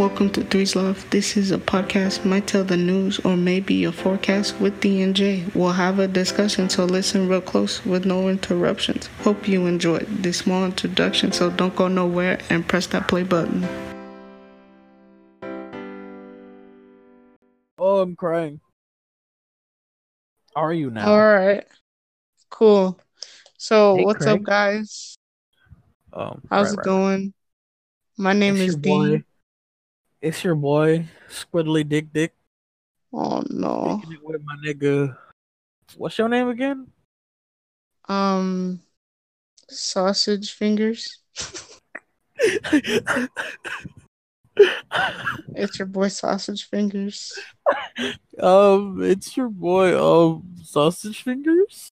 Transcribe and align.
welcome 0.00 0.30
to 0.30 0.42
Three's 0.42 0.74
Love. 0.74 1.04
This 1.10 1.36
is 1.36 1.50
a 1.50 1.58
podcast, 1.58 2.24
might 2.24 2.46
tell 2.46 2.64
the 2.64 2.74
news 2.78 3.18
or 3.18 3.36
maybe 3.36 3.84
a 3.84 3.92
forecast 3.92 4.58
with 4.58 4.80
D 4.80 5.02
and 5.02 5.14
J. 5.14 5.44
We'll 5.54 5.72
have 5.72 5.98
a 5.98 6.08
discussion, 6.08 6.70
so 6.70 6.86
listen 6.86 7.28
real 7.28 7.42
close 7.42 7.84
with 7.84 8.06
no 8.06 8.30
interruptions. 8.30 9.10
Hope 9.18 9.46
you 9.46 9.66
enjoyed 9.66 10.06
this 10.08 10.38
small 10.38 10.64
introduction, 10.64 11.32
so 11.32 11.50
don't 11.50 11.76
go 11.76 11.86
nowhere 11.86 12.38
and 12.48 12.66
press 12.66 12.86
that 12.86 13.08
play 13.08 13.24
button. 13.24 13.62
Oh, 17.76 17.98
I'm 18.00 18.16
crying. 18.16 18.58
How 20.56 20.62
are 20.62 20.72
you 20.72 20.90
now? 20.90 21.12
All 21.12 21.18
right, 21.22 21.66
cool. 22.48 22.98
So, 23.58 23.98
Hey, 23.98 24.04
what's 24.06 24.24
Craig. 24.24 24.40
up, 24.40 24.42
guys? 24.44 25.18
Um, 26.14 26.40
How's 26.48 26.68
right, 26.68 26.72
it 26.72 26.76
right. 26.78 26.84
going? 26.86 27.34
My 28.16 28.32
name 28.32 28.54
It's 28.54 28.62
is 28.62 28.66
your 28.68 28.80
D. 28.80 28.88
boy. 28.88 29.24
It's 30.22 30.44
your 30.44 30.54
boy, 30.54 31.06
Squiddly 31.28 31.88
Dick 31.88 32.12
Dick. 32.12 32.34
Oh 33.12 33.42
no. 33.48 34.02
With 34.22 34.42
my 34.44 34.56
nigga. 34.64 35.16
What's 35.96 36.18
your 36.18 36.28
name 36.28 36.48
again? 36.48 36.86
Um, 38.08 38.80
sausage 39.68 40.52
fingers. 40.52 41.18
It's 45.54 45.78
your 45.78 45.86
boy, 45.86 46.08
sausage 46.08 46.68
fingers. 46.68 47.32
um, 48.40 49.02
it's 49.02 49.36
your 49.36 49.48
boy, 49.48 49.98
um, 49.98 50.56
Sausage 50.62 51.22
Fingers. 51.22 51.90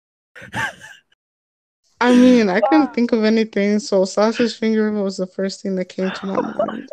I 2.00 2.16
mean, 2.16 2.50
I 2.50 2.62
couldn't 2.62 2.94
think 2.94 3.12
of 3.12 3.24
anything, 3.24 3.80
so 3.80 4.06
sausage 4.06 4.58
finger 4.58 4.92
was 4.92 5.18
the 5.18 5.28
first 5.28 5.62
thing 5.62 5.76
that 5.76 5.90
came 5.90 6.12
to 6.12 6.26
my 6.26 6.42
mind. 6.42 6.90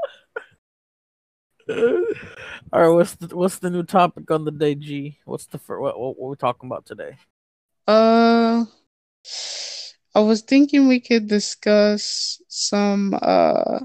All 1.69 2.81
right, 2.81 2.89
what's 2.89 3.15
the 3.15 3.35
what's 3.37 3.59
the 3.59 3.71
new 3.71 3.83
topic 3.85 4.31
on 4.31 4.45
the 4.45 4.51
day, 4.51 4.75
G? 4.75 5.19
What's 5.25 5.47
the 5.47 5.59
fir- 5.59 5.81
what 5.81 5.99
what, 5.99 6.19
what 6.19 6.31
we 6.31 6.37
talking 6.37 6.69
about 6.69 6.85
today? 6.87 7.17
Uh, 7.87 8.65
I 10.15 10.21
was 10.21 10.43
thinking 10.43 10.89
we 10.89 11.01
could 11.01 11.27
discuss 11.29 12.41
some 12.49 13.15
uh 13.21 13.81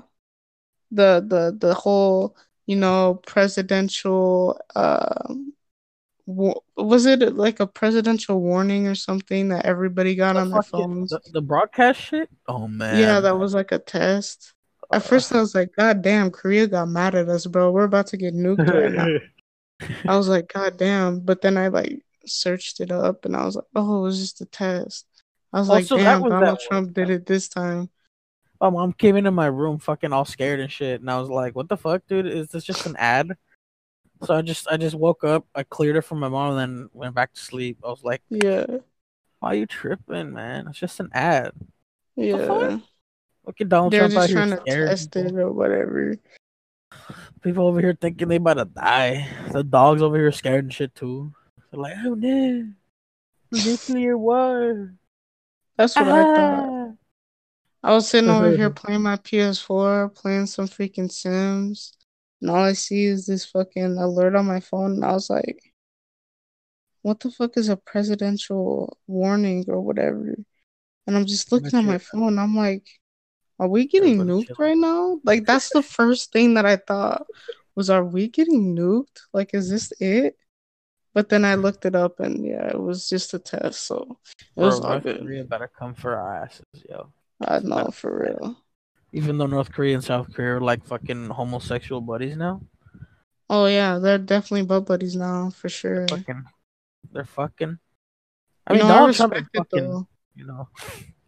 the 0.91 1.23
the 1.25 1.55
the 1.57 1.73
whole 1.73 2.35
you 2.65 2.75
know 2.75 3.21
presidential 3.25 4.59
uh 4.75 5.33
wa- 6.25 6.59
was 6.77 7.05
it 7.05 7.35
like 7.35 7.59
a 7.59 7.67
presidential 7.67 8.41
warning 8.41 8.87
or 8.87 8.95
something 8.95 9.49
that 9.49 9.65
everybody 9.65 10.15
got 10.15 10.33
The 10.33 10.41
on 10.41 10.49
their 10.51 10.61
fucking- 10.63 10.85
phones? 10.95 11.09
the, 11.11 11.21
the 11.33 11.41
broadcast 11.41 11.99
shit. 12.01 12.29
Oh 12.47 12.67
man, 12.67 12.99
Yeah, 12.99 13.19
that 13.21 13.37
was 13.37 13.53
like 13.53 13.71
a 13.71 13.79
test. 13.79 14.53
At 14.91 15.03
first, 15.03 15.31
I 15.33 15.39
was 15.39 15.53
like, 15.53 15.69
God 15.77 16.01
damn, 16.01 16.31
Korea 16.31 16.65
got 16.65 16.87
mad 16.87 17.13
at 17.13 17.29
us, 17.29 17.45
bro. 17.45 17.71
We're 17.71 17.83
about 17.83 18.07
to 18.07 18.17
get 18.17 18.33
nuked 18.33 18.67
right 18.67 18.91
now. 18.91 19.87
I 20.11 20.17
was 20.17 20.27
like, 20.27 20.51
God 20.51 20.77
damn. 20.77 21.19
But 21.19 21.41
then 21.41 21.57
I 21.57 21.67
like 21.67 22.03
searched 22.25 22.79
it 22.79 22.91
up 22.91 23.25
and 23.25 23.35
I 23.35 23.45
was 23.45 23.55
like, 23.55 23.65
oh, 23.75 23.99
it 23.99 24.01
was 24.01 24.19
just 24.19 24.41
a 24.41 24.45
test. 24.45 25.05
I 25.53 25.59
was 25.59 25.69
oh, 25.69 25.73
like, 25.73 25.83
Also, 25.83 25.97
that 25.97 26.03
damn, 26.03 26.21
was 26.21 26.31
that 26.31 26.39
Donald 26.39 26.57
one. 26.57 26.67
Trump 26.67 26.93
did 26.93 27.09
it 27.09 27.25
this 27.25 27.47
time. 27.49 27.89
My 28.59 28.69
mom 28.69 28.93
came 28.93 29.15
into 29.15 29.31
my 29.31 29.45
room 29.45 29.77
fucking 29.77 30.11
all 30.11 30.25
scared 30.25 30.59
and 30.59 30.71
shit, 30.71 30.99
and 30.99 31.09
I 31.09 31.17
was 31.17 31.29
like, 31.29 31.55
"What 31.55 31.69
the 31.69 31.77
fuck, 31.77 32.05
dude? 32.07 32.25
Is 32.25 32.49
this 32.49 32.65
just 32.65 32.85
an 32.85 32.97
ad?" 32.97 33.37
So 34.23 34.35
I 34.35 34.41
just 34.41 34.67
I 34.67 34.75
just 34.75 34.95
woke 34.97 35.23
up, 35.23 35.45
I 35.55 35.63
cleared 35.63 35.95
it 35.95 36.01
from 36.01 36.19
my 36.19 36.27
mom, 36.27 36.57
and 36.57 36.59
then 36.59 36.89
went 36.91 37.15
back 37.15 37.31
to 37.33 37.39
sleep. 37.39 37.77
I 37.85 37.87
was 37.87 38.03
like, 38.03 38.21
Yeah, 38.29 38.65
"Why 39.39 39.51
are 39.51 39.55
you 39.55 39.65
tripping, 39.65 40.33
man? 40.33 40.67
It's 40.67 40.77
just 40.77 40.99
an 40.99 41.09
ad." 41.13 41.53
yeah. 42.17 42.79
Fuck? 43.49 43.59
Look 43.59 43.65
at 43.65 43.69
Donald 43.69 43.93
They're 43.93 44.09
Trump 44.09 44.13
just 44.13 44.31
trying 44.31 44.49
to 44.49 44.87
test 44.87 45.15
it 45.15 45.33
or 45.33 45.51
whatever. 45.51 46.15
People 47.41 47.67
over 47.67 47.79
here 47.79 47.97
thinking 47.99 48.27
they 48.27 48.35
about 48.35 48.55
to 48.55 48.65
die. 48.65 49.27
The 49.51 49.63
dogs 49.63 50.01
over 50.01 50.17
here 50.17 50.31
scared 50.31 50.65
and 50.65 50.73
shit 50.73 50.93
too. 50.95 51.33
They're 51.71 51.79
like, 51.79 51.95
"Oh 52.05 52.13
no, 52.13 52.67
nuclear 53.51 54.17
war!" 54.17 54.93
That's 55.77 55.95
what 55.95 56.07
I 56.07 56.23
thought. 56.23 56.69
Ah. 56.69 56.91
I 57.81 57.93
was 57.93 58.09
sitting 58.09 58.29
over 58.29 58.55
here 58.55 58.69
playing 58.81 59.03
my 59.03 59.15
PS4, 59.15 60.13
playing 60.13 60.47
some 60.47 60.67
freaking 60.67 61.11
Sims, 61.11 61.93
and 62.41 62.49
all 62.49 62.57
I 62.63 62.73
see 62.73 63.05
is 63.05 63.25
this 63.25 63.45
fucking 63.45 63.97
alert 63.97 64.35
on 64.35 64.45
my 64.45 64.59
phone, 64.59 64.93
and 64.93 65.05
I 65.05 65.13
was 65.13 65.29
like, 65.29 65.73
what 67.01 67.21
the 67.21 67.31
fuck 67.31 67.55
is 67.55 67.69
a 67.69 67.77
presidential 67.77 68.97
warning 69.07 69.63
or 69.69 69.79
whatever? 69.79 70.35
And 71.07 71.17
I'm 71.17 71.25
just 71.25 71.51
looking 71.51 71.79
at 71.79 71.85
my 71.85 71.97
phone, 71.97 72.37
I'm 72.37 72.55
like, 72.55 72.85
are 73.59 73.67
we 73.67 73.87
getting 73.87 74.21
Everybody 74.21 74.45
nuked 74.45 74.47
chilling. 74.47 74.59
right 74.59 74.77
now? 74.77 75.19
Like, 75.23 75.45
that's 75.45 75.69
the 75.71 75.81
first 75.83 76.31
thing 76.31 76.53
that 76.55 76.65
I 76.65 76.77
thought 76.77 77.27
was, 77.75 77.89
are 77.89 78.03
we 78.05 78.27
getting 78.27 78.75
nuked? 78.75 79.19
Like, 79.33 79.53
is 79.53 79.69
this 79.69 79.91
it? 79.99 80.37
But 81.13 81.29
then 81.29 81.43
I 81.43 81.55
looked 81.55 81.85
it 81.85 81.95
up, 81.95 82.19
and 82.19 82.45
yeah, 82.45 82.67
it 82.67 82.79
was 82.79 83.09
just 83.09 83.33
a 83.33 83.39
test, 83.39 83.85
so 83.87 84.17
it 84.55 84.61
was 84.61 84.79
Bro, 84.79 84.87
all 84.87 84.91
North 84.93 85.03
good. 85.03 85.19
Korea 85.21 85.43
better 85.43 85.67
come 85.67 85.93
for 85.95 86.15
our 86.15 86.43
asses, 86.43 86.63
yo. 86.87 87.11
I 87.41 87.59
know, 87.59 87.89
for 87.91 88.19
real. 88.19 88.55
Even 89.11 89.37
though 89.37 89.47
North 89.47 89.71
Korea 89.71 89.95
and 89.95 90.03
South 90.03 90.31
Korea 90.33 90.57
are 90.57 90.61
like 90.61 90.85
fucking 90.85 91.29
homosexual 91.29 91.99
buddies 91.99 92.37
now, 92.37 92.61
Oh 93.49 93.65
yeah, 93.65 93.97
they're 93.97 94.19
definitely 94.19 94.67
butt 94.67 94.85
buddies 94.85 95.15
now 95.15 95.49
for 95.49 95.67
sure. 95.69 96.07
fucking, 96.07 96.43
they're 97.11 97.25
fucking. 97.25 97.79
I 98.67 98.73
You 98.73 98.79
mean, 98.79 98.87
know, 98.87 99.07
I 99.07 99.11
Trump 99.11 99.35
is 99.35 99.43
fucking. 99.55 99.89
though. 99.89 100.07
You 100.35 100.45
know, 100.45 100.69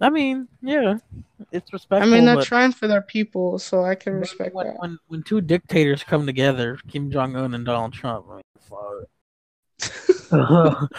I 0.01 0.09
mean, 0.09 0.47
yeah, 0.61 0.97
it's 1.51 1.71
respectful. 1.71 2.11
I 2.11 2.15
mean, 2.15 2.25
they're 2.25 2.37
but 2.37 2.45
trying 2.45 2.71
for 2.71 2.87
their 2.87 3.01
people, 3.03 3.59
so 3.59 3.83
I 3.83 3.93
can 3.95 4.13
respect 4.13 4.55
when, 4.55 4.67
that. 4.67 4.79
when 4.79 4.97
when 5.07 5.21
two 5.23 5.41
dictators 5.41 6.03
come 6.03 6.25
together, 6.25 6.79
Kim 6.87 7.11
Jong 7.11 7.35
Un 7.35 7.53
and 7.53 7.65
Donald 7.65 7.93
Trump, 7.93 8.25
I 8.29 8.35
mean, 8.35 8.43
fuck. 8.59 9.07
fuck. 10.29 10.89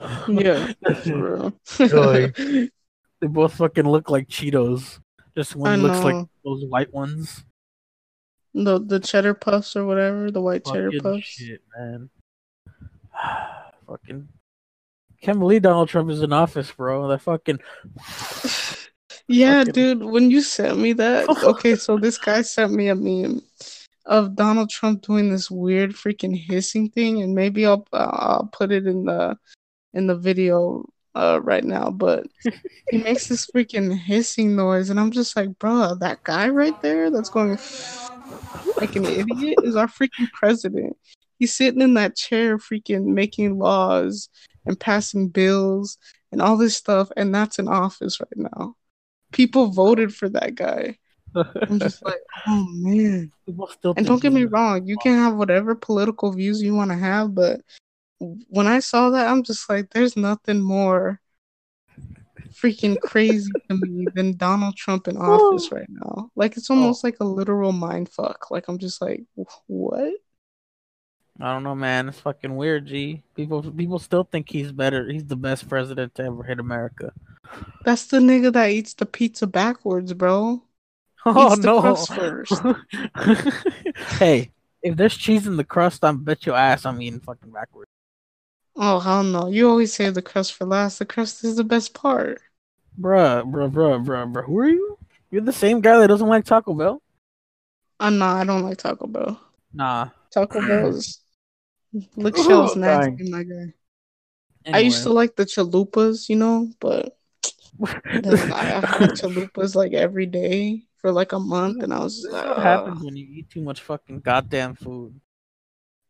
yeah, 0.28 0.72
for 1.02 1.52
Really? 1.78 2.32
real. 2.36 2.68
They 3.20 3.26
both 3.26 3.52
fucking 3.54 3.86
look 3.86 4.08
like 4.08 4.28
Cheetos. 4.28 4.98
Just 5.36 5.54
one 5.54 5.82
looks 5.82 6.02
like 6.02 6.26
those 6.42 6.64
white 6.64 6.90
ones. 6.94 7.44
the 8.54 8.80
the 8.80 8.98
cheddar 8.98 9.34
puffs 9.34 9.76
or 9.76 9.84
whatever, 9.84 10.30
the 10.30 10.40
white 10.40 10.64
cheddar 10.64 10.90
puffs. 11.02 11.26
shit, 11.26 11.60
man. 11.76 12.08
fucking. 13.86 14.26
Can't 15.22 15.38
believe 15.38 15.62
Donald 15.62 15.88
Trump 15.88 16.10
is 16.10 16.22
in 16.22 16.32
office, 16.32 16.72
bro. 16.72 17.08
That 17.08 17.20
fucking. 17.20 17.60
Yeah, 19.28 19.60
Fucking- 19.60 19.72
dude, 19.72 20.04
when 20.04 20.30
you 20.30 20.40
sent 20.42 20.78
me 20.78 20.92
that, 20.94 21.28
okay, 21.44 21.76
so 21.76 21.96
this 21.98 22.18
guy 22.18 22.42
sent 22.42 22.72
me 22.72 22.88
a 22.88 22.94
meme 22.94 23.42
of 24.06 24.34
Donald 24.34 24.70
Trump 24.70 25.02
doing 25.02 25.30
this 25.30 25.50
weird 25.50 25.92
freaking 25.92 26.36
hissing 26.36 26.90
thing, 26.90 27.22
and 27.22 27.34
maybe 27.34 27.64
I'll 27.66 27.86
I'll 27.92 28.48
put 28.52 28.72
it 28.72 28.86
in 28.86 29.04
the 29.04 29.36
in 29.94 30.06
the 30.06 30.16
video 30.16 30.84
uh 31.14 31.40
right 31.42 31.64
now, 31.64 31.90
but 31.90 32.26
he 32.90 32.98
makes 33.04 33.28
this 33.28 33.46
freaking 33.54 33.96
hissing 33.96 34.56
noise, 34.56 34.90
and 34.90 34.98
I'm 34.98 35.10
just 35.10 35.36
like, 35.36 35.56
bro, 35.58 35.94
that 36.00 36.24
guy 36.24 36.48
right 36.48 36.80
there 36.82 37.10
that's 37.10 37.30
going 37.30 37.58
like 38.78 38.96
an 38.96 39.04
idiot 39.04 39.58
is 39.62 39.76
our 39.76 39.86
freaking 39.86 40.30
president. 40.32 40.96
He's 41.38 41.54
sitting 41.54 41.80
in 41.82 41.94
that 41.94 42.16
chair, 42.16 42.58
freaking 42.58 43.04
making 43.06 43.58
laws 43.58 44.28
and 44.70 44.78
passing 44.80 45.28
bills 45.28 45.98
and 46.32 46.40
all 46.40 46.56
this 46.56 46.76
stuff, 46.76 47.10
and 47.16 47.34
that's 47.34 47.58
in 47.58 47.68
office 47.68 48.20
right 48.20 48.50
now. 48.52 48.76
People 49.32 49.72
voted 49.72 50.14
for 50.14 50.28
that 50.30 50.54
guy. 50.54 50.96
I'm 51.34 51.78
just 51.78 52.02
like, 52.04 52.20
oh 52.46 52.66
man. 52.70 53.32
And 53.96 54.06
don't 54.06 54.22
get 54.22 54.32
me 54.32 54.44
wrong, 54.44 54.86
you 54.86 54.96
can 54.96 55.18
have 55.18 55.34
whatever 55.34 55.74
political 55.74 56.32
views 56.32 56.62
you 56.62 56.74
want 56.74 56.92
to 56.92 56.96
have, 56.96 57.34
but 57.34 57.60
when 58.20 58.66
I 58.66 58.80
saw 58.80 59.10
that, 59.10 59.28
I'm 59.28 59.42
just 59.42 59.68
like, 59.68 59.90
there's 59.90 60.16
nothing 60.16 60.60
more 60.60 61.20
freaking 62.52 63.00
crazy 63.00 63.50
to 63.68 63.76
me 63.76 64.06
than 64.14 64.36
Donald 64.36 64.76
Trump 64.76 65.08
in 65.08 65.16
office 65.16 65.72
right 65.72 65.88
now. 65.88 66.30
Like 66.36 66.56
it's 66.56 66.70
almost 66.70 67.02
like 67.02 67.16
a 67.20 67.24
literal 67.24 67.72
mind 67.72 68.08
fuck. 68.08 68.50
Like 68.50 68.68
I'm 68.68 68.78
just 68.78 69.00
like, 69.02 69.24
what? 69.66 70.12
I 71.40 71.52
don't 71.52 71.62
know, 71.62 71.74
man. 71.74 72.08
It's 72.08 72.20
fucking 72.20 72.54
weird, 72.54 72.86
G. 72.86 73.22
People, 73.34 73.62
people 73.62 73.98
still 73.98 74.24
think 74.24 74.50
he's 74.50 74.72
better. 74.72 75.10
He's 75.10 75.24
the 75.24 75.36
best 75.36 75.68
president 75.68 76.14
to 76.16 76.24
ever 76.24 76.42
hit 76.42 76.60
America. 76.60 77.12
That's 77.84 78.06
the 78.06 78.18
nigga 78.18 78.52
that 78.52 78.70
eats 78.70 78.94
the 78.94 79.06
pizza 79.06 79.46
backwards, 79.46 80.12
bro. 80.12 80.62
Oh 81.26 81.52
Eats 81.52 81.60
the 81.60 81.66
no! 81.66 81.80
crust 81.82 82.14
first. 82.14 82.62
hey, 84.18 84.50
if 84.82 84.96
there's 84.96 85.14
cheese 85.14 85.46
in 85.46 85.58
the 85.58 85.64
crust, 85.64 86.02
I 86.02 86.12
bet 86.12 86.46
your 86.46 86.56
ass 86.56 86.86
I'm 86.86 87.02
eating 87.02 87.20
fucking 87.20 87.50
backwards. 87.50 87.90
Oh 88.74 88.98
hell 89.00 89.22
no! 89.22 89.48
You 89.48 89.68
always 89.68 89.92
save 89.92 90.14
the 90.14 90.22
crust 90.22 90.54
for 90.54 90.64
last. 90.64 90.98
The 90.98 91.04
crust 91.04 91.44
is 91.44 91.56
the 91.56 91.64
best 91.64 91.92
part. 91.92 92.40
Bruh, 92.98 93.42
bruh, 93.50 93.70
bruh, 93.70 94.04
bruh, 94.04 94.32
bruh. 94.32 94.44
Who 94.46 94.58
are 94.58 94.68
you? 94.68 94.98
You're 95.30 95.42
the 95.42 95.52
same 95.52 95.80
guy 95.80 95.98
that 95.98 96.06
doesn't 96.08 96.28
like 96.28 96.44
Taco 96.44 96.72
Bell? 96.74 97.02
Uh, 98.00 98.10
nah, 98.10 98.36
I 98.36 98.44
don't 98.44 98.62
like 98.62 98.78
Taco 98.78 99.06
Bell. 99.06 99.40
Nah. 99.72 100.10
Taco 100.30 100.60
Bell's 100.66 101.20
lick 102.16 102.36
shell's 102.36 102.76
Oh, 102.76 102.80
nasty, 102.80 103.30
my 103.30 103.42
guy. 103.42 103.74
I 104.66 104.78
used 104.80 105.02
to 105.04 105.12
like 105.12 105.36
the 105.36 105.44
chalupas, 105.44 106.28
you 106.28 106.36
know, 106.36 106.70
but 106.80 107.16
then 108.12 108.52
I, 108.52 108.76
I 108.76 108.80
had 108.80 109.10
chalupas 109.16 109.74
like 109.74 109.92
every 109.92 110.26
day 110.26 110.84
for 110.98 111.10
like 111.12 111.32
a 111.32 111.40
month, 111.40 111.82
and 111.82 111.92
I 111.92 112.00
was. 112.00 112.22
This 112.22 112.32
is 112.32 112.32
what 112.34 112.58
happens 112.62 113.02
when 113.02 113.16
you 113.16 113.26
eat 113.30 113.50
too 113.50 113.62
much 113.62 113.80
fucking 113.80 114.20
goddamn 114.20 114.74
food. 114.74 115.18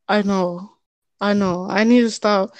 I 0.08 0.22
know, 0.22 0.72
I 1.20 1.32
know. 1.34 1.66
I 1.70 1.84
need 1.84 2.00
to 2.02 2.10
stop. 2.10 2.56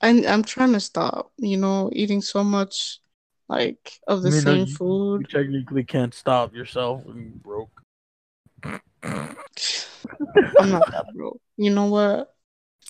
I 0.00 0.24
I'm 0.26 0.44
trying 0.44 0.72
to 0.72 0.80
stop. 0.80 1.32
You 1.36 1.56
know, 1.56 1.90
eating 1.92 2.22
so 2.22 2.44
much 2.44 3.00
like 3.48 3.98
of 4.06 4.22
the 4.22 4.28
I 4.28 4.32
mean, 4.32 4.42
same 4.42 4.58
you- 4.60 4.66
You 4.66 4.76
food. 4.76 5.28
technically 5.30 5.84
can't 5.84 6.14
stop 6.14 6.54
yourself 6.54 7.04
when 7.04 7.18
you 7.18 7.32
broke. 7.42 7.82
I'm 9.02 9.36
not 10.70 10.86
that 10.92 11.06
broke. 11.14 11.40
You 11.56 11.70
know 11.70 11.86
what? 11.86 12.33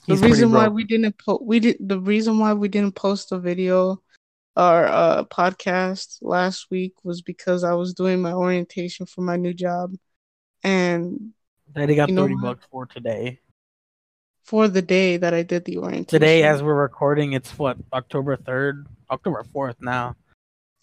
The 0.06 0.16
reason 0.16 0.52
why 0.52 0.68
we 0.68 0.84
didn't 0.84 1.16
po- 1.18 1.40
we 1.42 1.60
did 1.60 1.76
the 1.80 1.98
reason 1.98 2.38
why 2.38 2.52
we 2.52 2.68
didn't 2.68 2.94
post 2.94 3.32
a 3.32 3.38
video 3.38 4.02
or 4.56 4.86
uh 4.86 5.24
podcast 5.24 6.18
last 6.20 6.70
week 6.70 6.94
was 7.04 7.22
because 7.22 7.64
I 7.64 7.72
was 7.74 7.94
doing 7.94 8.20
my 8.20 8.32
orientation 8.32 9.06
for 9.06 9.22
my 9.22 9.36
new 9.36 9.54
job, 9.54 9.94
and 10.62 11.30
Daddy 11.74 11.94
got 11.96 12.10
thirty 12.10 12.36
bucks 12.40 12.66
for 12.70 12.86
today. 12.86 13.40
for 14.42 14.68
the 14.68 14.82
day 14.82 15.16
that 15.16 15.32
I 15.32 15.42
did 15.42 15.64
the 15.64 15.78
orientation 15.78 16.06
Today, 16.06 16.42
as 16.42 16.62
we're 16.62 16.74
recording, 16.74 17.32
it's 17.32 17.58
what 17.58 17.78
October 17.92 18.36
third, 18.36 18.86
October 19.10 19.42
fourth 19.52 19.76
now. 19.80 20.16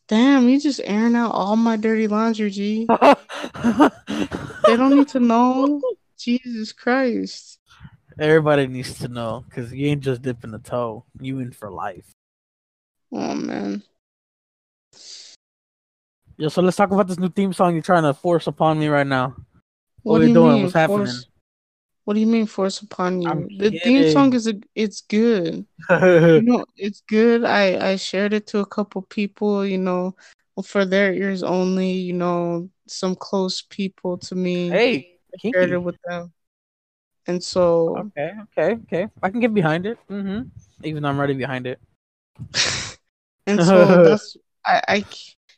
damn, 0.07 0.49
you 0.49 0.59
just 0.59 0.81
airing 0.83 1.15
out 1.15 1.31
all 1.31 1.55
my 1.55 1.77
dirty 1.77 2.07
laundry, 2.07 2.49
G. 2.49 2.87
They 4.67 4.77
don't 4.77 4.95
need 4.95 5.07
to 5.09 5.19
know. 5.19 5.81
Jesus 6.17 6.71
Christ. 6.71 7.59
Everybody 8.19 8.67
needs 8.67 8.99
to 8.99 9.07
know 9.07 9.43
because 9.47 9.73
you 9.73 9.87
ain't 9.87 10.01
just 10.01 10.21
dipping 10.21 10.51
the 10.51 10.59
toe. 10.59 11.05
You 11.19 11.39
in 11.39 11.51
for 11.51 11.71
life. 11.71 12.11
Oh 13.11 13.35
man. 13.35 13.83
Yo, 16.37 16.49
so 16.49 16.61
let's 16.61 16.77
talk 16.77 16.91
about 16.91 17.07
this 17.07 17.19
new 17.19 17.29
theme 17.29 17.53
song 17.53 17.73
you're 17.73 17.83
trying 17.83 18.03
to 18.03 18.13
force 18.13 18.47
upon 18.47 18.79
me 18.79 18.87
right 18.87 19.05
now. 19.05 19.35
What, 20.03 20.13
What, 20.13 20.19
do 20.19 20.27
you 20.27 20.33
doing? 20.33 20.53
mean? 20.53 20.63
What's 20.63 20.73
happening? 20.73 21.05
Force, 21.05 21.27
what 22.05 22.15
do 22.15 22.19
you 22.19 22.25
mean 22.27 22.45
force 22.45 22.81
upon 22.81 23.21
you? 23.21 23.29
I'm 23.29 23.47
the 23.57 23.71
theme 23.71 24.09
song 24.11 24.33
is 24.33 24.47
a, 24.47 24.55
it's 24.73 25.01
good. 25.01 25.65
you 25.89 26.41
know, 26.41 26.65
it's 26.77 27.03
good. 27.07 27.45
I 27.45 27.91
I 27.91 27.95
shared 27.95 28.33
it 28.33 28.47
to 28.47 28.59
a 28.59 28.65
couple 28.65 29.01
people, 29.03 29.65
you 29.65 29.77
know, 29.77 30.15
for 30.63 30.85
their 30.85 31.13
ears 31.13 31.43
only, 31.43 31.91
you 31.91 32.13
know, 32.13 32.69
some 32.87 33.15
close 33.15 33.61
people 33.61 34.17
to 34.17 34.35
me. 34.35 34.69
hey, 34.69 35.19
I 35.33 35.51
shared 35.53 35.71
it 35.71 35.77
with 35.77 35.97
them. 36.05 36.33
And 37.27 37.43
so 37.43 37.97
Okay, 37.97 38.31
okay, 38.57 38.73
okay. 38.83 39.07
I 39.21 39.29
can 39.29 39.39
get 39.39 39.53
behind 39.53 39.85
it. 39.85 39.97
Mm-hmm. 40.09 40.49
Even 40.83 41.03
though 41.03 41.09
I'm 41.09 41.17
already 41.17 41.35
behind 41.35 41.67
it. 41.67 41.79
and 43.47 43.61
so 43.63 43.85
that's 44.03 44.37
I, 44.65 44.81
I 44.87 45.05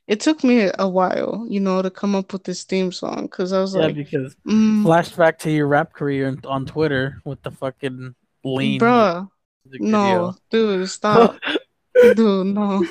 it 0.08 0.20
took 0.20 0.44
me 0.44 0.70
a 0.78 0.88
while, 0.88 1.46
you 1.50 1.60
know, 1.60 1.82
to 1.82 1.90
come 1.90 2.16
up 2.16 2.34
with 2.34 2.44
this 2.44 2.64
theme 2.64 2.92
song 2.92 3.24
because 3.24 3.54
I 3.54 3.62
was 3.62 3.74
Yeah, 3.76 3.88
like, 3.88 3.96
because 3.96 4.36
mm, 4.46 4.84
flashback 4.84 5.38
to 5.40 5.52
your 5.52 5.68
rap 5.68 5.94
career 5.94 6.38
on- 6.46 6.66
Twitter 6.66 7.22
with 7.24 7.42
the 7.44 7.52
fucking 7.52 8.16
lean. 8.44 8.80
bruh, 8.80 9.30
music 9.66 9.82
no, 9.82 10.36
dude, 10.52 10.90
stop, 10.90 11.38
dude, 12.02 12.48
no, 12.48 12.86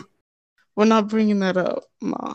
we're 0.74 0.86
not 0.86 1.08
bringing 1.08 1.40
that 1.40 1.56
up, 1.58 1.84
ma. 2.00 2.34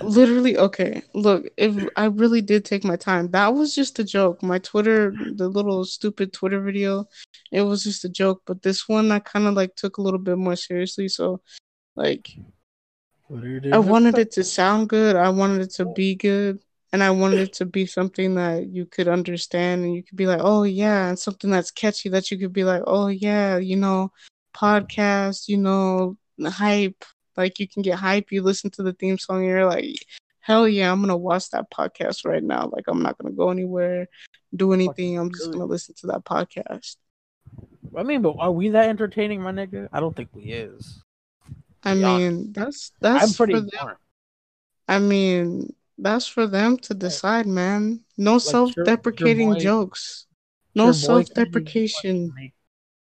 Literally, 0.00 0.58
okay. 0.58 1.02
Look, 1.14 1.46
if 1.56 1.88
I 1.96 2.06
really 2.06 2.42
did 2.42 2.64
take 2.64 2.84
my 2.84 2.96
time, 2.96 3.30
that 3.30 3.54
was 3.54 3.74
just 3.74 3.98
a 3.98 4.04
joke. 4.04 4.42
My 4.42 4.58
Twitter, 4.58 5.14
the 5.34 5.48
little 5.48 5.84
stupid 5.84 6.32
Twitter 6.32 6.60
video, 6.60 7.08
it 7.50 7.62
was 7.62 7.84
just 7.84 8.04
a 8.04 8.08
joke. 8.08 8.42
But 8.46 8.62
this 8.62 8.88
one, 8.88 9.10
I 9.10 9.20
kind 9.20 9.46
of 9.46 9.54
like 9.54 9.74
took 9.74 9.96
a 9.96 10.02
little 10.02 10.18
bit 10.18 10.36
more 10.38 10.56
seriously. 10.56 11.08
So, 11.08 11.40
like, 11.94 12.30
I 13.72 13.78
wanted 13.78 14.18
it 14.18 14.32
to 14.32 14.44
sound 14.44 14.88
good. 14.88 15.16
I 15.16 15.30
wanted 15.30 15.62
it 15.62 15.70
to 15.74 15.86
be 15.86 16.14
good. 16.14 16.60
And 16.92 17.02
I 17.02 17.10
wanted 17.10 17.40
it 17.40 17.52
to 17.54 17.66
be 17.66 17.84
something 17.84 18.36
that 18.36 18.68
you 18.68 18.86
could 18.86 19.08
understand 19.08 19.84
and 19.84 19.94
you 19.94 20.02
could 20.02 20.16
be 20.16 20.26
like, 20.26 20.40
oh, 20.42 20.62
yeah. 20.62 21.08
And 21.08 21.18
something 21.18 21.50
that's 21.50 21.70
catchy 21.70 22.08
that 22.10 22.30
you 22.30 22.38
could 22.38 22.52
be 22.52 22.64
like, 22.64 22.82
oh, 22.86 23.08
yeah, 23.08 23.56
you 23.56 23.76
know, 23.76 24.12
podcast, 24.54 25.48
you 25.48 25.56
know, 25.56 26.16
hype. 26.42 27.04
Like, 27.36 27.58
you 27.58 27.68
can 27.68 27.82
get 27.82 27.98
hype. 27.98 28.32
You 28.32 28.42
listen 28.42 28.70
to 28.70 28.82
the 28.82 28.92
theme 28.92 29.18
song 29.18 29.38
and 29.38 29.46
you're 29.46 29.66
like, 29.66 30.04
hell 30.40 30.68
yeah, 30.68 30.90
I'm 30.90 31.00
going 31.00 31.08
to 31.08 31.16
watch 31.16 31.50
that 31.50 31.70
podcast 31.70 32.24
right 32.24 32.42
now. 32.42 32.70
Like, 32.72 32.84
I'm 32.88 33.02
not 33.02 33.18
going 33.18 33.32
to 33.32 33.36
go 33.36 33.50
anywhere, 33.50 34.08
do 34.54 34.72
anything. 34.72 35.18
I'm 35.18 35.32
just 35.32 35.46
going 35.46 35.58
to 35.58 35.64
listen 35.64 35.94
to 35.96 36.06
that 36.08 36.24
podcast. 36.24 36.96
I 37.96 38.02
mean, 38.02 38.22
but 38.22 38.36
are 38.38 38.52
we 38.52 38.70
that 38.70 38.88
entertaining, 38.88 39.40
my 39.40 39.52
nigga? 39.52 39.88
I 39.92 40.00
don't 40.00 40.14
think 40.14 40.28
we 40.32 40.44
is. 40.44 41.02
I 41.84 41.94
mean, 41.94 42.52
that's 42.52 42.92
that's 43.00 43.24
I'm 43.24 43.32
pretty 43.34 43.54
for 43.54 43.60
them. 43.60 43.96
I 44.88 44.98
mean, 44.98 45.72
that's 45.98 46.26
for 46.26 46.46
them 46.46 46.78
to 46.78 46.94
decide, 46.94 47.46
man. 47.46 48.00
No 48.16 48.32
your- 48.32 48.40
self-deprecating 48.40 49.46
your 49.46 49.54
boy- 49.54 49.60
jokes. 49.60 50.26
No 50.74 50.92
self-deprecation. 50.92 52.32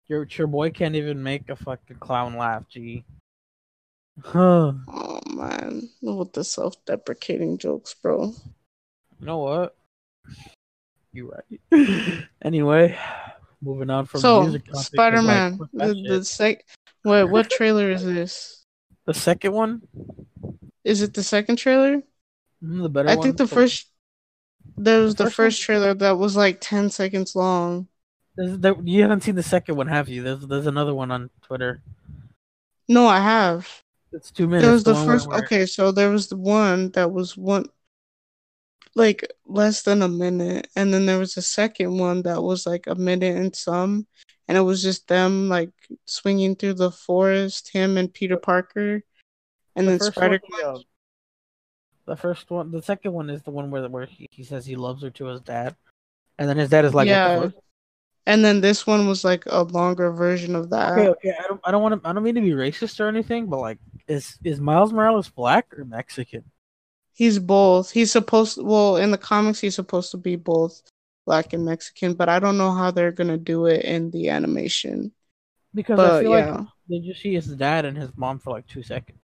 Your 0.07 0.27
your 0.31 0.47
boy 0.47 0.69
can't 0.69 0.95
even 0.95 1.21
make 1.21 1.49
a 1.49 1.55
fucking 1.55 1.97
clown 1.97 2.37
laugh, 2.37 2.63
G. 2.69 3.03
Huh. 4.23 4.73
Oh 4.87 5.19
man, 5.27 5.89
with 6.01 6.33
the 6.33 6.43
self-deprecating 6.43 7.57
jokes, 7.57 7.93
bro. 7.93 8.33
You 9.19 9.25
know 9.25 9.39
what? 9.39 9.75
You 11.13 11.31
right. 11.31 12.23
anyway, 12.41 12.97
moving 13.61 13.89
on 13.89 14.05
from 14.05 14.21
So, 14.21 14.41
music. 14.41 14.65
topic, 14.65 14.85
Spider-Man, 14.85 15.59
the 15.73 15.93
the 16.07 16.25
sec. 16.25 16.65
Wait, 17.03 17.23
what 17.25 17.49
trailer 17.49 17.91
is 17.91 18.03
this? 18.05 18.63
the 19.05 19.13
second 19.13 19.53
one, 19.53 19.81
Is 20.83 21.01
it 21.01 21.13
the 21.13 21.23
second 21.23 21.57
trailer? 21.57 22.01
Mm, 22.63 22.81
the 22.83 22.89
better 22.89 23.09
I 23.09 23.15
think 23.15 23.37
the 23.37 23.47
first. 23.47 23.87
There 24.77 25.01
was 25.03 25.15
The 25.15 25.25
the 25.25 25.29
first 25.29 25.35
first 25.35 25.61
trailer 25.61 25.93
that 25.93 26.17
was 26.17 26.35
like 26.35 26.59
ten 26.59 26.89
seconds 26.89 27.35
long. 27.35 27.87
There, 28.35 28.75
you 28.83 29.01
haven't 29.03 29.23
seen 29.23 29.35
the 29.35 29.43
second 29.43 29.75
one, 29.77 29.87
have 29.87 30.09
you? 30.09 30.23
There's 30.23 30.45
there's 30.47 30.67
another 30.67 30.93
one 30.93 31.11
on 31.11 31.29
Twitter. 31.41 31.81
No, 32.89 33.07
I 33.07 33.19
have. 33.19 33.83
It's 34.15 34.31
two 34.31 34.47
minutes. 34.47 34.63
There 34.63 34.73
was 34.73 34.83
the 34.83 34.93
where- 34.93 35.05
first. 35.05 35.27
where- 35.27 35.39
Okay, 35.39 35.65
so 35.65 35.91
there 35.91 36.09
was 36.09 36.27
the 36.29 36.37
one 36.37 36.89
that 36.91 37.11
was 37.11 37.35
one, 37.35 37.65
like 38.95 39.27
less 39.45 39.81
than 39.83 40.01
a 40.01 40.07
minute, 40.07 40.67
and 40.75 40.93
then 40.93 41.05
there 41.05 41.19
was 41.19 41.35
a 41.37 41.41
second 41.41 41.97
one 41.97 42.21
that 42.23 42.41
was 42.41 42.65
like 42.65 42.87
a 42.87 42.95
minute 42.95 43.35
and 43.35 43.53
some, 43.55 44.07
and 44.47 44.57
it 44.57 44.61
was 44.61 44.81
just 44.81 45.07
them 45.07 45.49
like 45.49 45.71
swinging 46.05 46.55
through 46.55 46.75
the 46.75 46.91
forest, 46.91 47.69
him 47.73 47.97
and 47.97 48.13
Peter 48.13 48.37
Parker, 48.37 49.03
and 49.75 49.87
the 49.87 49.97
then 49.97 50.11
Spider. 50.11 50.39
one, 50.47 50.61
yeah. 50.61 50.81
The 52.05 52.15
first 52.15 52.49
one, 52.51 52.71
the 52.71 52.81
second 52.81 53.11
one 53.13 53.29
is 53.29 53.41
the 53.41 53.51
one 53.51 53.69
where 53.71 53.87
where 53.89 54.05
he, 54.05 54.27
he 54.31 54.43
says 54.43 54.65
he 54.65 54.75
loves 54.75 55.01
her 55.01 55.09
to 55.09 55.25
his 55.25 55.41
dad, 55.41 55.75
and 56.37 56.47
then 56.47 56.55
his 56.57 56.69
dad 56.69 56.85
is 56.85 56.93
like, 56.93 57.07
yeah, 57.09 57.39
the 57.39 57.53
and 58.27 58.45
then 58.45 58.61
this 58.61 58.87
one 58.87 59.07
was 59.07 59.23
like 59.25 59.43
a 59.47 59.63
longer 59.63 60.11
version 60.11 60.55
of 60.55 60.69
that. 60.69 60.93
Okay, 60.93 61.09
okay. 61.09 61.33
I 61.37 61.47
don't, 61.47 61.61
I 61.65 61.71
don't 61.71 61.83
want 61.83 62.01
to. 62.01 62.07
I 62.09 62.13
don't 62.13 62.23
mean 62.23 62.35
to 62.35 62.41
be 62.41 62.51
racist 62.51 62.99
or 62.99 63.07
anything, 63.07 63.47
but 63.47 63.59
like, 63.59 63.77
is 64.07 64.37
is 64.43 64.59
Miles 64.59 64.93
Morales 64.93 65.29
black 65.29 65.77
or 65.77 65.85
Mexican? 65.85 66.43
He's 67.13 67.39
both. 67.39 67.91
He's 67.91 68.11
supposed 68.11 68.61
well 68.61 68.97
in 68.97 69.11
the 69.11 69.17
comics 69.17 69.59
he's 69.59 69.75
supposed 69.75 70.11
to 70.11 70.17
be 70.17 70.35
both 70.35 70.81
black 71.25 71.53
and 71.53 71.65
Mexican, 71.65 72.13
but 72.13 72.29
I 72.29 72.39
don't 72.39 72.57
know 72.57 72.71
how 72.73 72.91
they're 72.91 73.11
gonna 73.11 73.37
do 73.37 73.65
it 73.67 73.83
in 73.85 74.11
the 74.11 74.29
animation. 74.29 75.11
Because 75.73 75.99
I 75.99 76.19
feel 76.21 76.31
yeah. 76.31 76.51
like 76.51 76.67
did 76.89 77.03
you 77.05 77.13
see 77.13 77.33
his 77.33 77.47
dad 77.47 77.85
and 77.85 77.97
his 77.97 78.15
mom 78.15 78.39
for 78.39 78.51
like 78.51 78.67
two 78.67 78.83
seconds, 78.83 79.19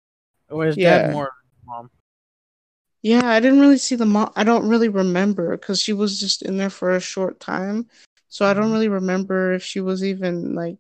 or 0.50 0.66
his 0.66 0.78
Yeah. 0.78 1.02
dad 1.02 1.12
more 1.12 1.32
mom? 1.66 1.90
Yeah, 3.02 3.28
I 3.30 3.40
didn't 3.40 3.62
really 3.62 3.78
see 3.78 3.96
the 3.96 4.06
mom. 4.06 4.32
I 4.36 4.44
don't 4.44 4.68
really 4.68 4.90
remember 4.90 5.56
because 5.58 5.82
she 5.82 5.94
was 5.94 6.20
just 6.20 6.42
in 6.42 6.58
there 6.58 6.70
for 6.70 6.92
a 6.96 7.00
short 7.00 7.40
time. 7.40 7.88
So 8.28 8.46
I 8.46 8.54
don't 8.54 8.70
Mhm. 8.70 8.74
really 8.74 8.90
remember 8.90 9.54
if 9.54 9.64
she 9.64 9.80
was 9.80 10.04
even 10.04 10.54
like 10.54 10.80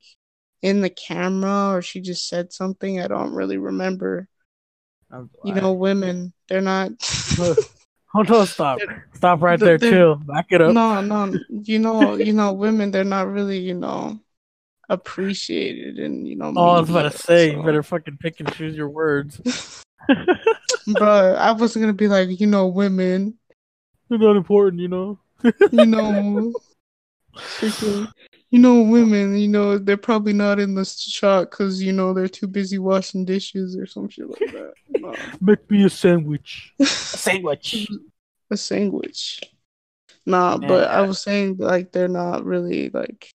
in 0.62 0.82
the 0.82 0.90
camera 0.90 1.76
or 1.76 1.82
she 1.82 2.02
just 2.02 2.28
said 2.28 2.52
something. 2.52 3.00
I 3.00 3.08
don't 3.08 3.34
really 3.34 3.58
remember. 3.58 4.28
I'm 5.12 5.30
You 5.44 5.54
know, 5.54 5.74
women, 5.74 6.34
they're 6.48 6.62
not. 6.62 6.92
Oh 8.16 8.22
no! 8.24 8.44
Stop! 8.46 8.80
Stop 9.14 9.42
right 9.42 9.60
there. 9.60 9.78
Chill. 9.78 10.16
Back 10.16 10.48
it 10.50 10.62
up. 10.62 10.74
no, 10.74 11.02
no. 11.02 11.38
You 11.50 11.80
know, 11.80 12.16
you 12.16 12.34
know, 12.34 12.54
women, 12.54 12.90
they're 12.92 13.04
not 13.04 13.28
really, 13.28 13.60
you 13.60 13.76
know, 13.76 14.20
appreciated 14.90 16.00
and 16.00 16.28
you 16.28 16.36
know. 16.36 16.52
Oh, 16.56 16.70
I 16.70 16.80
was 16.80 16.90
about 16.90 17.12
to 17.12 17.18
say, 17.18 17.52
you 17.52 17.64
better 17.64 17.84
fucking 17.84 18.18
pick 18.18 18.40
and 18.40 18.52
choose 18.54 18.76
your 18.76 18.90
words. 18.90 19.40
Bro, 20.88 21.36
I 21.36 21.52
wasn't 21.52 21.84
gonna 21.84 21.94
be 21.94 22.08
like, 22.08 22.40
you 22.40 22.48
know, 22.48 22.68
women, 22.68 23.38
They're 24.10 24.18
not 24.18 24.36
important, 24.36 24.82
you 24.82 24.88
know. 24.88 25.20
you 25.72 25.86
know, 25.86 26.54
freaking, 27.36 28.12
you 28.50 28.60
know, 28.60 28.82
women, 28.82 29.38
you 29.38 29.48
know, 29.48 29.78
they're 29.78 29.98
probably 29.98 30.34
not 30.34 30.60
in 30.60 30.76
the 30.76 30.86
shot 30.86 31.50
because 31.50 31.82
you 31.82 31.92
know 31.92 32.14
they're 32.14 32.28
too 32.28 32.48
busy 32.48 32.78
washing 32.78 33.26
dishes 33.26 33.78
or 33.78 33.86
some 33.86 34.10
shit 34.10 34.30
like 34.30 34.52
that. 34.52 34.74
No. 35.02 35.16
Make 35.40 35.72
me 35.72 35.86
a 35.86 35.90
sandwich. 35.90 36.74
A 36.80 36.86
sandwich. 36.86 37.88
a 38.52 38.58
sandwich. 38.58 39.40
Nah, 40.26 40.58
but 40.58 40.90
I 40.90 41.02
was 41.02 41.22
saying 41.22 41.56
like 41.58 41.92
they're 41.94 42.10
not 42.10 42.44
really 42.44 42.90
like, 42.90 43.32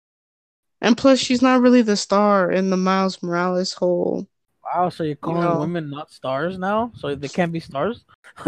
and 0.81 0.97
plus 0.97 1.19
she's 1.19 1.43
not 1.43 1.61
really 1.61 1.83
the 1.83 1.95
star 1.95 2.51
in 2.51 2.71
the 2.71 2.77
Miles 2.77 3.21
Morales 3.21 3.73
whole 3.73 4.27
Wow, 4.73 4.89
so 4.89 5.03
you're 5.03 5.15
calling 5.15 5.41
know. 5.41 5.59
women 5.59 5.89
not 5.89 6.11
stars 6.11 6.57
now? 6.57 6.91
So 6.97 7.13
they 7.15 7.27
can't 7.27 7.51
be 7.51 7.59
stars? 7.59 8.05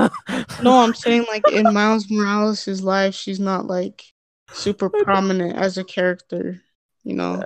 No, 0.62 0.80
I'm 0.80 0.94
saying 0.94 1.26
like 1.28 1.44
in 1.52 1.74
Miles 1.74 2.10
Morales' 2.10 2.82
life, 2.82 3.14
she's 3.14 3.40
not 3.40 3.66
like 3.66 4.04
super 4.52 4.90
prominent 5.04 5.56
as 5.56 5.78
a 5.78 5.84
character. 5.84 6.62
You 7.04 7.16
know, 7.16 7.44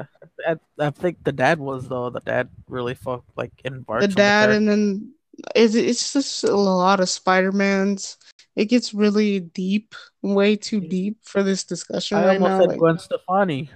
I, 0.47 0.57
I 0.79 0.89
think 0.91 1.23
the 1.23 1.31
dad 1.31 1.59
was 1.59 1.87
though. 1.87 2.09
The 2.11 2.19
dad 2.19 2.49
really 2.69 2.93
fucked 2.93 3.35
like 3.35 3.51
embarked. 3.65 4.01
the 4.01 4.07
dad, 4.09 4.49
character. 4.49 4.57
and 4.57 4.67
then 4.69 5.13
it's 5.55 5.73
it's 5.75 6.13
just 6.13 6.43
a 6.43 6.55
lot 6.55 6.99
of 6.99 7.09
Spider 7.09 7.51
Mans. 7.51 8.17
It 8.55 8.65
gets 8.65 8.93
really 8.93 9.39
deep, 9.39 9.93
way 10.21 10.55
too 10.55 10.79
deep 10.79 11.17
for 11.23 11.43
this 11.43 11.63
discussion 11.63 12.17
I 12.17 12.25
right 12.27 12.41
almost 12.41 12.49
now. 12.49 12.59
said 12.59 12.69
like- 12.69 12.79
Gwen 12.79 12.99
Stefani. 12.99 13.69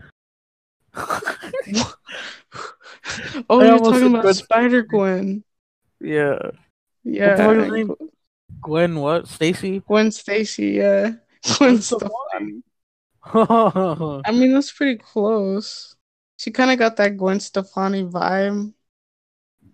oh, 3.50 3.60
I 3.60 3.66
you're 3.66 3.80
talking 3.80 4.08
about 4.08 4.22
Gwen 4.24 4.34
Spider 4.34 4.82
Gwen. 4.84 5.44
yeah, 6.00 6.40
Yeah, 7.04 7.38
fuck 7.38 7.56
is 7.56 7.64
her 7.70 7.78
name? 7.78 7.96
Gwen 8.62 8.96
what? 9.00 9.28
Stacy. 9.28 9.80
Gwen 9.88 10.12
Stacy. 10.12 10.72
Yeah, 10.72 11.14
Gwen 11.58 11.82
Stefani. 11.82 12.64
I 13.34 14.32
mean, 14.32 14.54
that's 14.54 14.72
pretty 14.72 14.98
close. 14.98 15.96
She 16.38 16.52
kind 16.52 16.72
of 16.72 16.80
got 16.80 16.96
that 16.98 17.18
Gwen 17.18 17.40
Stefani 17.40 18.04
vibe, 18.04 18.74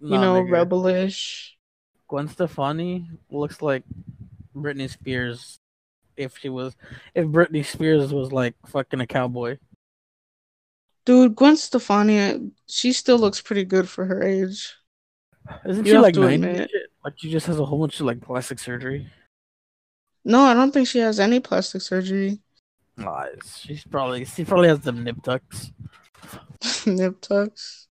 you 0.02 0.18
know, 0.18 0.42
rebelish. 0.44 1.52
Gwen 2.08 2.28
Stefani 2.28 3.10
looks 3.30 3.62
like 3.62 3.84
Britney 4.56 4.90
Spears 4.90 5.60
if 6.18 6.38
she 6.38 6.50
was 6.50 6.76
if 7.16 7.26
Britney 7.28 7.66
Spears 7.66 8.14
was 8.14 8.32
like 8.32 8.56
fucking 8.68 9.02
a 9.02 9.08
cowboy. 9.08 9.58
Dude, 11.06 11.36
Gwen 11.36 11.56
Stefani, 11.56 12.52
she 12.68 12.92
still 12.92 13.18
looks 13.18 13.42
pretty 13.42 13.64
good 13.64 13.88
for 13.90 14.06
her 14.06 14.22
age. 14.24 14.76
Isn't 15.66 15.86
You 15.86 15.94
she 15.94 15.98
like 15.98 16.16
to 16.16 16.22
90? 16.22 16.36
admit. 16.36 16.58
and 16.58 16.70
shit? 16.70 16.92
Like 17.04 17.14
she 17.18 17.32
just 17.32 17.48
has 17.48 17.60
a 17.60 17.66
whole 17.66 17.80
bunch 17.80 18.00
of 18.00 18.06
like 18.06 18.22
plastic 18.22 18.60
surgery. 18.60 19.08
No, 20.24 20.42
I 20.42 20.54
don't 20.54 20.72
think 20.72 20.88
she 20.88 21.00
has 21.00 21.20
any 21.20 21.40
plastic 21.40 21.82
surgery. 21.82 22.40
Nah, 22.98 23.26
she's 23.46 23.84
probably 23.86 24.26
she 24.26 24.44
probably 24.44 24.70
has 24.70 24.80
them 24.80 25.04
nip 25.04 25.22
tucks. 25.24 25.72
Nip 26.88 27.22
tucks, 27.22 27.88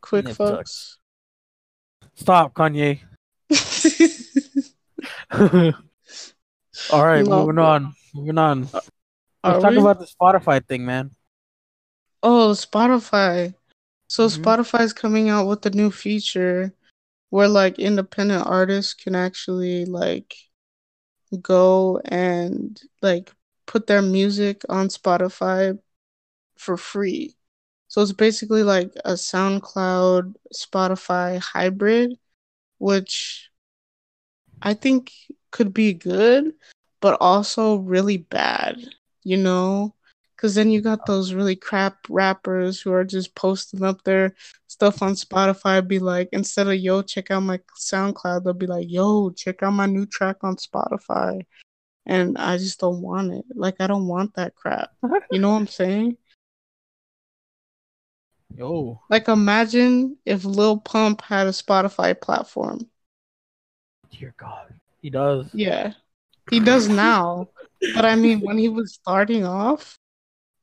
quick 0.00 0.26
Nip 0.26 0.36
fucks. 0.36 0.56
tucks. 0.56 0.98
Stop, 2.14 2.54
Kanye. 2.54 3.00
All 6.92 7.04
right, 7.04 7.24
No, 7.24 7.40
moving 7.40 7.56
bro. 7.56 7.64
on. 7.64 7.94
Moving 8.14 8.38
on. 8.38 8.68
Let's 8.72 8.88
Are 9.44 9.60
talk 9.60 9.70
we? 9.70 9.78
about 9.78 9.98
the 9.98 10.06
Spotify 10.06 10.66
thing, 10.66 10.84
man. 10.84 11.10
Oh, 12.22 12.50
Spotify. 12.52 13.54
So 14.08 14.26
Mhm. 14.26 14.42
Spotify's 14.42 14.92
coming 14.92 15.28
out 15.30 15.46
with 15.46 15.64
a 15.66 15.70
new 15.70 15.90
feature 15.90 16.74
where 17.30 17.48
like 17.48 17.78
independent 17.78 18.46
artists 18.46 18.92
can 18.92 19.14
actually 19.14 19.86
like 19.86 20.34
go 21.40 21.98
and 22.04 22.78
like 23.00 23.32
put 23.72 23.86
their 23.86 24.02
music 24.02 24.60
on 24.68 24.88
Spotify 24.88 25.78
for 26.58 26.76
free. 26.76 27.34
So 27.88 28.02
it's 28.02 28.12
basically 28.12 28.62
like 28.62 28.92
a 29.06 29.12
SoundCloud 29.12 30.34
Spotify 30.54 31.38
hybrid, 31.38 32.18
which 32.76 33.48
I 34.60 34.74
think 34.74 35.10
could 35.52 35.72
be 35.72 35.94
good, 35.94 36.52
but 37.00 37.16
also 37.18 37.76
really 37.76 38.18
bad, 38.18 38.76
you 39.24 39.38
know? 39.38 39.94
Because 40.36 40.54
then 40.54 40.70
you 40.70 40.82
got 40.82 41.06
those 41.06 41.32
really 41.32 41.56
crap 41.56 41.96
rappers 42.10 42.78
who 42.78 42.92
are 42.92 43.04
just 43.04 43.34
posting 43.34 43.82
up 43.82 44.04
their 44.04 44.34
stuff 44.66 45.00
on 45.00 45.14
Spotify, 45.14 45.86
be 45.86 45.98
like, 45.98 46.28
instead 46.32 46.68
of 46.68 46.74
yo, 46.74 47.00
check 47.00 47.30
out 47.30 47.40
my 47.40 47.58
SoundCloud, 47.78 48.44
they'll 48.44 48.52
be 48.52 48.66
like, 48.66 48.86
yo, 48.90 49.30
check 49.30 49.62
out 49.62 49.72
my 49.72 49.86
new 49.86 50.04
track 50.04 50.36
on 50.42 50.56
Spotify. 50.56 51.46
And 52.04 52.36
I 52.36 52.58
just 52.58 52.80
don't 52.80 53.00
want 53.00 53.32
it. 53.32 53.44
Like, 53.54 53.76
I 53.80 53.86
don't 53.86 54.08
want 54.08 54.34
that 54.34 54.54
crap. 54.54 54.90
You 55.30 55.38
know 55.38 55.50
what 55.50 55.56
I'm 55.56 55.66
saying? 55.66 56.16
Yo, 58.56 59.00
Like, 59.08 59.28
imagine 59.28 60.18
if 60.26 60.44
Lil 60.44 60.78
Pump 60.78 61.22
had 61.22 61.46
a 61.46 61.50
Spotify 61.50 62.20
platform. 62.20 62.88
dear 64.10 64.34
God, 64.36 64.74
he 65.00 65.10
does. 65.10 65.46
Yeah, 65.54 65.94
he 66.50 66.60
does 66.60 66.88
now. 66.88 67.48
But 67.94 68.04
I 68.04 68.16
mean, 68.16 68.40
when 68.40 68.58
he 68.58 68.68
was 68.68 68.94
starting 68.94 69.44
off, 69.44 69.98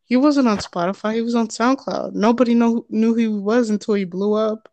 he 0.06 0.18
wasn't 0.18 0.48
on 0.48 0.58
Spotify. 0.58 1.16
He 1.16 1.22
was 1.22 1.36
on 1.36 1.48
SoundCloud. 1.48 2.14
Nobody 2.14 2.56
know, 2.56 2.86
knew 2.90 3.14
who 3.14 3.20
he 3.20 3.28
was 3.28 3.70
until 3.70 3.94
he 3.94 4.06
blew 4.06 4.34
up. 4.34 4.70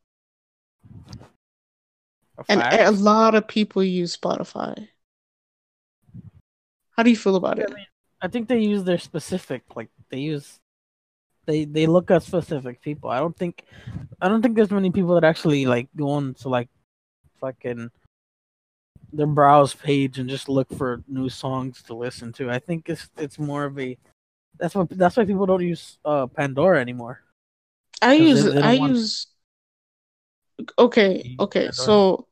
A 2.38 2.44
And 2.48 2.62
a 2.62 2.90
lot 2.90 3.34
of 3.34 3.46
people 3.46 3.82
use 3.82 4.16
Spotify. 4.16 4.88
How 6.96 7.02
do 7.02 7.10
you 7.10 7.16
feel 7.16 7.36
about 7.36 7.58
it? 7.58 7.72
I 8.22 8.28
think 8.28 8.48
they 8.48 8.58
use 8.60 8.84
their 8.84 8.98
specific, 8.98 9.62
like 9.76 9.90
they 10.10 10.18
use, 10.18 10.58
they 11.44 11.64
they 11.66 11.86
look 11.86 12.10
at 12.10 12.22
specific 12.22 12.80
people. 12.80 13.10
I 13.10 13.18
don't 13.18 13.36
think, 13.36 13.64
I 14.20 14.28
don't 14.28 14.40
think 14.40 14.56
there's 14.56 14.70
many 14.70 14.90
people 14.90 15.14
that 15.14 15.24
actually 15.24 15.66
like 15.66 15.88
go 15.94 16.10
on 16.10 16.34
to 16.40 16.48
like, 16.48 16.68
fucking, 17.40 17.90
their 19.12 19.26
browse 19.26 19.74
page 19.74 20.18
and 20.18 20.28
just 20.28 20.48
look 20.48 20.72
for 20.74 21.02
new 21.06 21.28
songs 21.28 21.82
to 21.82 21.94
listen 21.94 22.32
to. 22.32 22.50
I 22.50 22.58
think 22.58 22.88
it's 22.88 23.08
it's 23.18 23.38
more 23.38 23.64
of 23.64 23.78
a, 23.78 23.98
that's 24.58 24.74
what 24.74 24.88
that's 24.90 25.16
why 25.16 25.26
people 25.26 25.44
don't 25.44 25.62
use 25.62 25.98
uh 26.04 26.26
Pandora 26.26 26.80
anymore. 26.80 27.20
I 28.00 28.14
use 28.14 28.44
they 28.44 28.54
don't 28.54 28.64
I 28.64 28.78
want- 28.78 28.92
use 28.94 29.26
okay, 30.78 31.36
okay. 31.40 31.68
Pandora? 31.68 31.72
So 31.72 32.26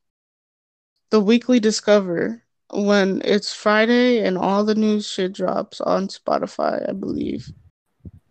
the 1.11 1.21
weekly 1.21 1.61
discover 1.61 2.44
when 2.73 3.23
it's 3.25 3.53
Friday 3.55 4.25
and 4.25 4.39
all 4.39 4.65
the 4.65 4.75
new 4.75 5.01
shit 5.01 5.33
drops 5.33 5.81
on 5.81 6.09
Spotify, 6.09 6.89
I 6.89 6.93
believe. 6.93 7.51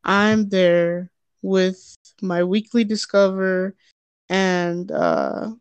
I'm 0.04 0.50
there 0.50 1.12
with 1.42 1.96
my 2.22 2.44
weekly 2.44 2.84
discover 2.84 3.76
and 4.30 4.92
uh 4.92 5.52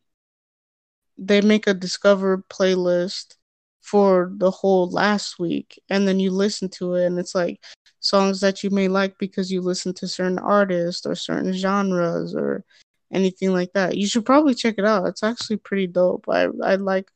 they 1.18 1.40
make 1.40 1.66
a 1.66 1.74
discover 1.74 2.38
playlist 2.50 3.36
for 3.80 4.32
the 4.36 4.50
whole 4.50 4.88
last 4.90 5.38
week 5.38 5.80
and 5.90 6.06
then 6.06 6.20
you 6.20 6.30
listen 6.30 6.68
to 6.68 6.94
it 6.94 7.04
and 7.06 7.18
it's 7.18 7.34
like 7.34 7.60
songs 8.00 8.40
that 8.40 8.62
you 8.62 8.70
may 8.70 8.88
like 8.88 9.18
because 9.18 9.50
you 9.50 9.60
listen 9.60 9.92
to 9.94 10.08
certain 10.08 10.38
artists 10.38 11.04
or 11.06 11.14
certain 11.14 11.52
genres 11.52 12.34
or 12.34 12.64
anything 13.12 13.52
like 13.52 13.72
that. 13.74 13.96
You 13.96 14.06
should 14.06 14.24
probably 14.24 14.54
check 14.54 14.76
it 14.78 14.84
out. 14.84 15.06
It's 15.06 15.22
actually 15.22 15.58
pretty 15.58 15.86
dope. 15.86 16.26
I 16.28 16.46
I 16.64 16.76
like 16.76 17.10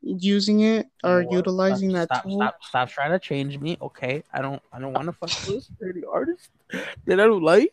using 0.00 0.60
it 0.60 0.86
or 1.04 1.22
What? 1.22 1.32
utilizing 1.32 1.90
stop, 1.90 2.08
that 2.08 2.14
stop, 2.14 2.22
tool. 2.24 2.36
Stop, 2.36 2.56
stop 2.62 2.88
trying 2.88 3.10
to 3.10 3.18
change 3.18 3.58
me. 3.58 3.76
Okay, 3.80 4.22
I 4.32 4.40
don't, 4.40 4.62
I 4.72 4.78
don't 4.78 4.92
want 4.92 5.06
to 5.06 5.12
fuck 5.12 5.30
with 5.46 5.66
to 5.78 5.92
the 5.92 6.08
artist 6.12 6.50
that 7.06 7.20
I 7.20 7.26
don't 7.26 7.42
like 7.42 7.72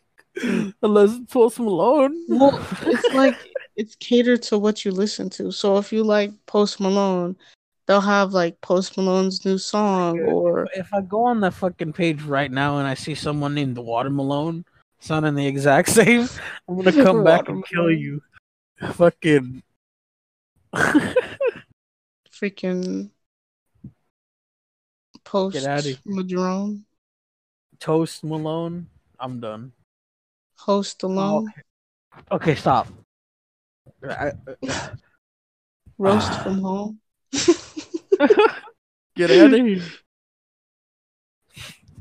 unless 0.82 1.16
it's 1.16 1.32
Post 1.32 1.60
Malone. 1.60 2.24
Well, 2.28 2.60
it's 2.82 3.08
like 3.14 3.36
it's 3.76 3.96
catered 3.96 4.42
to 4.44 4.58
what 4.58 4.84
you 4.84 4.90
listen 4.90 5.30
to. 5.30 5.50
So 5.50 5.78
if 5.78 5.92
you 5.92 6.02
like 6.02 6.32
Post 6.46 6.80
Malone, 6.80 7.36
they'll 7.86 8.00
have 8.00 8.32
like 8.32 8.60
Post 8.60 8.96
Malone's 8.96 9.44
new 9.44 9.58
song 9.58 10.20
or 10.20 10.68
if 10.74 10.92
I 10.92 11.00
go 11.00 11.24
on 11.24 11.40
the 11.40 11.50
fucking 11.50 11.92
page 11.92 12.22
right 12.22 12.50
now 12.50 12.78
and 12.78 12.86
I 12.86 12.94
see 12.94 13.14
someone 13.14 13.54
named 13.54 13.76
the 13.76 13.82
Water 13.82 14.08
Watermelon 14.08 14.64
sounding 14.98 15.34
the 15.34 15.46
exact 15.46 15.88
same, 15.90 16.28
I'm 16.68 16.76
gonna 16.76 16.92
come 16.92 17.24
back 17.24 17.48
and 17.48 17.64
kill 17.64 17.90
you. 17.90 18.22
Fucking. 18.92 19.62
Freaking 22.40 23.10
Post 25.24 25.54
Get 25.54 25.66
outta 25.66 25.88
here. 25.88 25.96
Madrone, 26.04 26.84
Toast 27.80 28.22
Malone. 28.24 28.86
I'm 29.18 29.40
done. 29.40 29.72
Host 30.58 31.02
Alone, 31.02 31.52
Okay, 32.30 32.54
stop. 32.54 32.88
I- 34.02 34.32
Roast 35.98 36.28
Ah. 36.30 36.40
from 36.42 36.60
Home. 36.60 37.00
Get 39.16 39.30
out 39.30 39.54
of 39.54 39.66
here. 39.66 39.82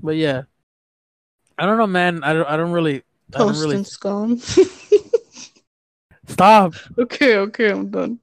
But 0.04 0.16
yeah, 0.18 0.44
I 1.58 1.66
don't 1.66 1.78
know, 1.78 1.88
man. 1.88 2.24
I 2.24 2.34
don't. 2.34 2.48
I 2.48 2.58
don't 2.58 2.72
really. 2.74 3.04
I 3.34 3.38
don't 3.40 3.58
really. 3.60 3.78
and 3.78 3.88
Scone. 3.88 4.40
Stop. 6.28 6.74
okay, 7.00 7.38
okay, 7.38 7.72
I'm 7.72 7.90
done. 7.90 8.20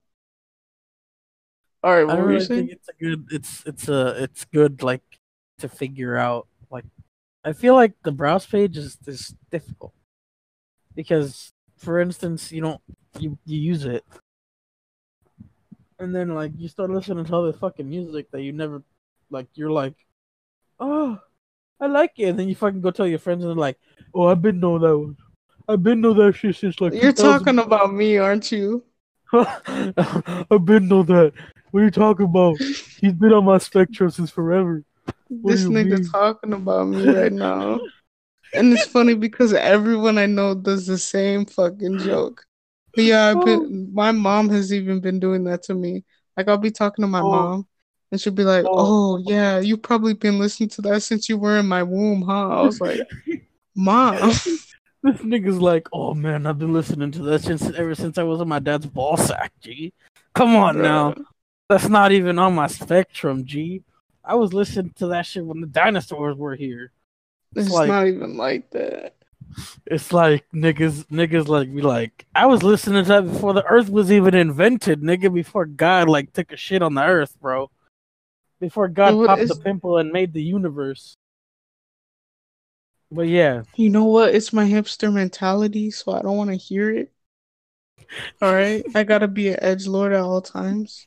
All 1.82 1.92
right, 1.92 2.02
I 2.02 2.04
what 2.04 2.16
don't 2.16 2.26
were 2.26 2.32
you 2.32 2.34
really 2.34 2.46
saying? 2.46 2.66
think 2.68 2.70
it's 2.72 2.88
a 2.88 2.92
good. 3.02 3.26
It's 3.30 3.62
it's 3.66 3.88
a 3.88 4.22
it's 4.22 4.44
good 4.44 4.82
like 4.82 5.02
to 5.58 5.68
figure 5.68 6.16
out. 6.16 6.46
Like, 6.70 6.84
I 7.44 7.52
feel 7.52 7.74
like 7.74 7.94
the 8.04 8.12
browse 8.12 8.46
page 8.46 8.76
is 8.76 8.98
is 9.06 9.34
difficult 9.50 9.92
because, 10.94 11.52
for 11.76 12.00
instance, 12.00 12.52
you 12.52 12.60
don't 12.60 12.80
you 13.18 13.36
you 13.44 13.58
use 13.58 13.84
it, 13.84 14.04
and 15.98 16.14
then 16.14 16.34
like 16.34 16.52
you 16.56 16.68
start 16.68 16.90
listening 16.90 17.24
to 17.24 17.36
other 17.36 17.52
fucking 17.52 17.88
music 17.88 18.30
that 18.30 18.42
you 18.42 18.52
never 18.52 18.82
like. 19.30 19.48
You're 19.54 19.72
like, 19.72 19.94
oh, 20.78 21.18
I 21.80 21.86
like 21.86 22.12
it, 22.18 22.28
and 22.28 22.38
then 22.38 22.48
you 22.48 22.54
fucking 22.54 22.80
go 22.80 22.92
tell 22.92 23.08
your 23.08 23.18
friends 23.18 23.42
and 23.42 23.50
they're 23.50 23.56
like, 23.56 23.78
oh, 24.14 24.28
I've 24.28 24.42
been 24.42 24.60
know 24.60 24.78
that 24.78 24.96
one. 24.96 25.16
I've 25.68 25.82
been 25.82 26.00
know 26.00 26.14
that 26.14 26.34
shit 26.36 26.54
since 26.54 26.80
like. 26.80 26.94
You're 26.94 27.12
talking 27.12 27.58
about 27.58 27.92
me, 27.92 28.18
aren't 28.18 28.52
you? 28.52 28.84
I've 29.32 30.64
been 30.64 30.86
know 30.86 31.02
that. 31.02 31.32
What 31.72 31.80
are 31.80 31.84
you 31.84 31.90
talking 31.90 32.26
about? 32.26 32.58
He's 32.58 33.14
been 33.14 33.32
on 33.32 33.46
my 33.46 33.56
spectrum 33.56 34.10
since 34.10 34.30
forever. 34.30 34.84
What 35.28 35.52
this 35.52 35.64
nigga 35.64 36.00
mean? 36.00 36.04
talking 36.04 36.52
about 36.52 36.88
me 36.88 37.08
right 37.08 37.32
now. 37.32 37.80
And 38.52 38.74
it's 38.74 38.84
funny 38.84 39.14
because 39.14 39.54
everyone 39.54 40.18
I 40.18 40.26
know 40.26 40.54
does 40.54 40.86
the 40.86 40.98
same 40.98 41.46
fucking 41.46 42.00
joke. 42.00 42.44
But 42.94 43.04
yeah, 43.04 43.30
I've 43.30 43.42
been 43.46 43.88
oh. 43.88 43.94
my 43.94 44.12
mom 44.12 44.50
has 44.50 44.70
even 44.74 45.00
been 45.00 45.18
doing 45.18 45.44
that 45.44 45.62
to 45.64 45.74
me. 45.74 46.04
Like 46.36 46.48
I'll 46.48 46.58
be 46.58 46.70
talking 46.70 47.02
to 47.02 47.08
my 47.08 47.20
Oh. 47.20 47.30
mom 47.30 47.66
and 48.10 48.20
she'll 48.20 48.34
be 48.34 48.44
like, 48.44 48.66
Oh. 48.66 49.16
Oh 49.16 49.24
yeah, 49.26 49.58
you've 49.58 49.82
probably 49.82 50.12
been 50.12 50.38
listening 50.38 50.68
to 50.70 50.82
that 50.82 51.02
since 51.02 51.30
you 51.30 51.38
were 51.38 51.56
in 51.58 51.66
my 51.66 51.82
womb, 51.82 52.20
huh? 52.20 52.48
I 52.50 52.60
was 52.60 52.80
like, 52.82 53.00
Mom. 53.74 54.32
This 55.04 55.16
nigga's 55.16 55.58
like, 55.58 55.88
oh 55.92 56.14
man, 56.14 56.46
I've 56.46 56.60
been 56.60 56.72
listening 56.72 57.10
to 57.10 57.22
that 57.22 57.42
since 57.42 57.68
ever 57.74 57.92
since 57.92 58.18
I 58.18 58.22
was 58.22 58.40
in 58.40 58.46
my 58.46 58.60
dad's 58.60 58.86
ball 58.86 59.16
sack, 59.16 59.50
G. 59.60 59.92
Come 60.32 60.54
on 60.54 60.80
now. 60.80 61.14
That's 61.68 61.88
not 61.88 62.12
even 62.12 62.38
on 62.38 62.54
my 62.54 62.66
spectrum, 62.66 63.44
G. 63.44 63.82
I 64.24 64.34
was 64.34 64.52
listening 64.52 64.92
to 64.96 65.08
that 65.08 65.26
shit 65.26 65.44
when 65.44 65.60
the 65.60 65.66
dinosaurs 65.66 66.36
were 66.36 66.54
here. 66.54 66.92
It's 67.54 67.70
like- 67.70 67.88
not 67.88 68.06
even 68.06 68.36
like 68.36 68.70
that. 68.70 69.14
It's 69.86 70.12
like 70.12 70.44
niggas 70.54 71.04
niggas 71.08 71.48
like 71.48 71.74
be 71.74 71.82
like, 71.82 72.26
I 72.34 72.46
was 72.46 72.62
listening 72.62 73.04
to 73.04 73.08
that 73.08 73.30
before 73.30 73.52
the 73.52 73.64
earth 73.66 73.90
was 73.90 74.10
even 74.10 74.34
invented, 74.34 75.02
nigga, 75.02 75.32
before 75.32 75.66
God 75.66 76.08
like 76.08 76.32
took 76.32 76.52
a 76.52 76.56
shit 76.56 76.82
on 76.82 76.94
the 76.94 77.02
earth, 77.02 77.38
bro. 77.40 77.70
Before 78.60 78.88
God 78.88 79.14
What 79.16 79.26
popped 79.26 79.48
the 79.48 79.56
pimple 79.56 79.98
and 79.98 80.12
made 80.12 80.32
the 80.32 80.42
universe. 80.42 81.16
But 83.10 83.28
yeah, 83.28 83.64
You 83.76 83.90
know 83.90 84.04
what? 84.04 84.34
It's 84.34 84.54
my 84.54 84.64
hipster 84.64 85.12
mentality, 85.12 85.90
so 85.90 86.12
I 86.12 86.22
don't 86.22 86.36
want 86.36 86.50
to 86.50 86.56
hear 86.56 86.90
it. 86.90 87.12
All 88.40 88.52
right, 88.54 88.82
I 88.94 89.04
gotta 89.04 89.28
be 89.28 89.48
an 89.50 89.58
edge 89.60 89.86
lord 89.86 90.12
at 90.12 90.20
all 90.20 90.40
times. 90.40 91.06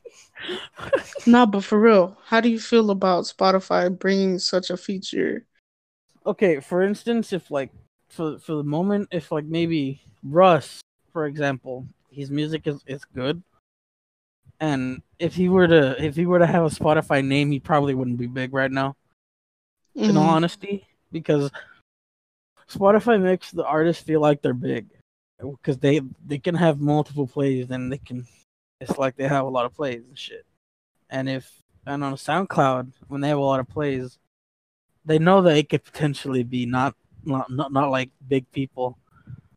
Nah, 1.27 1.45
but 1.45 1.63
for 1.63 1.79
real, 1.79 2.17
how 2.25 2.41
do 2.41 2.49
you 2.49 2.59
feel 2.59 2.89
about 2.91 3.25
Spotify 3.25 3.97
bringing 3.97 4.39
such 4.39 4.69
a 4.69 4.77
feature? 4.77 5.45
okay, 6.25 6.59
for 6.59 6.81
instance, 6.83 7.33
if 7.33 7.51
like 7.51 7.71
for 8.09 8.37
for 8.39 8.55
the 8.55 8.63
moment, 8.63 9.09
if 9.11 9.31
like 9.31 9.45
maybe 9.45 10.01
Russ, 10.23 10.81
for 11.11 11.25
example, 11.25 11.87
his 12.11 12.29
music 12.31 12.67
is, 12.67 12.81
is 12.87 13.05
good. 13.05 13.41
And 14.59 15.01
if 15.19 15.35
he 15.35 15.49
were 15.49 15.67
to 15.67 16.01
if 16.03 16.15
he 16.15 16.25
were 16.25 16.39
to 16.39 16.47
have 16.47 16.63
a 16.63 16.69
Spotify 16.69 17.25
name, 17.25 17.51
he 17.51 17.59
probably 17.59 17.93
wouldn't 17.93 18.17
be 18.17 18.27
big 18.27 18.53
right 18.53 18.71
now. 18.71 18.95
In 20.07 20.17
all 20.17 20.23
Mhm. 20.23 20.27
honesty, 20.29 20.87
because 21.11 21.51
Spotify 22.69 23.21
makes 23.21 23.51
the 23.51 23.65
artists 23.65 24.03
feel 24.03 24.21
like 24.21 24.41
they're 24.41 24.53
big, 24.53 24.87
because 25.39 25.77
they 25.77 26.01
they 26.25 26.39
can 26.39 26.55
have 26.55 26.79
multiple 26.79 27.27
plays 27.27 27.69
and 27.71 27.91
they 27.91 27.97
can. 27.97 28.25
It's 28.89 28.97
like 28.97 29.15
they 29.15 29.27
have 29.27 29.45
a 29.45 29.49
lot 29.49 29.65
of 29.65 29.73
plays 29.73 30.03
and 30.07 30.17
shit. 30.17 30.45
And 31.09 31.29
if 31.29 31.61
and 31.85 32.03
on 32.03 32.13
SoundCloud, 32.13 32.91
when 33.07 33.21
they 33.21 33.29
have 33.29 33.37
a 33.37 33.41
lot 33.41 33.59
of 33.59 33.67
plays, 33.67 34.17
they 35.05 35.19
know 35.19 35.41
that 35.43 35.57
it 35.57 35.69
could 35.69 35.83
potentially 35.83 36.43
be 36.43 36.65
not 36.65 36.95
not 37.23 37.51
not, 37.51 37.71
not 37.71 37.89
like 37.89 38.11
big 38.27 38.49
people. 38.51 38.97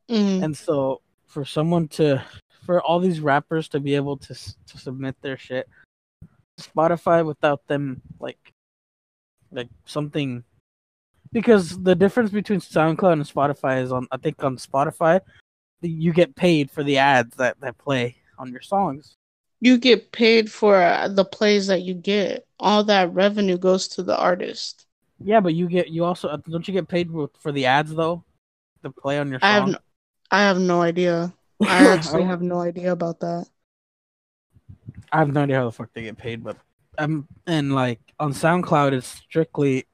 Mhm. 0.08 0.42
And 0.44 0.56
so 0.56 1.02
for 1.26 1.44
someone 1.44 1.88
to 1.88 2.22
for 2.64 2.82
all 2.82 3.00
these 3.00 3.20
rappers 3.20 3.68
to 3.68 3.80
be 3.80 3.94
able 3.94 4.16
to 4.16 4.34
to 4.34 4.78
submit 4.78 5.16
their 5.20 5.38
shit 5.38 5.68
Spotify 6.58 7.24
without 7.24 7.66
them 7.66 8.02
like 8.18 8.52
like 9.50 9.68
something 9.84 10.44
because 11.32 11.82
the 11.82 11.94
difference 11.94 12.30
between 12.30 12.60
SoundCloud 12.60 13.12
and 13.12 13.22
Spotify 13.22 13.82
is 13.82 13.92
on 13.92 14.08
I 14.10 14.16
think 14.16 14.42
on 14.42 14.56
Spotify 14.56 15.20
you 15.80 16.12
get 16.12 16.34
paid 16.34 16.70
for 16.70 16.82
the 16.82 16.98
ads 16.98 17.36
that 17.36 17.60
that 17.60 17.78
play 17.78 18.16
on 18.38 18.50
your 18.50 18.62
songs. 18.62 19.17
You 19.60 19.78
get 19.78 20.12
paid 20.12 20.50
for 20.50 20.76
uh, 20.76 21.08
the 21.08 21.24
plays 21.24 21.66
that 21.66 21.82
you 21.82 21.94
get. 21.94 22.46
All 22.60 22.84
that 22.84 23.12
revenue 23.12 23.58
goes 23.58 23.88
to 23.88 24.02
the 24.02 24.16
artist. 24.16 24.86
Yeah, 25.20 25.40
but 25.40 25.54
you 25.54 25.68
get 25.68 25.88
you 25.88 26.04
also 26.04 26.36
don't 26.48 26.66
you 26.66 26.74
get 26.74 26.88
paid 26.88 27.10
for, 27.10 27.30
for 27.40 27.50
the 27.50 27.66
ads 27.66 27.94
though? 27.94 28.24
The 28.82 28.90
play 28.90 29.18
on 29.18 29.30
your 29.30 29.40
song. 29.40 29.48
I 29.48 29.54
have 29.54 29.68
no, 29.68 29.78
I 30.30 30.40
have 30.40 30.58
no 30.60 30.82
idea. 30.82 31.32
I 31.60 31.88
actually 31.94 32.24
have 32.24 32.42
no 32.42 32.60
idea 32.60 32.92
about 32.92 33.20
that. 33.20 33.48
I 35.10 35.18
have 35.18 35.32
no 35.32 35.42
idea 35.42 35.56
how 35.56 35.64
the 35.64 35.72
fuck 35.72 35.90
they 35.92 36.02
get 36.02 36.18
paid, 36.18 36.44
but 36.44 36.56
um, 36.98 37.26
and 37.46 37.74
like 37.74 38.00
on 38.20 38.32
SoundCloud, 38.32 38.92
it's 38.92 39.06
strictly 39.08 39.86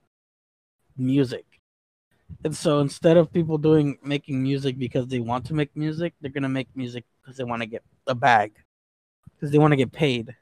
music. 0.96 1.44
And 2.44 2.54
so 2.54 2.80
instead 2.80 3.16
of 3.16 3.32
people 3.32 3.58
doing 3.58 3.98
making 4.02 4.42
music 4.42 4.78
because 4.78 5.06
they 5.06 5.20
want 5.20 5.46
to 5.46 5.54
make 5.54 5.74
music, 5.76 6.14
they're 6.20 6.30
gonna 6.30 6.48
make 6.48 6.68
music 6.74 7.04
because 7.22 7.36
they 7.36 7.44
want 7.44 7.62
to 7.62 7.66
get 7.66 7.82
a 8.06 8.14
bag, 8.14 8.52
because 9.44 9.52
they 9.52 9.58
want 9.58 9.72
to 9.72 9.76
get 9.76 9.92
paid. 9.92 10.34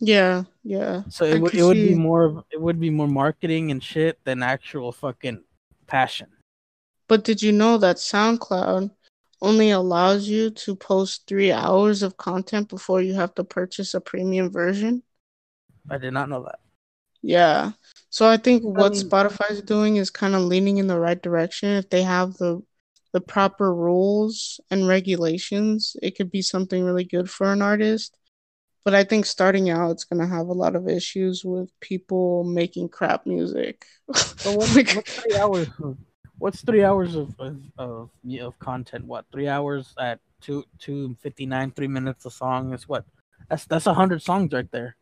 Yeah, 0.00 0.44
yeah. 0.64 1.02
So 1.10 1.26
it 1.26 1.40
would 1.40 1.54
it 1.54 1.62
would 1.62 1.74
be 1.74 1.94
more 1.94 2.42
it 2.50 2.60
would 2.60 2.80
be 2.80 2.88
more 2.88 3.08
marketing 3.08 3.70
and 3.70 3.82
shit 3.82 4.18
than 4.24 4.42
actual 4.42 4.92
fucking 4.92 5.44
passion. 5.86 6.28
But 7.06 7.24
did 7.24 7.42
you 7.42 7.52
know 7.52 7.76
that 7.78 7.96
SoundCloud 7.96 8.90
only 9.42 9.70
allows 9.70 10.26
you 10.26 10.50
to 10.50 10.74
post 10.74 11.26
three 11.26 11.52
hours 11.52 12.02
of 12.02 12.16
content 12.16 12.70
before 12.70 13.02
you 13.02 13.12
have 13.14 13.34
to 13.34 13.44
purchase 13.44 13.92
a 13.92 14.00
premium 14.00 14.50
version? 14.50 15.02
I 15.90 15.98
did 15.98 16.14
not 16.14 16.30
know 16.30 16.44
that. 16.44 16.60
Yeah. 17.20 17.72
So 18.08 18.26
I 18.26 18.38
think 18.38 18.62
what 18.64 18.92
mean- 18.92 19.02
Spotify 19.02 19.50
is 19.50 19.60
doing 19.60 19.96
is 19.96 20.08
kind 20.08 20.34
of 20.34 20.42
leaning 20.42 20.78
in 20.78 20.86
the 20.86 20.98
right 20.98 21.22
direction. 21.22 21.68
If 21.68 21.90
they 21.90 22.02
have 22.02 22.34
the 22.38 22.62
the 23.12 23.20
proper 23.20 23.74
rules 23.74 24.60
and 24.70 24.88
regulations, 24.88 25.96
it 26.02 26.16
could 26.16 26.30
be 26.30 26.42
something 26.42 26.84
really 26.84 27.04
good 27.04 27.30
for 27.30 27.52
an 27.52 27.62
artist. 27.62 28.16
But 28.86 28.94
I 28.94 29.02
think 29.02 29.26
starting 29.26 29.68
out, 29.68 29.90
it's 29.90 30.04
gonna 30.04 30.28
have 30.28 30.46
a 30.46 30.52
lot 30.52 30.76
of 30.76 30.88
issues 30.88 31.44
with 31.44 31.68
people 31.80 32.44
making 32.44 32.90
crap 32.90 33.26
music. 33.26 33.84
So 34.14 34.52
what, 34.52 34.68
what's 34.76 34.92
three 35.22 35.36
hours? 35.36 35.68
Of, 35.82 35.98
what's 36.38 36.60
three 36.62 36.84
hours 36.84 37.16
of 37.16 37.34
of 37.40 37.58
of, 37.78 38.10
of 38.40 38.56
content? 38.60 39.04
What 39.04 39.24
three 39.32 39.48
hours 39.48 39.92
at 39.98 40.20
two 40.40 40.62
two 40.78 41.16
fifty 41.20 41.46
nine, 41.46 41.72
three 41.72 41.88
minutes 41.88 42.26
a 42.26 42.30
song 42.30 42.72
is 42.74 42.88
what? 42.88 43.04
That's 43.50 43.64
that's 43.64 43.88
a 43.88 43.94
hundred 43.94 44.22
songs 44.22 44.52
right 44.52 44.70
there. 44.70 44.94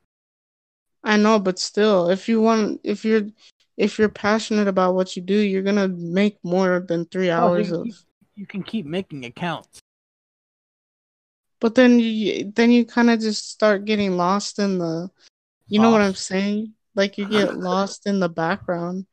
I 1.05 1.19
know, 1.19 1.39
but 1.39 1.59
still, 1.59 2.09
if 2.09 2.27
you 2.27 2.41
want, 2.41 2.81
if 2.85 3.05
you're, 3.05 3.29
if 3.77 3.99
you're 3.99 4.09
passionate 4.09 4.67
about 4.67 4.95
what 4.95 5.15
you 5.15 5.21
do, 5.21 5.37
you're 5.37 5.61
gonna 5.63 5.89
make 5.89 6.39
more 6.43 6.81
than 6.89 7.05
three 7.05 7.29
hours 7.29 7.69
you, 7.69 7.81
of. 7.81 7.89
you 8.35 8.47
can 8.47 8.63
keep 8.63 8.87
making 8.87 9.27
accounts. 9.27 9.83
But 11.65 11.75
then 11.75 11.99
you, 11.99 12.53
then 12.55 12.71
you 12.71 12.85
kind 12.85 13.09
of 13.09 13.21
just 13.21 13.49
start 13.49 13.87
getting 13.87 14.19
lost 14.19 14.59
in 14.59 14.77
the, 14.77 15.11
you 15.67 15.79
know 15.79 15.91
what 15.91 16.03
I'm 16.03 16.15
saying? 16.15 16.75
Like 16.95 17.17
you 17.17 17.25
get 17.25 17.57
lost 17.59 18.07
in 18.07 18.21
the 18.21 18.29
background 18.29 19.07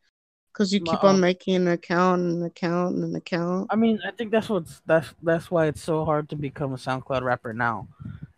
because 0.51 0.73
you 0.73 0.81
keep 0.81 1.01
on 1.01 1.21
making 1.21 1.55
an 1.55 1.69
account 1.69 2.23
and 2.23 2.41
an 2.41 2.43
account 2.43 2.95
and 2.95 3.05
an 3.05 3.15
account. 3.15 3.67
I 3.71 3.77
mean, 3.77 4.01
I 4.05 4.11
think 4.11 4.31
that's 4.31 4.49
what's 4.49 4.81
that's 4.85 5.13
that's 5.23 5.49
why 5.49 5.67
it's 5.67 5.81
so 5.81 6.03
hard 6.03 6.27
to 6.27 6.35
become 6.35 6.73
a 6.73 6.75
SoundCloud 6.75 7.21
rapper 7.21 7.53
now, 7.53 7.87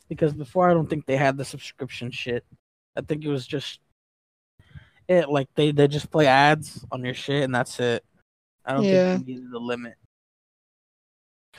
because 0.09 0.31
before 0.31 0.69
I 0.69 0.75
don't 0.75 0.87
think 0.87 1.07
they 1.07 1.17
had 1.17 1.35
the 1.35 1.43
subscription 1.43 2.11
shit. 2.11 2.45
I 2.95 3.01
think 3.01 3.25
it 3.25 3.29
was 3.29 3.47
just 3.47 3.79
it 5.07 5.27
like 5.27 5.47
they 5.55 5.71
they 5.71 5.87
just 5.87 6.11
play 6.11 6.27
ads 6.27 6.85
on 6.91 7.03
your 7.03 7.15
shit 7.15 7.41
and 7.41 7.55
that's 7.55 7.79
it. 7.79 8.05
I 8.63 8.73
don't 8.73 8.83
Yeah. 8.83 9.13
think 9.13 9.25
they 9.25 9.33
needed 9.33 9.51
a 9.51 9.57
limit. 9.57 9.95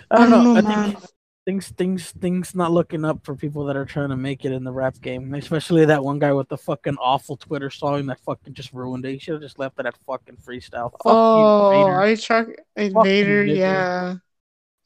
I 0.09 0.31
don't, 0.31 0.31
know. 0.31 0.57
I 0.57 0.63
think 0.63 1.05
things 1.47 1.69
things 1.71 2.11
things 2.13 2.55
not 2.55 2.73
looking 2.73 3.05
up 3.05 3.25
for 3.25 3.35
people 3.35 3.65
that 3.67 3.77
are 3.77 3.85
trying 3.85 4.09
to 4.09 4.17
make 4.17 4.45
it 4.45 4.53
in 4.53 4.65
the 4.65 4.73
rap 4.73 4.99
game, 5.01 5.35
especially 5.35 5.85
that 5.85 6.03
one 6.03 6.19
guy 6.19 6.33
with 6.33 6.49
the 6.49 6.57
fucking 6.57 6.97
awful 7.01 7.37
Twitter 7.37 7.71
song 7.71 8.07
that 8.07 8.21
fucking 8.21 8.55
just 8.55 8.73
ruined 8.73 9.05
it. 9.05 9.13
He 9.13 9.19
should 9.19 9.35
have 9.35 9.43
just 9.43 9.59
left 9.59 9.79
it 9.79 9.87
at 9.87 9.97
fucking 10.07 10.37
freestyle. 10.37 10.91
Fuck 10.91 11.03
Oh, 11.05 11.71
you, 11.71 11.87
are 11.87 12.11
you 12.11 12.55
Invader? 12.77 13.45
Yeah. 13.45 14.17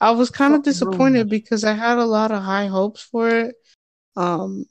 I 0.00 0.10
was 0.12 0.30
kind 0.30 0.54
of 0.54 0.58
Fucking 0.64 0.64
ruined 0.64 0.64
disappointed 0.64 1.28
because 1.28 1.64
I 1.64 1.72
had 1.74 1.98
a 1.98 2.04
lot 2.04 2.30
of 2.30 2.42
high 2.42 2.66
hopes 2.66 3.02
for 3.02 3.28
it. 3.28 3.56
Um, 4.16 4.64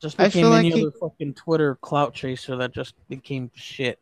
Just 0.00 0.16
became 0.16 0.46
any 0.46 0.70
like 0.70 0.74
he- 0.74 0.82
other 0.82 0.92
fucking 1.00 1.34
Twitter 1.34 1.76
clout 1.76 2.14
chaser 2.14 2.56
that 2.56 2.72
just 2.72 2.94
became 3.08 3.50
shit. 3.54 3.98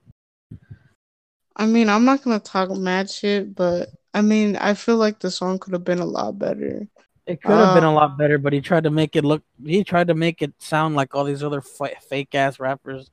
I 1.57 1.66
mean, 1.66 1.88
I'm 1.88 2.05
not 2.05 2.23
gonna 2.23 2.40
talk 2.40 2.71
mad 2.71 3.11
shit, 3.11 3.55
but 3.55 3.90
I 4.14 4.23
mean, 4.23 4.57
I 4.57 4.75
feel 4.75 4.97
like 4.97 5.18
the 5.18 5.31
song 5.31 5.59
could 5.59 5.73
have 5.75 5.85
been 5.85 5.99
a 6.01 6.07
lot 6.07 6.38
better. 6.38 6.87
It 7.27 7.41
could 7.41 7.53
have 7.53 7.75
been 7.75 7.85
Uh, 7.85 7.91
a 7.91 7.95
lot 7.95 8.19
better, 8.19 8.37
but 8.39 8.53
he 8.53 8.61
tried 8.61 8.85
to 8.85 8.91
make 8.91 9.15
it 9.15 9.25
look. 9.25 9.43
He 9.65 9.85
tried 9.85 10.09
to 10.09 10.15
make 10.15 10.43
it 10.43 10.53
sound 10.59 10.97
like 10.97 11.15
all 11.15 11.25
these 11.25 11.43
other 11.43 11.61
fa- 11.61 12.01
fake 12.09 12.35
ass 12.35 12.59
rappers. 12.59 13.11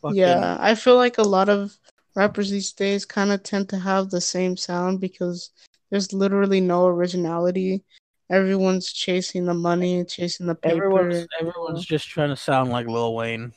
Fucking, 0.00 0.16
Yeah, 0.16 0.56
I 0.60 0.74
feel 0.76 0.96
like 0.96 1.18
a 1.18 1.22
lot 1.22 1.48
of 1.48 1.76
rappers 2.14 2.50
these 2.50 2.72
days 2.72 3.04
kind 3.04 3.32
of 3.32 3.42
tend 3.42 3.68
to 3.70 3.78
have 3.78 4.10
the 4.10 4.20
same 4.20 4.56
sound 4.56 5.00
because 5.00 5.50
there's 5.90 6.12
literally 6.12 6.60
no 6.60 6.86
originality. 6.86 7.82
Everyone's 8.30 8.92
chasing 8.92 9.44
the 9.44 9.54
money, 9.54 10.04
chasing 10.04 10.46
the 10.46 10.54
paper. 10.54 10.76
everyone's 10.86 11.26
everyone's 11.40 11.84
just 11.84 12.08
trying 12.08 12.28
to 12.30 12.36
sound 12.36 12.70
like 12.70 12.86
Lil 12.86 13.14
Wayne. 13.14 13.52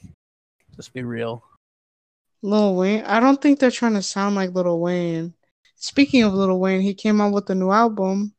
Let's 0.76 0.90
be 0.90 1.04
real. 1.04 1.44
Lil 2.42 2.76
Wayne, 2.76 3.04
I 3.06 3.20
don't 3.20 3.40
think 3.40 3.60
they're 3.60 3.70
trying 3.72 3.94
to 3.94 4.02
sound 4.02 4.36
like 4.36 4.54
Lil 4.54 4.80
Wayne. 4.80 5.34
Speaking 5.76 6.24
of 6.24 6.34
Lil 6.34 6.60
Wayne, 6.60 6.82
he 6.82 6.94
came 6.96 7.22
out 7.22 7.32
with 7.34 7.50
a 7.52 7.56
new 7.56 7.70
album. 7.72 8.34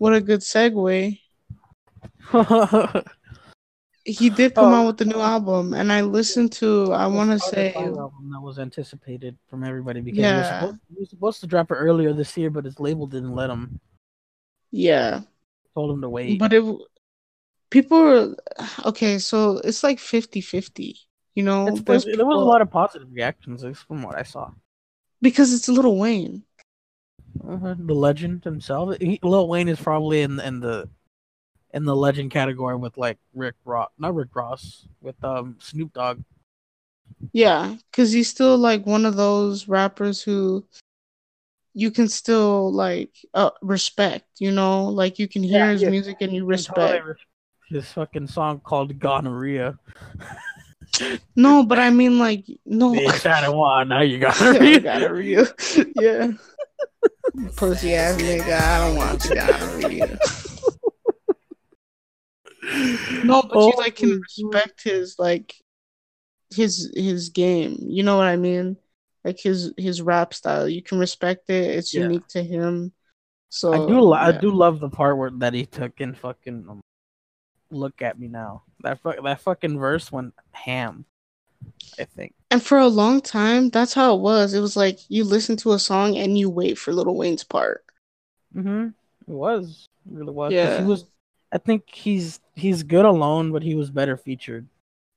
What 0.00 0.14
a 0.14 0.20
good 0.22 0.40
segue. 0.40 1.20
he 4.04 4.30
did 4.30 4.54
come 4.54 4.72
Oh. 4.72 4.74
out 4.74 4.86
with 4.86 4.96
the 4.96 5.04
new 5.04 5.20
album, 5.20 5.74
and 5.74 5.92
I 5.92 6.00
listened 6.00 6.52
to. 6.52 6.90
I 6.92 7.06
want 7.06 7.30
to 7.32 7.38
say, 7.38 7.72
Five 7.74 7.98
album 7.98 8.30
that 8.32 8.40
was 8.40 8.58
anticipated 8.58 9.36
from 9.48 9.62
everybody 9.62 10.00
because 10.00 10.18
Yeah. 10.20 10.32
he, 10.32 10.38
was 10.40 10.48
supposed, 10.48 10.78
he 10.88 11.00
was 11.00 11.10
supposed 11.10 11.40
to 11.42 11.46
drop 11.46 11.70
it 11.70 11.74
earlier 11.74 12.14
this 12.14 12.34
year, 12.38 12.48
but 12.48 12.64
his 12.64 12.80
label 12.80 13.06
didn't 13.06 13.34
let 13.34 13.50
him. 13.50 13.78
yeah, 14.70 15.20
Told 15.74 15.90
him 15.94 16.00
to 16.00 16.08
wait. 16.08 16.38
but 16.38 16.54
it. 16.54 16.64
People 17.68 17.98
were 18.00 18.36
okay, 18.86 19.18
so 19.18 19.58
it's 19.62 19.84
like 19.84 19.98
50-50, 19.98 20.96
You 21.34 21.42
know, 21.44 21.68
It's- 21.68 22.04
there 22.06 22.24
was 22.26 22.40
a 22.42 22.44
lot 22.52 22.62
of 22.62 22.70
positive 22.70 23.12
reactions, 23.12 23.62
from 23.86 24.02
what 24.02 24.16
I 24.18 24.22
saw. 24.24 24.50
because 25.20 25.52
it's 25.52 25.68
Little 25.68 25.98
Wayne. 25.98 26.42
Uh, 27.46 27.74
the 27.78 27.94
legend 27.94 28.44
himself, 28.44 28.96
he, 29.00 29.18
Lil 29.22 29.48
Wayne 29.48 29.68
is 29.68 29.80
probably 29.80 30.22
in 30.22 30.40
in 30.40 30.60
the 30.60 30.88
in 31.72 31.84
the 31.84 31.94
legend 31.96 32.30
category 32.30 32.76
with 32.76 32.96
like 32.96 33.18
Rick 33.34 33.54
Ross, 33.64 33.90
not 33.98 34.14
Rick 34.14 34.34
Ross, 34.34 34.86
with 35.00 35.22
um 35.24 35.56
Snoop 35.60 35.92
Dogg. 35.92 36.22
Yeah, 37.32 37.76
because 37.90 38.12
he's 38.12 38.28
still 38.28 38.56
like 38.58 38.86
one 38.86 39.04
of 39.04 39.16
those 39.16 39.68
rappers 39.68 40.22
who 40.22 40.64
you 41.74 41.90
can 41.90 42.08
still 42.08 42.72
like 42.72 43.14
uh, 43.34 43.50
respect, 43.62 44.26
you 44.38 44.50
know, 44.50 44.84
like 44.86 45.18
you 45.18 45.28
can 45.28 45.42
hear 45.42 45.66
Yeah, 45.66 45.72
his 45.72 45.82
yeah. 45.82 45.90
music 45.90 46.16
and 46.20 46.32
you 46.32 46.40
totally 46.40 46.48
respect. 46.56 47.06
res- 47.06 47.16
his 47.68 47.92
fucking 47.92 48.26
song 48.26 48.60
called 48.60 48.98
Gonorrhea. 48.98 49.78
No, 51.36 51.62
but 51.64 51.78
I 51.78 51.90
mean 51.90 52.18
like 52.18 52.44
no. 52.66 52.92
Bitch, 52.92 53.24
I 53.24 53.42
don't 53.42 53.56
want. 53.56 53.88
Now 53.88 54.00
you 54.02 54.18
gonorrhea. 54.18 54.80
gonorrhea. 54.80 55.46
yeah. 55.94 56.32
Pussy 57.56 57.94
ass 57.94 58.20
nigga, 58.20 58.60
I 58.60 58.86
don't 58.88 58.96
want 58.96 59.20
to 59.22 59.28
the 59.28 59.34
gonorrhea. 59.36 60.18
No, 63.24 63.42
but 63.42 63.58
you 63.58 63.72
like 63.76 63.96
can 63.96 64.20
respect 64.20 64.82
his 64.82 65.16
like 65.18 65.54
his 66.54 66.90
his 66.94 67.30
game. 67.30 67.76
You 67.80 68.02
know 68.02 68.16
what 68.16 68.26
I 68.26 68.36
mean? 68.36 68.76
Like 69.24 69.38
his 69.40 69.72
his 69.76 70.02
rap 70.02 70.34
style. 70.34 70.68
You 70.68 70.82
can 70.82 70.98
respect 70.98 71.48
it. 71.50 71.70
It's 71.70 71.94
Yeah. 71.94 72.02
unique 72.02 72.26
to 72.28 72.42
him. 72.42 72.92
So 73.48 73.72
I 73.72 73.86
do. 73.86 74.00
Lo- 74.00 74.12
I 74.12 74.32
do 74.32 74.50
love 74.50 74.80
the 74.80 74.88
part 74.90 75.16
where 75.18 75.30
that 75.38 75.54
he 75.54 75.66
took 75.66 76.00
in 76.00 76.14
fucking. 76.14 76.66
Um, 76.68 76.80
look 77.70 78.02
at 78.02 78.18
me 78.18 78.28
now. 78.28 78.62
That 78.82 79.00
fu- 79.00 79.20
that 79.22 79.40
fucking 79.40 79.78
verse 79.78 80.10
went 80.12 80.34
ham. 80.52 81.04
I 81.98 82.04
think. 82.04 82.34
And 82.50 82.62
for 82.62 82.78
a 82.78 82.88
long 82.88 83.20
time, 83.20 83.68
that's 83.70 83.94
how 83.94 84.14
it 84.14 84.20
was. 84.20 84.54
It 84.54 84.60
was 84.60 84.76
like 84.76 84.98
you 85.08 85.24
listen 85.24 85.56
to 85.58 85.72
a 85.72 85.78
song 85.78 86.16
and 86.16 86.38
you 86.38 86.48
wait 86.48 86.78
for 86.78 86.92
Little 86.92 87.16
Wayne's 87.16 87.44
part. 87.44 87.84
Mm-hmm. 88.54 88.88
It 89.28 89.34
was. 89.34 89.86
It 90.06 90.12
really 90.16 90.32
was. 90.32 90.48
'Cause 90.50 90.54
Yeah. 90.54 90.78
He 90.78 90.84
was. 90.84 91.04
I 91.52 91.58
think 91.58 91.84
he's 91.92 92.40
he's 92.54 92.82
good 92.82 93.04
alone, 93.04 93.52
but 93.52 93.62
he 93.62 93.74
was 93.74 93.90
better 93.90 94.16
featured. 94.16 94.66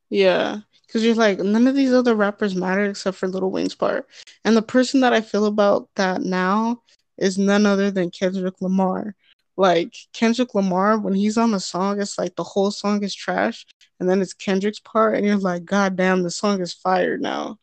Yeah, 0.10 0.60
because 0.86 1.04
you're 1.04 1.16
like 1.16 1.40
none 1.40 1.68
of 1.68 1.76
these 1.76 1.94
other 1.94 2.16
rappers 2.16 2.56
matter 2.56 2.86
except 2.86 3.18
for 3.18 3.28
Little 3.28 3.52
Wayne's 3.52 3.76
part. 3.76 4.08
And 4.44 4.56
the 4.56 4.62
person 4.62 5.02
that 5.02 5.14
I 5.14 5.22
feel 5.22 5.46
about 5.46 5.90
that 5.96 6.22
now 6.22 6.82
is 7.18 7.38
none 7.38 7.66
other 7.66 7.92
than 7.92 8.12
Kendrick 8.12 8.62
Lamar. 8.62 9.16
Like 9.56 9.96
Kendrick 10.14 10.56
Lamar, 10.56 10.98
when 10.98 11.14
he's 11.14 11.38
on 11.38 11.52
the 11.52 11.60
song, 11.60 12.02
it's 12.02 12.18
like 12.18 12.36
the 12.36 12.44
whole 12.44 12.72
song 12.72 13.04
is 13.04 13.14
trash, 13.14 13.66
and 14.00 14.10
then 14.10 14.22
it's 14.22 14.34
Kendrick's 14.34 14.80
part, 14.80 15.16
and 15.16 15.26
you're 15.26 15.38
like, 15.38 15.66
God 15.66 15.96
damn, 15.96 16.24
the 16.24 16.32
song 16.32 16.62
is 16.62 16.74
fire 16.74 17.18
now. 17.18 17.60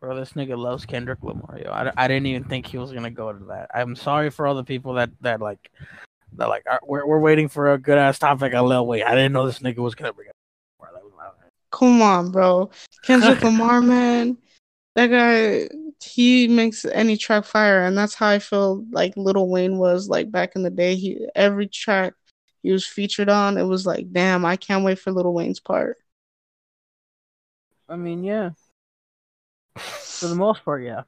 Bro, 0.00 0.16
this 0.16 0.32
nigga 0.32 0.56
loves 0.56 0.84
Kendrick 0.84 1.22
Lamar. 1.22 1.58
Yo, 1.58 1.70
I, 1.70 1.90
I 1.96 2.08
didn't 2.08 2.26
even 2.26 2.44
think 2.44 2.66
he 2.66 2.78
was 2.78 2.92
gonna 2.92 3.10
go 3.10 3.32
to 3.32 3.44
that. 3.46 3.70
I'm 3.74 3.96
sorry 3.96 4.30
for 4.30 4.46
all 4.46 4.54
the 4.54 4.64
people 4.64 4.94
that 4.94 5.10
that 5.22 5.40
like 5.40 5.70
that 6.34 6.48
like 6.48 6.64
are, 6.70 6.80
we're 6.84 7.06
we're 7.06 7.20
waiting 7.20 7.48
for 7.48 7.72
a 7.72 7.78
good 7.78 7.98
ass 7.98 8.18
topic 8.18 8.54
on 8.54 8.66
Lil 8.66 8.86
Wait. 8.86 9.02
I 9.02 9.14
didn't 9.14 9.32
know 9.32 9.46
this 9.46 9.60
nigga 9.60 9.78
was 9.78 9.94
gonna 9.94 10.12
bring 10.12 10.28
up. 10.28 10.36
Come 11.72 12.00
on, 12.00 12.30
bro. 12.30 12.70
Kendrick 13.02 13.42
Lamar, 13.42 13.80
man. 13.82 14.38
That 14.94 15.08
guy, 15.08 15.68
he 16.02 16.48
makes 16.48 16.86
any 16.86 17.18
track 17.18 17.44
fire, 17.44 17.84
and 17.84 17.98
that's 17.98 18.14
how 18.14 18.28
I 18.28 18.38
feel 18.38 18.84
like 18.90 19.14
Little 19.16 19.50
Wayne 19.50 19.76
was 19.76 20.08
like 20.08 20.30
back 20.30 20.56
in 20.56 20.62
the 20.62 20.70
day. 20.70 20.94
He 20.94 21.26
every 21.34 21.66
track 21.66 22.14
he 22.66 22.72
was 22.72 22.84
featured 22.84 23.28
on, 23.28 23.58
it 23.58 23.62
was 23.62 23.86
like, 23.86 24.10
damn, 24.10 24.44
I 24.44 24.56
can't 24.56 24.84
wait 24.84 24.98
for 24.98 25.12
Little 25.12 25.32
Wayne's 25.32 25.60
part. 25.60 25.98
I 27.88 27.94
mean, 27.94 28.24
yeah. 28.24 28.50
For 29.76 30.26
the 30.26 30.34
most 30.34 30.64
part, 30.64 30.82
yeah. 30.82 31.02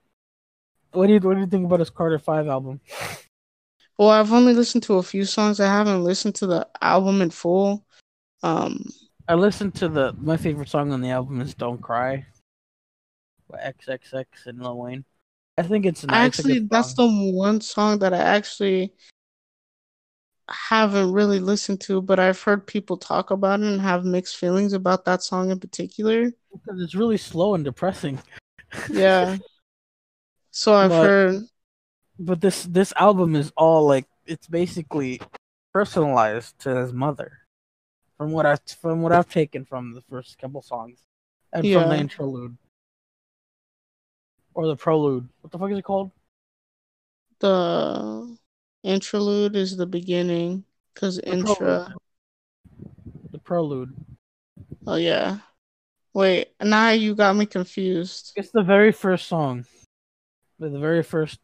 What 0.93 1.09
do 1.09 1.15
you 1.15 1.19
what 1.19 1.35
do 1.35 1.41
you 1.41 1.49
think 1.49 1.67
about 1.67 1.81
his 1.81 1.91
Carter 1.91 2.21
Five 2.21 2.47
album? 2.47 2.81
Well, 3.99 4.11
I've 4.11 4.33
only 4.33 4.55
listened 4.55 4.85
to 4.85 4.99
a 4.99 5.03
few 5.03 5.25
songs. 5.25 5.59
I 5.59 5.67
haven't 5.67 6.05
listened 6.05 6.37
to 6.37 6.47
the 6.47 6.69
album 6.81 7.23
in 7.23 7.31
full. 7.31 7.85
Um, 8.45 8.85
I 9.27 9.35
listened 9.35 9.75
to 9.77 9.89
the 9.89 10.15
my 10.21 10.37
favorite 10.37 10.69
song 10.69 10.93
on 10.93 11.01
the 11.01 11.11
album 11.11 11.41
is 11.41 11.55
"Don't 11.55 11.83
Cry" 11.83 12.25
by 13.51 13.59
XXX 13.59 14.27
and 14.47 14.63
Lil 14.63 14.79
Wayne. 14.79 15.05
I 15.57 15.63
think 15.63 15.87
it's 15.87 16.05
an 16.05 16.11
I 16.11 16.27
it's 16.27 16.39
a 16.39 16.43
actually, 16.43 16.69
that's 16.71 16.95
the 16.95 17.09
one 17.09 17.61
song 17.61 17.99
that 17.99 18.15
I 18.15 18.19
actually 18.19 18.93
haven't 20.49 21.13
really 21.13 21.39
listened 21.41 21.81
to, 21.83 22.01
but 22.03 22.19
I've 22.19 22.41
heard 22.43 22.67
people 22.67 22.97
talk 22.97 23.31
about 23.31 23.61
it 23.61 23.67
and 23.67 23.81
have 23.81 24.05
mixed 24.05 24.37
feelings 24.37 24.73
about 24.73 25.05
that 25.05 25.23
song 25.23 25.51
in 25.51 25.61
particular. 25.61 26.31
because 26.53 26.81
it's 26.83 26.95
really 26.95 27.19
slow 27.19 27.55
and 27.55 27.65
depressing. 27.65 28.19
Yeah. 28.91 29.37
So 30.51 30.75
I've 30.75 30.91
But- 30.91 31.07
heard. 31.07 31.43
But 32.19 32.41
this 32.41 32.65
this 32.65 32.93
album 32.97 33.37
is 33.37 33.53
all 33.57 33.87
like 33.87 34.07
it's 34.27 34.49
basically 34.49 35.21
personalized 35.73 36.59
to 36.61 36.75
his 36.75 36.93
mother. 36.93 37.31
From 38.17 38.33
what 38.33 38.45
I 38.45 38.57
from 38.81 39.03
what 39.03 39.13
I've 39.13 39.29
taken 39.29 39.65
from 39.65 39.95
the 39.95 40.03
first 40.03 40.37
couple 40.39 40.61
songs, 40.61 41.05
and 41.53 41.63
from 41.63 41.89
the 41.89 41.95
Yeah. 41.95 42.01
interlude 42.01 42.59
or 44.55 44.67
the 44.67 44.75
prelude. 44.77 45.29
What 45.43 45.53
the 45.53 45.59
fuck 45.59 45.71
is 45.71 45.79
it 45.79 45.85
called? 45.85 46.11
The 47.39 48.28
interlude 48.83 49.57
is 49.57 49.77
the 49.77 49.87
beginning 49.87 50.65
because 50.95 51.19
intra. 51.19 51.95
The 53.31 53.39
prelude. 53.39 53.95
Oh 54.87 54.97
yeah. 54.97 55.39
Wait, 56.15 56.49
now 56.61 56.91
you 56.91 57.15
got 57.15 57.37
me 57.37 57.47
confused. 57.47 58.33
It's 58.37 58.51
the 58.51 58.63
very 58.63 58.93
first 58.93 59.29
song. 59.29 59.67
The 60.59 60.69
the 60.69 60.79
very 60.79 61.03
first 61.03 61.39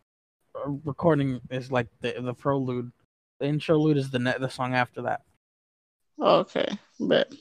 uh, 0.54 0.70
recording 0.84 1.40
is 1.50 1.70
like 1.70 1.88
the 2.00 2.14
the 2.20 2.34
prelude. 2.34 2.90
The 3.38 3.46
interlude 3.46 3.98
is 3.98 4.10
the 4.10 4.18
net 4.18 4.40
the 4.40 4.48
song 4.48 4.74
after 4.74 5.02
that. 5.02 5.22
Okay, 6.20 6.68
but, 7.00 7.32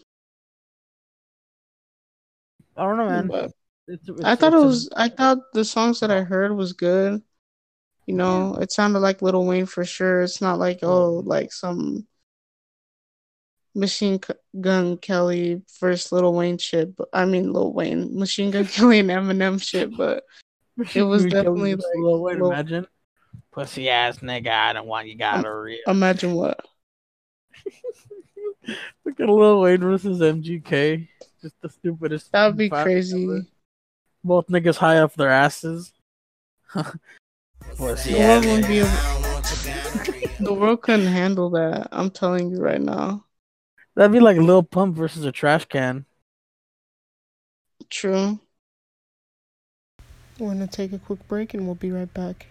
I 2.75 2.83
don't 2.83 2.97
know, 2.97 3.09
man. 3.09 3.27
but 3.27 3.51
It's, 3.87 4.09
it's, 4.09 4.23
I 4.23 4.35
thought 4.35 4.53
it 4.53 4.57
was. 4.57 4.89
I 4.95 5.09
thought 5.09 5.37
the 5.53 5.63
songs 5.63 5.99
that 5.99 6.11
I 6.11 6.21
heard 6.21 6.55
was 6.55 6.73
good. 6.73 7.21
You 8.05 8.15
know, 8.15 8.55
it 8.55 8.71
sounded 8.71 8.99
like 8.99 9.21
Little 9.21 9.45
Wayne 9.45 9.65
for 9.65 9.85
sure. 9.85 10.21
It's 10.23 10.41
not 10.41 10.59
like 10.59 10.79
oh, 10.83 11.21
like 11.25 11.53
some 11.53 12.05
Machine 13.75 14.19
Gun 14.59 14.97
Kelly 14.97 15.61
versus 15.79 16.11
Little 16.11 16.33
Wayne 16.33 16.57
shit. 16.57 16.95
But 16.95 17.09
I 17.13 17.25
mean, 17.25 17.53
Lil 17.53 17.73
Wayne, 17.73 18.17
Machine 18.17 18.51
Gun 18.51 18.65
Kelly 18.67 18.99
and 18.99 19.09
Eminem 19.09 19.61
shit. 19.61 19.95
But 19.95 20.23
it 20.93 21.03
was 21.03 21.25
definitely 21.25 21.75
like 21.75 21.85
Lil 21.95 22.21
Wayne, 22.21 22.39
Lil- 22.39 22.51
imagine. 22.51 22.87
Pussy 23.51 23.89
ass 23.89 24.19
nigga, 24.19 24.49
I 24.49 24.73
don't 24.73 24.87
want 24.87 25.07
you 25.07 25.15
got 25.15 25.45
a 25.45 25.55
real. 25.55 25.79
imagine 25.87 26.33
what. 26.33 26.59
Look 29.05 29.19
at 29.19 29.29
Lil 29.29 29.61
Wayne 29.61 29.79
versus 29.79 30.19
MGK. 30.19 31.07
Just 31.41 31.61
the 31.61 31.69
stupidest. 31.69 32.31
That 32.31 32.47
would 32.47 32.57
be 32.57 32.69
crazy. 32.69 33.23
ever. 33.23 33.41
Both 34.23 34.47
niggas 34.47 34.77
high 34.77 34.97
up 34.99 35.13
their 35.13 35.29
asses. 35.29 35.93
Pussy 37.77 38.13
The 38.13 38.19
world 38.19 38.45
wouldn't 38.45 38.67
be 38.67 38.79
able- 38.79 38.89
the 40.39 40.53
world 40.53 40.81
couldn't 40.81 41.07
handle 41.07 41.49
that. 41.51 41.87
I'm 41.91 42.09
telling 42.09 42.49
you 42.49 42.57
right 42.57 42.81
now. 42.81 43.25
That'd 43.95 44.11
be 44.11 44.19
like 44.19 44.37
Lil 44.37 44.63
Pump 44.63 44.95
versus 44.95 45.23
a 45.25 45.31
trash 45.31 45.65
can. 45.65 46.05
True. 47.89 48.39
We're 50.39 50.49
gonna 50.53 50.67
take 50.67 50.93
a 50.93 50.99
quick 50.99 51.27
break 51.27 51.53
and 51.53 51.65
we'll 51.65 51.75
be 51.75 51.91
right 51.91 52.11
back. 52.13 52.47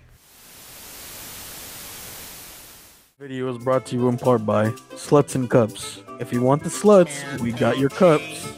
Video 3.19 3.49
is 3.55 3.63
brought 3.63 3.87
to 3.87 3.97
you 3.97 4.09
in 4.09 4.19
part 4.19 4.45
by 4.47 4.71
Sluts 4.95 5.35
and 5.35 5.49
Cups. 5.49 6.01
If 6.21 6.33
you 6.33 6.43
want 6.43 6.63
the 6.65 6.69
sluts, 6.71 7.41
we 7.41 7.53
got 7.53 7.79
your 7.79 7.91
cups. 7.91 8.53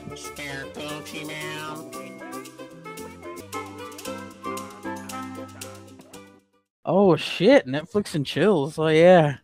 Oh 6.85 7.16
shit, 7.16 7.66
Netflix 7.66 8.14
and 8.14 8.27
chills. 8.27 8.79
Oh 8.79 8.88
yeah. 8.88 9.38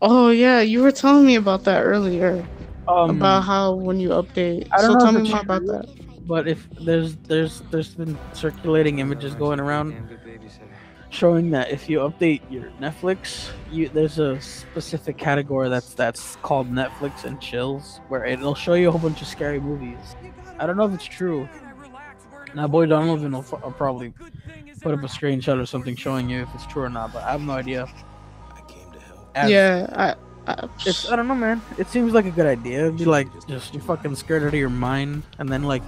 Oh 0.00 0.30
yeah, 0.30 0.60
you 0.60 0.82
were 0.82 0.92
telling 0.92 1.26
me 1.26 1.36
about 1.36 1.64
that 1.64 1.82
earlier. 1.82 2.46
Um, 2.88 3.10
about 3.16 3.42
how 3.42 3.74
when 3.74 4.00
you 4.00 4.10
update. 4.10 4.68
I 4.72 4.80
don't 4.82 4.90
So 4.90 4.94
know 4.94 4.98
tell 4.98 5.12
me 5.12 5.22
more 5.22 5.40
about 5.40 5.66
that. 5.66 5.86
but 6.26 6.48
if 6.48 6.68
there's 6.80 7.16
there's 7.28 7.62
there's 7.70 7.94
been 7.94 8.18
circulating 8.32 8.98
images 8.98 9.34
going 9.34 9.60
around 9.60 9.96
showing 11.10 11.50
that 11.50 11.70
if 11.70 11.88
you 11.88 11.98
update 12.00 12.42
your 12.48 12.70
Netflix, 12.80 13.50
you 13.70 13.88
there's 13.88 14.18
a 14.18 14.40
specific 14.40 15.18
category 15.18 15.68
that's 15.68 15.94
that's 15.94 16.36
called 16.36 16.70
Netflix 16.70 17.24
and 17.24 17.40
chills, 17.40 18.00
where 18.08 18.24
it'll 18.24 18.54
show 18.54 18.74
you 18.74 18.88
a 18.88 18.90
whole 18.90 19.00
bunch 19.00 19.20
of 19.22 19.28
scary 19.28 19.60
movies. 19.60 20.16
I 20.58 20.66
don't 20.66 20.76
know 20.76 20.86
if 20.86 20.94
it's 20.94 21.04
true. 21.04 21.48
Now, 22.54 22.66
boy 22.68 22.86
Donovan 22.86 23.32
will, 23.32 23.40
f- 23.40 23.52
will 23.52 23.72
probably 23.72 24.12
put 24.82 24.92
up 24.94 25.02
a 25.02 25.06
screenshot 25.06 25.60
or 25.60 25.66
something 25.66 25.96
showing 25.96 26.28
you 26.28 26.42
if 26.42 26.48
it's 26.54 26.66
true 26.66 26.82
or 26.82 26.88
not, 26.90 27.12
but 27.12 27.22
I 27.22 27.32
have 27.32 27.40
no 27.40 27.52
idea. 27.52 27.86
As- 29.34 29.50
yeah, 29.50 30.14
I, 30.46 30.50
I 30.50 30.68
It's 30.84 31.10
I 31.10 31.16
don't 31.16 31.28
know, 31.28 31.34
man. 31.34 31.62
It 31.78 31.88
seems 31.88 32.12
like 32.12 32.26
a 32.26 32.30
good 32.30 32.46
idea. 32.46 32.86
It'd 32.86 32.98
be 32.98 33.04
like 33.06 33.28
just 33.46 33.72
you're 33.72 33.82
fucking 33.82 34.14
scared 34.16 34.42
out 34.42 34.48
of 34.48 34.54
your 34.54 34.68
mind, 34.68 35.22
and 35.38 35.48
then 35.48 35.62
like 35.62 35.82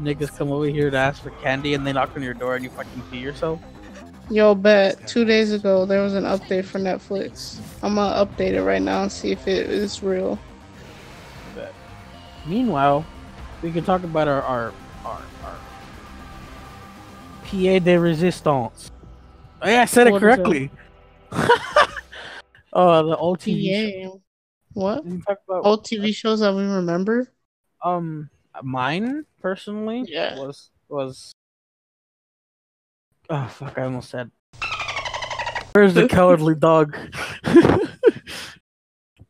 niggas 0.00 0.36
come 0.36 0.52
over 0.52 0.66
here 0.66 0.90
to 0.90 0.96
ask 0.96 1.22
for 1.22 1.30
candy, 1.42 1.74
and 1.74 1.86
they 1.86 1.92
knock 1.92 2.14
on 2.14 2.22
your 2.22 2.34
door, 2.34 2.54
and 2.56 2.64
you 2.64 2.70
fucking 2.70 3.02
pee 3.10 3.18
yourself. 3.18 3.60
Yo, 4.30 4.54
bet 4.54 5.08
two 5.08 5.24
days 5.24 5.52
ago 5.52 5.86
there 5.86 6.02
was 6.02 6.14
an 6.14 6.24
update 6.24 6.64
for 6.64 6.78
Netflix. 6.78 7.58
I'm 7.82 7.94
gonna 7.94 8.24
update 8.24 8.52
it 8.52 8.62
right 8.62 8.82
now 8.82 9.02
and 9.02 9.10
see 9.10 9.32
if 9.32 9.48
it 9.48 9.70
is 9.70 10.02
real. 10.02 10.38
Meanwhile, 12.46 13.04
we 13.62 13.70
can 13.70 13.84
talk 13.84 14.02
about 14.02 14.28
our, 14.28 14.42
our 14.42 14.72
PA 17.50 17.78
de 17.80 17.98
resistance. 17.98 18.90
Oh, 19.62 19.68
yeah, 19.68 19.82
I 19.82 19.84
said 19.84 20.06
it 20.06 20.12
What 20.12 20.20
that? 20.22 20.36
correctly. 20.36 20.70
Oh, 22.72 23.04
the 23.08 23.16
old 23.16 23.40
TV. 23.40 24.02
show. 24.04 24.10
PA. 24.12 24.18
What? 24.74 25.04
We 25.04 25.10
can 25.10 25.22
talk 25.22 25.38
about 25.48 25.64
Old 25.64 25.84
TV 25.84 26.14
shows 26.14 26.38
that 26.38 26.54
we 26.54 26.62
remember? 26.62 27.32
um 27.84 28.30
mine 28.62 29.24
personally 29.40 30.04
Yeah. 30.06 30.36
was 30.38 30.70
was 30.88 31.32
oh 33.30 33.46
fuck 33.48 33.76
I 33.78 33.84
almost 33.84 34.10
said 34.10 34.30
where's 35.72 35.94
the 35.94 36.06
cowardly 36.08 36.54
dog 36.54 36.94
that 37.42 37.88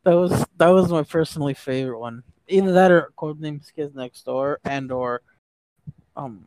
was 0.04 0.44
that 0.56 0.68
was 0.68 0.90
my 0.90 1.02
personally 1.04 1.54
favorite 1.54 1.98
one 2.00 2.22
either 2.48 2.72
that 2.72 2.90
or 2.90 3.12
codenames 3.16 3.72
kids 3.74 3.94
next 3.94 4.24
door 4.24 4.58
and 4.64 4.90
or 4.92 5.22
um 6.16 6.44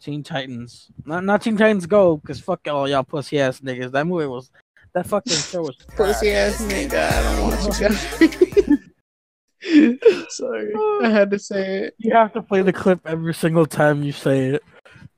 teen 0.00 0.22
titans 0.22 0.88
not 1.04 1.22
not 1.24 1.42
teen 1.42 1.56
titans 1.56 1.86
go 1.86 2.16
because 2.16 2.40
fuck 2.40 2.60
all 2.68 2.88
y'all 2.88 3.02
pussy 3.04 3.38
ass 3.38 3.60
niggas 3.60 3.92
that 3.92 4.06
movie 4.06 4.26
was 4.26 4.50
that 4.92 5.06
fucking 5.06 5.36
show 5.36 5.62
was 5.62 5.76
Pussy 5.96 6.30
ass 6.32 6.60
nigga, 6.62 7.10
I 7.10 7.22
don't 7.22 7.42
want 7.42 7.64
you 7.64 8.68
guys. 8.68 8.78
Sorry, 10.34 10.72
I 11.02 11.08
had 11.10 11.30
to 11.30 11.38
say 11.38 11.84
it. 11.84 11.94
You 11.98 12.12
have 12.14 12.32
to 12.32 12.42
play 12.42 12.62
the 12.62 12.72
clip 12.72 13.00
every 13.06 13.34
single 13.34 13.66
time 13.66 14.02
you 14.02 14.10
say 14.12 14.46
it. 14.46 14.62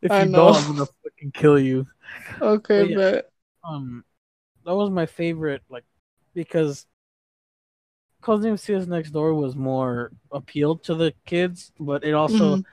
If 0.03 0.11
I 0.11 0.25
you 0.25 0.31
know. 0.31 0.53
don't, 0.53 0.57
I'm 0.57 0.73
gonna 0.73 0.87
fucking 1.05 1.31
kill 1.33 1.59
you. 1.59 1.87
Okay, 2.41 2.81
But 2.83 2.91
yeah. 2.91 2.97
but 3.13 3.31
Um, 3.65 4.05
that 4.67 4.75
was 4.75 4.91
my 4.91 5.07
favorite, 5.07 5.63
like, 5.71 5.85
because 6.35 6.87
Codename 8.23 8.63
Kids 8.65 8.87
Next 8.89 9.11
Door 9.13 9.35
was 9.35 9.55
more 9.55 10.11
appealed 10.33 10.83
to 10.85 10.95
the 10.97 11.15
kids, 11.25 11.73
but 11.79 12.03
it 12.05 12.13
also 12.15 12.57
Mhm. 12.57 12.65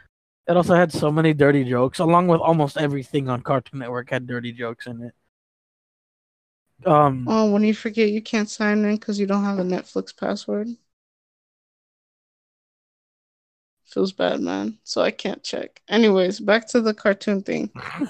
It 0.50 0.58
also 0.58 0.74
had 0.74 0.92
so 0.92 1.12
many 1.12 1.34
dirty 1.34 1.64
jokes, 1.64 2.00
along 2.00 2.28
with 2.28 2.42
almost 2.42 2.76
everything 2.76 3.30
on 3.30 3.42
Cartoon 3.42 3.80
Network 3.80 4.10
had 4.10 4.26
dirty 4.26 4.52
jokes 4.52 4.88
in 4.88 5.04
it. 5.04 5.14
Um, 6.90 7.26
oh, 7.28 7.52
when 7.52 7.64
you 7.64 7.76
forget 7.76 8.10
you 8.10 8.22
can't 8.22 8.50
sign 8.50 8.84
in 8.84 8.96
because 8.96 9.20
you 9.20 9.28
don't 9.28 9.44
have 9.44 9.60
a 9.60 9.64
Netflix 9.64 10.16
password. 10.16 10.70
Feels 13.86 14.12
bad, 14.12 14.42
man. 14.42 14.80
So 14.84 15.02
I 15.02 15.12
can't 15.12 15.44
check. 15.44 15.82
Anyways, 15.88 16.40
back 16.40 16.68
to 16.70 16.82
the 16.82 16.96
cartoon 16.96 17.44
thing. 17.44 17.70
oh 17.76 18.08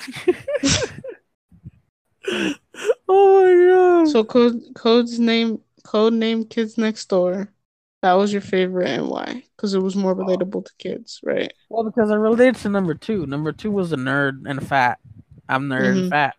my 3.43 4.03
god! 4.05 4.11
So 4.11 4.23
code 4.23 4.61
code's 4.75 5.19
name 5.19 5.61
code 5.83 6.13
name 6.13 6.45
kids 6.45 6.77
next 6.77 7.09
door. 7.09 7.49
That 8.01 8.13
was 8.13 8.31
your 8.31 8.41
favorite 8.41 8.87
and 8.87 9.09
why? 9.09 9.43
Because 9.55 9.73
it 9.73 9.81
was 9.81 9.95
more 9.95 10.15
relatable 10.15 10.65
to 10.65 10.71
kids, 10.77 11.19
right? 11.23 11.51
Well, 11.69 11.83
because 11.83 12.11
I 12.11 12.15
related 12.15 12.55
to 12.61 12.69
number 12.69 12.93
two. 12.93 13.25
Number 13.25 13.51
two 13.51 13.71
was 13.71 13.91
a 13.91 13.97
nerd 13.97 14.43
and 14.49 14.65
fat. 14.65 14.99
I'm 15.49 15.67
nerd 15.67 15.91
and 15.91 16.03
Mhm. 16.05 16.09
fat. 16.09 16.35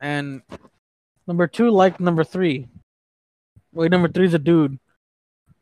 And 0.00 0.42
number 1.26 1.46
two 1.46 1.70
liked 1.70 2.00
number 2.00 2.22
three. 2.24 2.68
Wait, 3.72 3.90
number 3.90 4.08
three's 4.08 4.34
a 4.34 4.38
dude. 4.38 4.78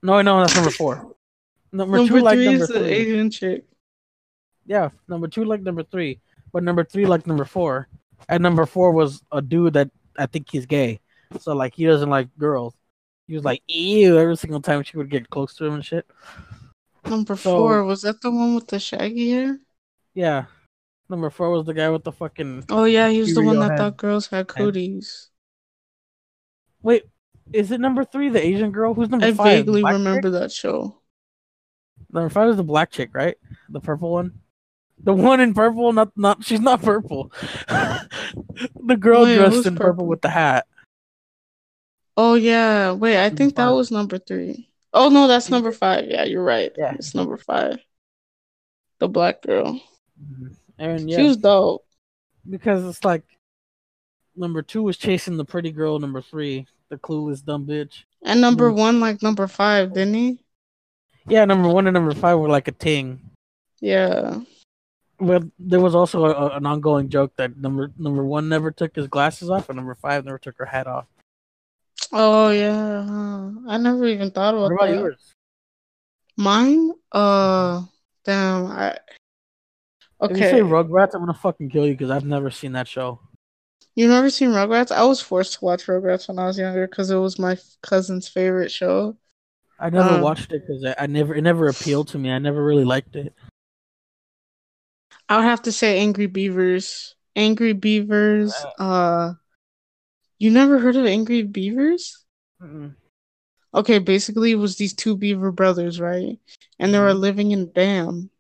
No, 0.03 0.21
no, 0.23 0.41
that's 0.41 0.55
number 0.55 0.71
four. 0.71 1.15
Number, 1.73 1.99
Number 1.99 2.09
two 2.19 2.21
liked 2.25 2.37
three 2.37 2.45
number 2.47 2.67
three. 2.67 2.89
Asian 2.91 3.31
chick. 3.31 3.65
Yeah, 4.67 4.91
number 5.09 5.29
two 5.29 5.45
liked 5.45 5.63
number 5.63 5.83
three, 5.83 6.21
but 6.53 6.63
number 6.63 6.85
three 6.85 7.07
liked 7.07 7.27
number 7.27 7.45
four, 7.45 7.89
and 8.29 8.43
number 8.43 8.67
four 8.67 8.93
was 8.93 9.23
a 9.31 9.41
dude 9.43 9.75
that 9.75 9.91
I 10.19 10.27
think 10.27 10.51
he's 10.51 10.67
gay. 10.67 11.01
So 11.41 11.55
like 11.55 11.75
he 11.75 11.85
doesn't 11.87 12.11
like 12.11 12.29
girls. 12.39 12.75
He 13.27 13.35
was 13.35 13.45
like 13.45 13.63
ew 13.69 14.19
every 14.19 14.37
single 14.37 14.61
time 14.61 14.83
she 14.83 14.97
would 14.97 15.11
get 15.11 15.31
close 15.31 15.55
to 15.57 15.65
him 15.65 15.75
and 15.75 15.85
shit. 15.85 16.07
Number 17.07 17.37
So- 17.37 17.57
four 17.59 17.85
was 17.85 18.03
that 18.03 18.21
the 18.21 18.31
one 18.31 18.55
with 18.55 18.67
the 18.69 18.79
shaggy 18.79 19.31
hair? 19.31 19.59
Yeah. 20.15 20.47
Number 21.09 21.29
four 21.31 21.51
was 21.51 21.67
the 21.67 21.75
guy 21.75 21.91
with 21.91 22.05
the 22.05 22.13
fucking 22.13 22.65
Oh 22.71 22.85
yeah, 22.85 23.09
he 23.11 23.21
was 23.21 23.35
the 23.35 23.43
one 23.43 23.57
go 23.57 23.61
that 23.61 23.67
ahead. 23.67 23.79
thought 23.79 23.97
girls 23.99 24.27
had 24.29 24.49
cooties. 24.49 25.31
Wait, 26.83 27.05
is 27.53 27.71
it 27.71 27.81
number 27.81 28.05
three, 28.05 28.29
the 28.29 28.45
Asian 28.45 28.71
girl? 28.73 28.95
Who's 28.95 29.09
number 29.11 29.27
I 29.27 29.33
five? 29.33 29.65
vaguely 29.65 29.83
remember 29.85 30.23
chick? 30.31 30.33
that 30.41 30.53
show. 30.53 30.99
Number 32.11 32.29
five 32.31 32.49
is 32.51 32.57
the 32.57 32.65
black 32.65 32.91
chick, 32.91 33.11
right? 33.15 33.37
The 33.69 33.81
purple 33.81 34.13
one. 34.13 34.41
The 35.03 35.13
one 35.13 35.41
in 35.41 35.53
purple, 35.53 35.93
not 35.93 36.13
not 36.17 36.45
she's 36.45 36.61
not 36.61 36.81
purple. 36.83 37.33
the 37.69 38.97
girl 38.99 39.25
Wait, 39.25 39.37
dressed 39.37 39.67
in 39.67 39.75
purple 39.77 39.93
purple? 39.95 40.07
with 40.07 40.21
the 40.23 40.31
hat. 40.31 40.67
Oh 42.17 42.35
yeah, 42.35 42.93
wait, 42.93 43.19
I 43.23 43.31
think 43.31 43.57
that 43.57 43.69
was 43.71 43.91
number 43.91 44.19
three. 44.19 44.69
Oh 44.93 45.09
no, 45.09 45.27
that's 45.27 45.51
number 45.51 45.73
five. 45.73 46.07
Yeah, 46.09 46.25
you're 46.25 46.45
right. 46.45 46.71
Yeah. 46.79 46.95
It's 46.95 47.15
number 47.15 47.37
five. 47.37 47.79
The 49.01 49.09
black 49.09 49.43
girl. 49.43 49.81
And 50.79 51.11
yeah, 51.11 51.17
She 51.17 51.23
was 51.25 51.37
dope. 51.37 51.85
because 52.49 52.85
it's 52.85 53.05
like 53.05 53.25
number 54.37 54.63
two 54.63 54.83
was 54.83 54.97
chasing 54.97 55.37
the 55.37 55.45
pretty 55.45 55.73
girl. 55.73 55.99
Number 55.99 56.21
three, 56.23 56.67
the 56.89 56.97
clueless 56.97 57.45
dumb 57.45 57.67
bitch. 57.67 58.05
And 58.23 58.41
number 58.41 58.71
Mm. 58.71 58.77
one, 58.77 59.01
like 59.01 59.23
number 59.23 59.47
five, 59.49 59.93
didn't 59.95 60.15
he? 60.15 60.41
Yeah, 61.27 61.45
number 61.45 61.69
one 61.69 61.87
and 61.89 61.95
number 61.95 62.15
five 62.15 62.39
were 62.39 62.49
like 62.49 62.69
a 62.69 62.73
ting. 62.73 63.19
Yeah. 63.81 64.41
Well, 65.19 65.51
there 65.59 65.81
was 65.81 65.95
also 65.95 66.25
a, 66.27 66.31
a- 66.31 66.57
an 66.57 66.67
ongoing 66.67 67.09
joke 67.09 67.35
that 67.37 67.57
number 67.57 67.91
number 67.99 68.25
one 68.25 68.49
never 68.49 68.71
took 68.71 68.95
his 68.95 69.09
glasses 69.09 69.51
off, 69.51 69.69
and 69.69 69.77
number 69.77 69.95
five 69.97 70.25
never 70.25 70.39
took 70.39 70.57
her 70.59 70.67
hat 70.67 70.87
off. 70.87 71.07
Oh 72.15 72.51
yeah. 72.51 73.03
huh. 73.05 73.51
I 73.69 73.77
never 73.77 74.07
even 74.07 74.31
thought 74.31 74.55
about, 74.55 74.71
What 74.71 74.73
about 74.75 74.87
that. 74.87 75.01
yours? 75.01 75.33
Mine? 76.37 76.93
Uh 77.13 77.83
damn, 78.25 78.67
I 78.67 78.99
Okay. 80.21 80.35
If 80.35 80.41
you 80.41 80.59
say 80.59 80.61
Rugrats, 80.63 81.15
I'm 81.15 81.21
gonna 81.21 81.35
fucking 81.35 81.71
kill 81.71 81.87
you 81.87 81.93
because 81.93 82.11
I've 82.11 82.25
never 82.25 82.51
seen 82.51 82.73
that 82.73 82.89
show. 82.89 83.19
You've 83.97 84.11
never 84.11 84.31
seen 84.31 84.51
Rugrats? 84.51 84.91
I 84.91 85.05
was 85.05 85.21
forced 85.21 85.55
to 85.55 85.65
watch 85.65 85.87
Rugrats 85.87 86.29
when 86.29 86.39
I 86.39 86.47
was 86.47 86.59
younger 86.59 86.87
because 86.87 87.11
it 87.11 87.17
was 87.17 87.39
my 87.39 87.59
cousin's 87.83 88.29
favorite 88.29 88.71
show. 88.71 89.17
I 89.79 89.91
never 89.91 90.15
Um, 90.15 90.23
watched 90.23 90.53
it 90.53 90.63
because 90.67 90.85
I, 90.85 90.95
I 91.05 91.07
never 91.07 91.35
it 91.35 91.43
never 91.43 91.69
appealed 91.69 92.09
to 92.09 92.19
me. 92.19 92.31
I 92.31 92.39
never 92.39 92.65
really 92.65 92.85
liked 92.85 93.17
it. 93.17 93.35
I 95.29 95.37
would 95.37 95.45
have 95.45 95.63
to 95.63 95.73
say 95.73 95.99
Angry 95.99 96.27
Beavers. 96.27 97.17
Angry 97.37 97.73
Beavers. 97.73 98.55
Uh, 98.79 99.35
you 100.39 100.51
never 100.51 100.79
heard 100.79 100.97
of 100.97 101.07
Angry 101.07 101.43
Beavers? 101.43 102.25
Mm-mm. 102.63 102.95
Okay, 103.75 103.99
basically 103.99 104.53
it 104.53 104.57
was 104.57 104.77
these 104.77 104.95
two 104.95 105.17
beaver 105.17 105.51
brothers, 105.51 106.01
right? 106.01 106.39
And 106.79 106.95
they 106.95 106.99
were 107.01 107.13
Mhm. 107.13 107.21
living 107.21 107.51
in 107.51 107.61
a 107.61 107.67
dam. 107.67 108.31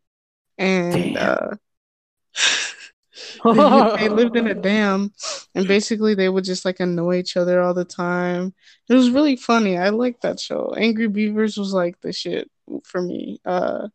And 0.59 1.14
Damn. 1.14 1.38
uh 1.38 1.57
they 3.98 4.09
lived 4.09 4.37
in 4.37 4.46
a 4.46 4.54
dam 4.54 5.12
and 5.54 5.66
basically 5.68 6.14
they 6.14 6.28
would 6.28 6.44
just 6.44 6.64
like 6.64 6.80
annoy 6.80 7.16
each 7.18 7.37
other 7.37 7.61
all 7.61 7.74
the 7.74 7.85
time. 7.85 8.54
It 8.88 8.94
was 8.94 9.11
really 9.11 9.37
funny. 9.37 9.76
I 9.76 9.90
liked 9.90 10.22
that 10.22 10.40
show. 10.40 10.74
Angry 10.76 11.09
Beavers 11.09 11.57
was 11.57 11.72
like 11.72 12.00
the 12.00 12.12
shit 12.12 12.50
for 12.85 13.02
me. 13.02 13.40
Uh 13.44 13.88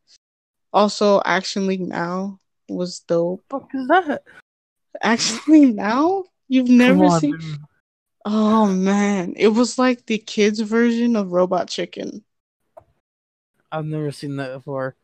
also 0.73 1.21
Action 1.25 1.67
League 1.67 1.81
Now 1.88 2.39
was 2.67 2.99
dope. 2.99 3.43
fuck 3.49 3.69
is 3.73 3.88
that? 3.88 4.23
Action 5.01 5.39
League 5.47 5.75
Now? 5.75 6.25
You've 6.47 6.69
never 6.69 7.05
on, 7.05 7.19
seen 7.21 7.38
dude. 7.38 7.59
Oh 8.31 8.65
man, 8.67 9.33
it 9.35 9.49
was 9.49 9.77
like 9.77 10.05
the 10.05 10.17
kids 10.19 10.59
version 10.61 11.15
of 11.17 11.31
Robot 11.33 11.67
Chicken. 11.67 12.23
I've 13.71 13.85
never 13.85 14.11
seen 14.11 14.37
that 14.37 14.53
before. 14.53 14.95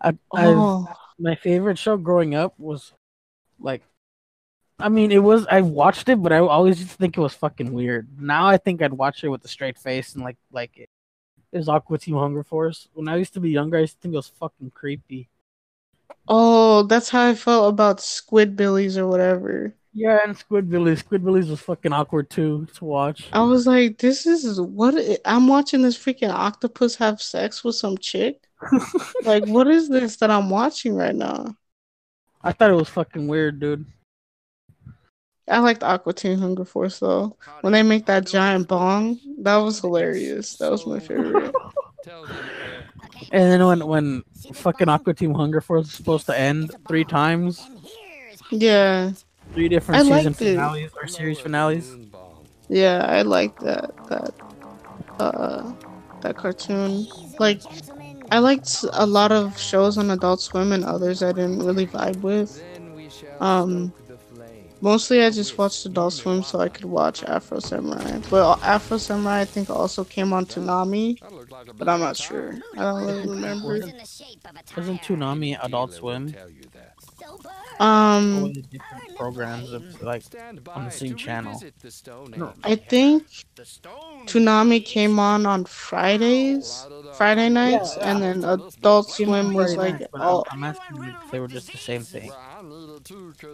I, 0.00 0.18
Oh, 0.32 0.86
my 1.18 1.34
favorite 1.36 1.78
show 1.78 1.96
growing 1.96 2.34
up 2.34 2.58
was 2.58 2.92
like 3.60 3.82
I 4.78 4.88
mean 4.88 5.12
it 5.12 5.22
was 5.22 5.46
I 5.48 5.62
watched 5.62 6.08
it 6.08 6.22
but 6.22 6.32
I 6.32 6.38
always 6.38 6.78
used 6.80 6.92
to 6.92 6.96
think 6.98 7.16
it 7.16 7.20
was 7.20 7.34
fucking 7.34 7.72
weird. 7.72 8.08
Now 8.20 8.46
I 8.46 8.56
think 8.58 8.82
I'd 8.82 8.92
watch 8.92 9.24
it 9.24 9.28
with 9.28 9.44
a 9.44 9.48
straight 9.48 9.78
face 9.78 10.14
and 10.14 10.24
like 10.24 10.38
like 10.52 10.78
it. 10.78 10.88
It 11.52 11.58
was 11.58 11.68
Aqua 11.68 11.98
Teen 11.98 12.14
Hunger 12.16 12.44
Force. 12.44 12.88
When 12.94 13.08
I 13.08 13.16
used 13.16 13.34
to 13.34 13.40
be 13.40 13.50
younger 13.50 13.78
I 13.78 13.82
used 13.82 13.96
to 13.96 14.00
think 14.02 14.14
it 14.14 14.18
was 14.18 14.28
fucking 14.30 14.72
creepy. 14.72 15.30
oh, 16.28 16.82
that's 16.84 17.08
how 17.10 17.28
I 17.28 17.34
felt 17.34 17.72
about 17.72 17.98
Squidbillies 17.98 18.96
or 18.96 19.06
whatever. 19.06 19.74
Yeah, 19.94 20.18
and 20.24 20.36
Squidbillies. 20.36 21.04
Squidbillies 21.04 21.48
was 21.48 21.60
fucking 21.60 21.92
awkward 21.92 22.28
too 22.28 22.66
to 22.74 22.84
watch. 22.84 23.28
I 23.32 23.42
was 23.42 23.64
like, 23.66 23.98
this 23.98 24.26
is 24.26 24.60
what 24.60 24.96
I'm 25.24 25.46
watching 25.46 25.82
this 25.82 25.96
freaking 25.96 26.32
octopus 26.32 26.96
have 26.96 27.22
sex 27.22 27.62
with 27.62 27.76
some 27.76 27.96
chick. 27.98 28.42
like, 29.24 29.46
what 29.46 29.68
is 29.68 29.88
this 29.88 30.16
that 30.16 30.32
I'm 30.32 30.50
watching 30.50 30.96
right 30.96 31.14
now? 31.14 31.56
I 32.42 32.50
thought 32.52 32.70
it 32.70 32.74
was 32.74 32.88
fucking 32.88 33.28
weird, 33.28 33.60
dude. 33.60 33.86
I 35.48 35.58
liked 35.60 35.84
Aqua 35.84 36.12
Teen 36.12 36.38
Hunger 36.38 36.64
Force 36.64 36.98
though. 36.98 37.36
When 37.60 37.72
they 37.72 37.82
make 37.82 38.06
that 38.06 38.26
giant 38.26 38.66
bong, 38.66 39.20
that 39.38 39.56
was 39.56 39.80
hilarious. 39.80 40.56
That 40.56 40.70
was 40.70 40.86
my 40.86 40.98
favorite. 40.98 41.54
And 43.32 43.50
then 43.50 43.66
when 43.66 43.86
when 43.86 44.24
fucking 44.52 44.88
Aqua 44.88 45.14
Teen 45.14 45.34
Hunger 45.34 45.60
Force 45.62 45.86
is 45.86 45.92
supposed 45.94 46.26
to 46.26 46.38
end 46.38 46.74
three 46.86 47.04
times, 47.04 47.66
Yeah, 48.50 49.12
three 49.54 49.68
different 49.68 50.00
I 50.00 50.02
season 50.02 50.32
liked 50.32 50.42
it. 50.42 50.54
finales 50.56 50.90
or 51.00 51.06
series 51.08 51.40
finales. 51.40 51.98
yeah, 52.68 53.04
I 53.08 53.22
like 53.22 53.58
that 53.60 53.90
that 54.08 54.34
uh 55.18 55.74
that 56.22 56.36
cartoon. 56.36 57.06
Like, 57.38 57.62
I 58.30 58.38
liked 58.38 58.84
a 58.92 59.06
lot 59.06 59.32
of 59.32 59.58
shows 59.58 59.98
on 59.98 60.10
Adult 60.10 60.40
Swim 60.40 60.72
and 60.72 60.84
others 60.84 61.22
I 61.22 61.32
didn't 61.32 61.60
really 61.62 61.86
vibe 61.86 62.22
with. 62.22 62.62
Um, 63.40 63.94
mostly 64.80 65.22
I 65.24 65.30
just 65.30 65.58
watched 65.58 65.84
Adult 65.86 66.14
Swim 66.14 66.42
so 66.42 66.60
I 66.60 66.68
could 66.68 66.86
watch 66.86 67.22
Afro 67.24 67.60
Samurai. 67.60 68.20
But 68.30 68.58
Afro 68.62 68.98
Samurai 68.98 69.40
I 69.40 69.44
think 69.46 69.70
also 69.70 70.04
came 70.04 70.32
on 70.32 70.46
Toonami, 70.46 71.18
but 71.76 71.88
I'm 71.88 72.00
not 72.00 72.16
sure. 72.16 72.54
I 72.76 72.80
don't 72.82 73.04
really 73.04 73.26
remember. 73.36 73.76
Isn't 73.76 75.02
Toonami 75.02 75.58
Adult 75.62 75.92
Swim? 75.92 76.34
Or 77.80 77.86
Um, 77.86 78.52
different 78.52 79.16
programs 79.16 79.72
of, 79.72 80.02
like 80.02 80.22
on 80.74 80.84
the 80.84 80.90
same 80.90 81.16
channel? 81.16 81.60
I 82.62 82.76
think 82.76 83.26
Toonami 84.26 84.84
came 84.84 85.18
on 85.18 85.46
on 85.46 85.64
Fridays, 85.64 86.86
Friday 87.14 87.48
nights, 87.48 87.96
and 87.98 88.22
then 88.22 88.44
Adult 88.44 89.10
Swim 89.10 89.54
was 89.54 89.74
Friday 89.74 89.92
like 89.92 90.00
night, 90.00 90.22
all. 90.22 90.46
I'm, 90.50 90.64
I'm 90.64 90.70
asking 90.74 91.04
if 91.04 91.30
they 91.30 91.40
were 91.40 91.48
just 91.48 91.72
the 91.72 91.78
same 91.78 92.02
thing. 92.02 92.30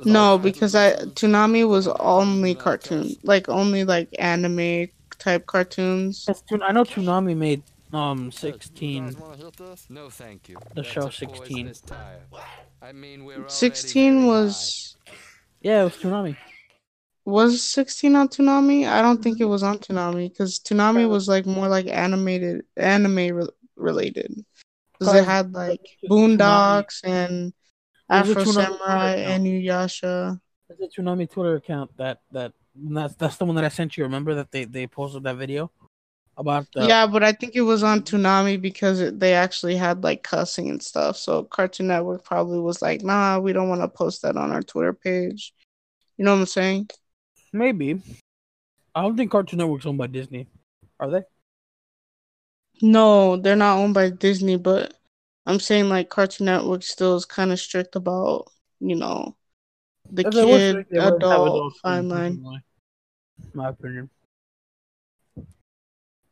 No, 0.04 0.38
because 0.38 0.74
I 0.74 0.92
Toonami 1.18 1.68
was 1.68 1.88
only 1.88 2.54
cartoon, 2.54 3.16
like 3.22 3.48
only 3.48 3.84
like 3.84 4.08
anime 4.18 4.88
type 5.18 5.46
cartoons. 5.46 6.28
I 6.62 6.72
know 6.72 6.84
Toonami 6.84 7.36
made 7.36 7.62
um 7.92 8.30
6teen. 8.30 9.16
No, 9.88 10.10
thank 10.10 10.48
you. 10.48 10.58
The 10.74 10.84
show 10.84 11.08
6teen. 11.08 11.74
Poisonous 12.80 12.80
tire. 12.80 12.88
I 12.88 12.92
mean, 12.92 13.24
we're 13.24 13.48
16 13.48 14.14
very 14.14 14.26
was 14.26 14.96
Yeah, 15.60 15.82
it 15.82 15.84
was 15.84 15.96
Toonami. 15.96 16.36
was 17.24 17.60
6teen 17.60 18.16
on 18.16 18.28
Toonami? 18.28 18.88
I 18.88 19.02
don't 19.02 19.22
think 19.22 19.40
it 19.40 19.44
was 19.44 19.62
on 19.62 19.78
Toonami 19.78 20.30
because 20.30 20.58
Toonami 20.58 21.08
was 21.08 21.28
like 21.28 21.46
more 21.46 21.68
like 21.68 21.86
animated 21.86 22.64
anime 22.76 23.34
re- 23.36 23.48
related. 23.76 24.44
Because 24.98 25.14
it 25.14 25.24
had 25.24 25.52
like 25.52 25.80
Boondocks 26.08 27.00
and 27.04 27.52
There's 28.08 28.30
Afro 28.30 28.44
Samurai 28.44 29.14
and 29.14 29.46
InuYasha. 29.46 30.40
There's 30.68 30.80
a 30.80 31.00
Toonami 31.00 31.30
Twitter 31.30 31.56
account 31.56 31.96
that 31.96 32.20
that 32.32 32.52
that's 32.74 33.14
that's 33.16 33.36
the 33.36 33.44
one 33.44 33.56
that 33.56 33.64
I 33.64 33.68
sent 33.68 33.96
you. 33.96 34.04
Remember 34.04 34.34
that 34.34 34.52
they 34.52 34.64
they 34.64 34.86
posted 34.86 35.22
that 35.24 35.36
video 35.36 35.70
about 36.36 36.66
the 36.72 36.86
Yeah, 36.86 37.06
but 37.06 37.22
I 37.22 37.32
think 37.32 37.54
it 37.54 37.62
was 37.62 37.82
on 37.82 38.02
Toonami 38.02 38.60
because 38.60 39.00
it, 39.00 39.20
they 39.20 39.34
actually 39.34 39.76
had 39.76 40.02
like 40.02 40.22
cussing 40.22 40.70
and 40.70 40.82
stuff. 40.82 41.16
So 41.16 41.44
Cartoon 41.44 41.88
Network 41.88 42.24
probably 42.24 42.58
was 42.58 42.80
like, 42.80 43.02
nah, 43.02 43.38
we 43.38 43.52
don't 43.52 43.68
want 43.68 43.82
to 43.82 43.88
post 43.88 44.22
that 44.22 44.36
on 44.36 44.52
our 44.52 44.62
Twitter 44.62 44.92
page. 44.92 45.52
You 46.16 46.24
know 46.24 46.32
what 46.32 46.40
I'm 46.40 46.46
saying? 46.46 46.88
maybe. 47.52 48.00
I 48.94 49.02
don't 49.02 49.16
think 49.16 49.30
Cartoon 49.30 49.58
Network's 49.58 49.86
owned 49.86 49.98
by 49.98 50.06
Disney. 50.06 50.46
Are 50.98 51.10
they? 51.10 51.22
No, 52.82 53.36
they're 53.36 53.56
not 53.56 53.78
owned 53.78 53.94
by 53.94 54.10
Disney, 54.10 54.56
but 54.56 54.94
I'm 55.46 55.60
saying 55.60 55.88
like 55.88 56.08
Cartoon 56.08 56.46
Network 56.46 56.82
still 56.82 57.16
is 57.16 57.24
kind 57.24 57.52
of 57.52 57.60
strict 57.60 57.96
about, 57.96 58.50
you 58.80 58.96
know, 58.96 59.36
the 60.10 60.24
kid, 60.24 60.32
strict, 60.32 60.90
they 60.90 60.98
wouldn't 60.98 61.04
have 61.04 61.14
adult 61.14 61.46
Adult 61.48 61.74
fine 61.82 62.08
line. 62.08 62.62
My 63.54 63.68
opinion. 63.68 64.10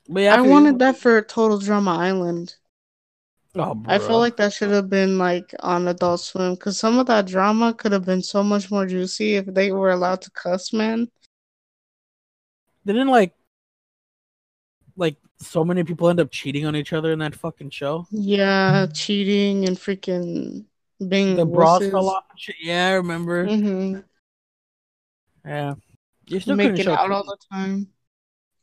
But 0.08 0.20
yeah, 0.20 0.34
I 0.34 0.36
feel 0.36 0.46
you. 0.46 0.50
wanted 0.52 0.78
that 0.78 0.96
for 0.96 1.20
Total 1.22 1.58
Drama 1.58 1.96
Island. 1.96 2.56
Oh, 3.54 3.82
I 3.86 3.98
feel 3.98 4.18
like 4.18 4.36
that 4.36 4.52
should 4.52 4.70
have 4.70 4.88
been 4.88 5.18
like 5.18 5.54
on 5.60 5.88
Adult 5.88 6.20
Swim 6.20 6.54
because 6.54 6.78
some 6.78 6.98
of 6.98 7.06
that 7.06 7.26
drama 7.26 7.74
could 7.74 7.92
have 7.92 8.04
been 8.04 8.22
so 8.22 8.42
much 8.42 8.70
more 8.70 8.86
juicy 8.86 9.34
if 9.34 9.46
they 9.46 9.72
were 9.72 9.90
allowed 9.90 10.22
to 10.22 10.30
cuss, 10.30 10.72
man. 10.72 11.08
didn't 12.86 13.08
like 13.08 13.34
like 14.96 15.16
so 15.38 15.64
many 15.64 15.84
people 15.84 16.08
end 16.08 16.20
up 16.20 16.30
cheating 16.30 16.66
on 16.66 16.74
each 16.76 16.92
other 16.92 17.12
in 17.12 17.18
that 17.20 17.34
fucking 17.34 17.70
show. 17.70 18.06
Yeah, 18.10 18.86
cheating 18.92 19.66
and 19.66 19.76
freaking 19.76 20.64
being 21.08 21.36
The 21.36 21.44
bras 21.46 21.80
wusses. 21.80 21.90
fell 21.90 22.08
off. 22.10 22.24
Yeah, 22.60 22.88
I 22.88 22.90
remember. 22.92 23.46
Mhm. 23.46 24.04
Yeah, 25.44 25.74
you 26.26 26.40
still 26.40 26.56
couldn't 26.56 26.72
Making 26.72 26.86
show 26.86 26.92
out 26.94 27.10
all 27.10 27.24
the 27.24 27.36
time. 27.50 27.88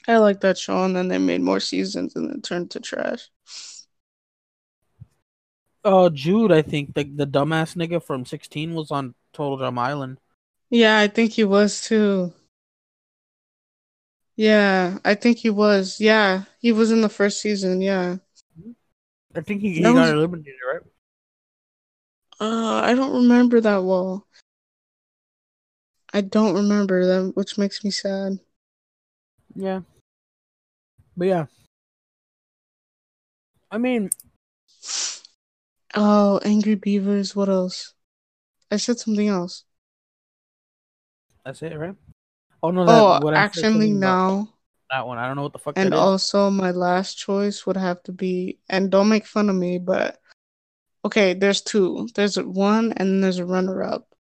I 0.08 0.18
like 0.18 0.42
that 0.42 0.58
show, 0.58 0.84
and 0.84 0.96
then 0.96 1.08
they 1.08 1.18
made 1.18 1.42
more 1.42 1.60
seasons, 1.60 2.16
and 2.16 2.30
it 2.32 2.44
turned 2.44 2.72
to 2.72 2.80
trash. 2.80 3.30
Oh, 5.84 6.10
Jude, 6.10 6.52
I 6.52 6.62
think 6.62 6.94
the 6.94 7.04
the 7.04 7.28
dumbass 7.28 7.76
nigga 7.76 8.02
from 8.04 8.26
6teen 8.26 8.74
was 8.74 8.92
on 8.92 9.14
Total 9.34 9.58
Drama 9.58 9.82
Island. 9.82 10.18
Yeah, 10.70 11.00
I 11.00 11.08
think 11.08 11.32
he 11.34 11.44
was 11.44 11.82
too. 11.82 12.34
Yeah, 14.36 15.00
I 15.06 15.16
think 15.16 15.38
he 15.38 15.50
was. 15.50 16.00
Yeah, 16.00 16.44
he 16.60 16.72
was 16.72 16.92
in 16.92 17.02
the 17.02 17.10
first 17.10 17.42
season. 17.42 17.82
Yeah. 17.82 18.18
I 19.36 19.42
think 19.42 19.62
he, 19.62 19.74
he 19.76 19.82
got 19.82 19.96
was- 19.96 20.10
eliminated, 20.12 20.60
right? 20.72 20.82
Uh, 22.40 22.82
I 22.84 22.94
don't 22.96 23.14
remember 23.14 23.62
that 23.62 23.78
well. 23.84 24.28
I 26.14 26.22
don't 26.22 26.56
remember 26.56 27.06
them, 27.06 27.32
which 27.34 27.58
makes 27.58 27.84
me 27.84 27.92
sad. 27.92 28.40
Yeah. 29.56 29.82
But 31.18 31.28
yeah. 31.28 31.46
I 33.72 33.78
mean, 33.78 34.10
Oh, 35.96 36.40
Angry 36.44 36.76
Beavers. 36.76 37.36
What 37.36 37.48
else? 37.48 37.94
I 38.70 38.78
said 38.78 39.00
something 39.00 39.28
else. 39.30 39.64
that's 41.46 41.62
it, 41.62 41.78
right? 41.78 41.96
Oh 42.62 42.72
no, 42.72 42.86
that 42.86 42.92
Oh, 42.92 43.20
what 43.22 43.34
Action 43.34 43.80
League 43.80 43.94
Now. 43.94 44.50
That 44.90 45.08
one, 45.08 45.18
I 45.18 45.28
don't 45.28 45.36
know 45.36 45.44
what 45.44 45.54
the 45.54 45.60
fuck 45.60 45.78
And 45.78 45.94
also, 45.94 46.50
my 46.50 46.72
last 46.72 47.18
choice 47.18 47.66
would 47.66 47.78
have 47.78 48.04
to 48.04 48.12
be, 48.12 48.60
and 48.70 48.92
don't 48.92 49.10
make 49.10 49.26
fun 49.26 49.50
of 49.50 49.56
me, 49.56 49.78
but 49.80 50.20
okay, 51.04 51.34
there's 51.34 51.62
two. 51.62 52.08
There's 52.14 52.38
one, 52.38 52.94
and 52.94 53.24
there's 53.24 53.40
a 53.40 53.46
runner 53.46 53.84
up. 53.84 54.15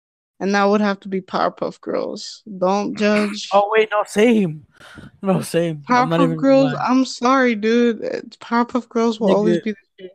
And 0.44 0.54
that 0.56 0.66
would 0.66 0.82
have 0.82 1.00
to 1.00 1.08
be 1.08 1.22
Powerpuff 1.22 1.80
Girls. 1.80 2.44
Don't 2.58 2.98
judge. 2.98 3.48
Oh 3.54 3.70
wait, 3.72 3.88
no, 3.92 4.04
same. 4.06 4.66
No, 5.22 5.40
same. 5.42 5.84
I'm 5.88 6.10
not 6.10 6.20
Powerpuff 6.20 6.38
Girls. 6.42 6.74
I'm 6.82 7.06
sorry, 7.06 7.56
dude. 7.56 8.04
It's- 8.04 8.38
Powerpuff 8.42 8.90
Girls 8.90 9.22
will 9.22 9.30
Nigga. 9.30 9.36
always 9.36 9.60
be 9.62 9.72
the 9.72 9.78
same. 10.02 10.10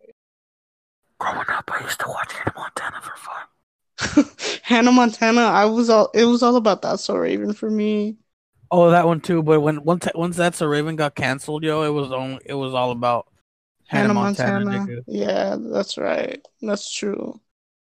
Growing 1.18 1.46
up, 1.48 1.70
I 1.72 1.82
used 1.82 1.98
to 2.00 2.08
watch 2.08 2.30
Hannah 2.34 2.52
Montana 2.58 3.00
for 3.00 3.16
fun. 3.16 4.26
Hannah 4.62 4.92
Montana, 4.92 5.40
I 5.40 5.64
was 5.64 5.88
all 5.88 6.10
it 6.12 6.26
was 6.26 6.42
all 6.42 6.56
about 6.56 6.82
that 6.82 7.00
so 7.00 7.16
Raven 7.16 7.54
for 7.54 7.70
me. 7.70 8.18
Oh, 8.70 8.90
that 8.90 9.06
one 9.06 9.22
too. 9.22 9.42
But 9.42 9.60
when 9.60 9.82
once 9.82 10.06
once 10.14 10.36
that's 10.36 10.60
a 10.60 10.68
Raven 10.68 10.96
got 10.96 11.14
canceled, 11.14 11.64
yo, 11.64 11.84
it 11.84 11.92
was 11.94 12.12
only 12.12 12.38
it 12.44 12.52
was 12.52 12.74
all 12.74 12.90
about 12.90 13.28
Hannah, 13.86 14.12
Montana. 14.12 14.66
nigga. 14.66 15.00
Yeah, 15.06 15.56
that's 15.58 15.96
right. 15.96 16.46
That's 16.60 16.92
true. 16.92 17.40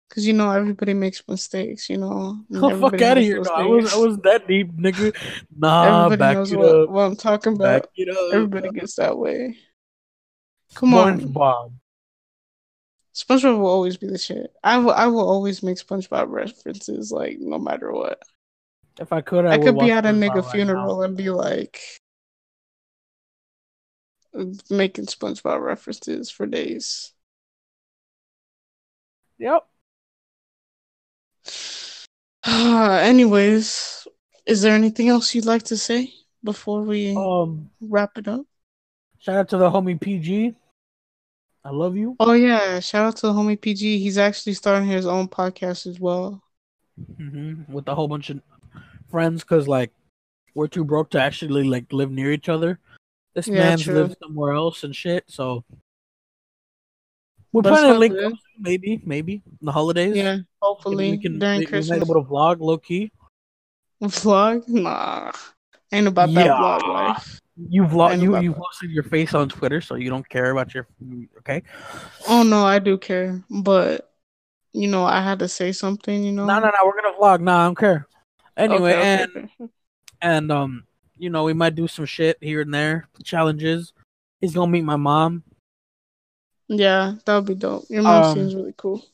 Cause 0.08 0.24
you 0.24 0.32
know 0.32 0.50
everybody 0.50 0.94
makes 0.94 1.22
mistakes, 1.26 1.90
you 1.90 1.98
know. 1.98 2.38
Oh, 2.54 2.80
fuck 2.80 3.02
out 3.02 3.18
of 3.18 3.24
here! 3.24 3.42
No, 3.42 3.50
I 3.50 3.64
was. 3.64 3.92
I 3.92 3.96
was 3.98 4.16
that 4.18 4.46
deep, 4.46 4.72
nigga. 4.76 5.14
Nah, 5.54 6.04
Everybody 6.04 6.18
back 6.18 6.36
knows 6.36 6.52
it 6.52 6.58
what, 6.58 6.74
up. 6.74 6.90
what 6.90 7.02
I'm 7.02 7.16
talking 7.16 7.56
Back 7.56 7.82
about. 7.82 7.90
it 7.96 8.08
up. 8.08 8.34
Everybody 8.34 8.70
gets 8.70 8.94
that 8.96 9.18
way. 9.18 9.58
Come 10.74 10.94
on. 10.94 11.20
SpongeBob. 11.20 11.72
SpongeBob 13.14 13.58
will 13.58 13.66
always 13.66 13.96
be 13.96 14.06
the 14.06 14.18
shit. 14.18 14.52
I 14.62 14.78
will 14.78 14.92
I 14.92 15.06
will 15.06 15.28
always 15.28 15.62
make 15.62 15.76
SpongeBob 15.76 16.26
references, 16.28 17.10
like 17.10 17.38
no 17.40 17.58
matter 17.58 17.92
what. 17.92 18.22
If 19.00 19.12
I 19.12 19.22
could, 19.22 19.44
I, 19.44 19.54
I, 19.54 19.56
would 19.56 19.66
could 19.66 19.78
be 19.78 19.90
at 19.90 20.06
a 20.06 20.10
nigga 20.10 20.28
right 20.28 20.44
now. 20.44 20.50
funeral 20.50 21.02
and 21.02 21.16
be 21.16 21.30
like 21.30 21.80
making 24.70 25.06
SpongeBob 25.06 25.60
references 25.60 26.30
for 26.30 26.46
days. 26.46 27.12
Yep. 29.38 29.66
Anyways, 33.02 34.06
is 34.46 34.62
there 34.62 34.74
anything 34.74 35.08
else 35.08 35.34
you'd 35.34 35.44
like 35.46 35.64
to 35.64 35.76
say 35.76 36.12
before 36.44 36.82
we 36.82 37.16
Um, 37.16 37.68
wrap 37.80 38.16
it 38.18 38.28
up? 38.28 38.46
shout 39.18 39.36
out 39.36 39.48
to 39.48 39.56
the 39.56 39.68
homie 39.68 40.00
PG. 40.00 40.54
I 41.64 41.70
love 41.70 41.96
you. 41.96 42.16
Oh 42.20 42.32
yeah, 42.34 42.78
shout 42.78 43.06
out 43.06 43.16
to 43.16 43.26
the 43.26 43.32
homie 43.32 43.60
PG. 43.60 43.98
He's 43.98 44.16
actually 44.18 44.54
starting 44.54 44.88
his 44.88 45.06
own 45.06 45.26
podcast 45.26 45.86
as 45.88 45.98
well. 45.98 46.40
hmm 47.16 47.62
With 47.68 47.88
a 47.88 47.94
whole 47.94 48.06
bunch 48.08 48.30
of 48.30 48.40
friends 49.10 49.42
because 49.42 49.66
like 49.66 49.90
we're 50.54 50.68
too 50.68 50.84
broke 50.84 51.10
to 51.10 51.20
actually 51.20 51.64
like 51.64 51.92
live 51.92 52.10
near 52.12 52.30
each 52.30 52.48
other. 52.48 52.78
This 53.34 53.48
Yeah, 53.48 53.70
man's 53.70 53.82
true. 53.82 53.94
lives 54.02 54.16
somewhere 54.22 54.52
else 54.52 54.84
and 54.84 54.94
shit. 54.94 55.24
So 55.26 55.64
we're 57.52 57.62
planning 57.62 57.92
to 57.92 57.98
link 57.98 58.18
up 58.18 58.32
maybe, 58.58 59.00
maybe 59.04 59.42
in 59.46 59.66
the 59.66 59.72
holidays. 59.72 60.14
Yeah, 60.16 60.38
hopefully 60.60 61.12
we 61.12 61.18
can 61.18 61.38
during 61.38 61.60
we, 61.60 61.66
Christmas. 61.66 61.98
be 61.98 62.04
able 62.04 62.22
to 62.22 62.28
vlog 62.28 62.60
low 62.60 62.78
key. 62.78 63.10
Vlog? 64.02 64.68
Nah, 64.68 65.32
ain't 65.92 66.06
about 66.06 66.32
that 66.34 66.46
vlog 66.46 66.88
life. 66.88 67.40
You 67.70 67.84
vlog 67.84 68.12
Ain't 68.12 68.22
you 68.22 68.38
you 68.38 68.52
posted 68.52 68.90
your 68.90 69.04
face 69.04 69.32
on 69.32 69.48
Twitter, 69.48 69.80
so 69.80 69.94
you 69.94 70.10
don't 70.10 70.28
care 70.28 70.50
about 70.50 70.74
your 70.74 70.86
okay. 71.38 71.62
Oh 72.28 72.42
no, 72.42 72.64
I 72.64 72.78
do 72.78 72.98
care, 72.98 73.42
but 73.48 74.12
you 74.72 74.88
know, 74.88 75.04
I 75.04 75.22
had 75.22 75.38
to 75.38 75.48
say 75.48 75.72
something. 75.72 76.22
You 76.22 76.32
know. 76.32 76.44
No, 76.44 76.58
no, 76.58 76.66
no. 76.66 76.72
We're 76.84 77.00
gonna 77.00 77.16
vlog. 77.16 77.40
Nah, 77.40 77.62
I 77.62 77.64
don't 77.64 77.78
care. 77.78 78.06
Anyway, 78.56 78.92
Okay, 78.92 79.22
okay, 79.24 79.48
and 79.60 79.70
and 80.20 80.52
um, 80.52 80.84
you 81.16 81.30
know, 81.30 81.44
we 81.44 81.54
might 81.54 81.74
do 81.74 81.88
some 81.88 82.04
shit 82.04 82.36
here 82.42 82.60
and 82.60 82.74
there, 82.74 83.08
challenges. 83.24 83.94
He's 84.40 84.54
gonna 84.54 84.70
meet 84.70 84.84
my 84.84 84.96
mom. 84.96 85.42
Yeah, 86.68 87.14
that 87.24 87.34
would 87.36 87.46
be 87.46 87.54
dope. 87.54 87.84
Your 87.88 88.02
mom 88.02 88.24
Um, 88.24 88.34
seems 88.34 88.54
really 88.54 88.74
cool. 88.76 89.04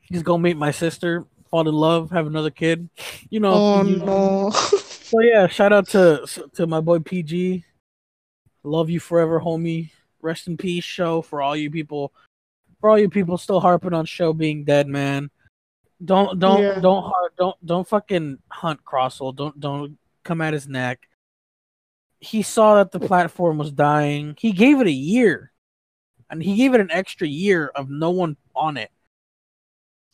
He's 0.00 0.22
gonna 0.22 0.42
meet 0.42 0.56
my 0.56 0.70
sister, 0.70 1.24
fall 1.50 1.68
in 1.68 1.74
love, 1.74 2.10
have 2.10 2.26
another 2.26 2.50
kid. 2.50 2.88
You 3.30 3.40
know. 3.40 3.52
Oh 3.54 3.82
you- 3.84 3.96
no. 3.98 4.50
So 5.12 5.20
yeah, 5.20 5.46
shout 5.46 5.74
out 5.74 5.88
to 5.88 6.26
to 6.54 6.66
my 6.66 6.80
boy 6.80 7.00
PG. 7.00 7.66
Love 8.64 8.88
you 8.88 8.98
forever, 8.98 9.38
homie. 9.40 9.90
Rest 10.22 10.46
in 10.48 10.56
peace, 10.56 10.84
show 10.84 11.20
for 11.20 11.42
all 11.42 11.54
you 11.54 11.70
people. 11.70 12.14
For 12.80 12.88
all 12.88 12.98
you 12.98 13.10
people 13.10 13.36
still 13.36 13.60
harping 13.60 13.92
on 13.92 14.06
show 14.06 14.32
being 14.32 14.64
dead, 14.64 14.88
man. 14.88 15.30
Don't 16.02 16.38
don't 16.38 16.62
Yeah. 16.62 16.80
don't 16.80 17.12
don't 17.36 17.66
don't 17.66 17.86
fucking 17.86 18.38
hunt 18.48 18.82
Crossel. 18.86 19.36
Don't 19.36 19.60
don't 19.60 19.98
come 20.24 20.40
at 20.40 20.54
his 20.54 20.66
neck. 20.66 21.06
He 22.20 22.40
saw 22.42 22.76
that 22.76 22.90
the 22.90 23.00
platform 23.00 23.58
was 23.58 23.70
dying. 23.70 24.34
He 24.38 24.52
gave 24.52 24.80
it 24.80 24.86
a 24.86 24.90
year, 24.90 25.51
and 26.32 26.42
he 26.42 26.56
gave 26.56 26.72
it 26.74 26.80
an 26.80 26.90
extra 26.90 27.28
year 27.28 27.70
of 27.76 27.90
no 27.90 28.10
one 28.10 28.36
on 28.56 28.78
it. 28.78 28.90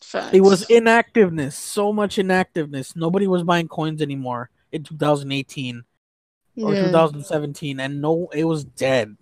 Facts. 0.03 0.35
It 0.35 0.41
was 0.41 0.69
inactiveness, 0.69 1.57
so 1.57 1.93
much 1.93 2.19
inactiveness. 2.19 2.97
Nobody 2.97 3.27
was 3.27 3.45
buying 3.45 3.69
coins 3.69 4.03
anymore 4.03 4.51
in 4.73 4.83
2018 4.83 5.85
or 6.61 6.75
Yeah. 6.75 6.87
2017, 6.87 7.79
and 7.81 8.03
no, 8.03 8.29
it 8.35 8.45
was 8.45 8.64
dead. 8.64 9.16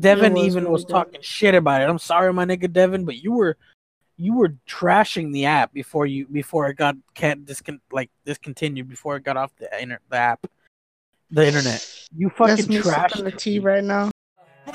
Devin 0.00 0.32
was 0.32 0.46
even 0.46 0.64
really 0.64 0.72
was 0.72 0.84
dead. 0.84 0.92
talking 0.92 1.20
shit 1.22 1.54
about 1.54 1.82
it. 1.82 1.88
I'm 1.88 1.98
sorry, 1.98 2.32
my 2.32 2.44
nigga 2.46 2.72
Devin, 2.72 3.04
but 3.04 3.22
you 3.22 3.32
were 3.32 3.56
you 4.16 4.34
were 4.34 4.54
trashing 4.66 5.32
the 5.32 5.44
app 5.44 5.72
before 5.74 6.06
you 6.06 6.26
before 6.26 6.68
it 6.68 6.76
got 6.76 6.96
can't 7.14 7.44
discon 7.44 7.80
like 7.92 8.10
discontinued 8.24 8.88
before 8.88 9.16
it 9.16 9.24
got 9.24 9.36
off 9.36 9.54
the 9.56 9.68
inter- 9.80 10.00
the 10.08 10.16
app, 10.16 10.46
the 11.30 11.46
internet. 11.46 11.86
You 12.16 12.30
fucking 12.30 12.66
trashed 12.66 13.24
the 13.24 13.32
tea 13.32 13.58
right 13.58 13.82
now. 13.82 14.10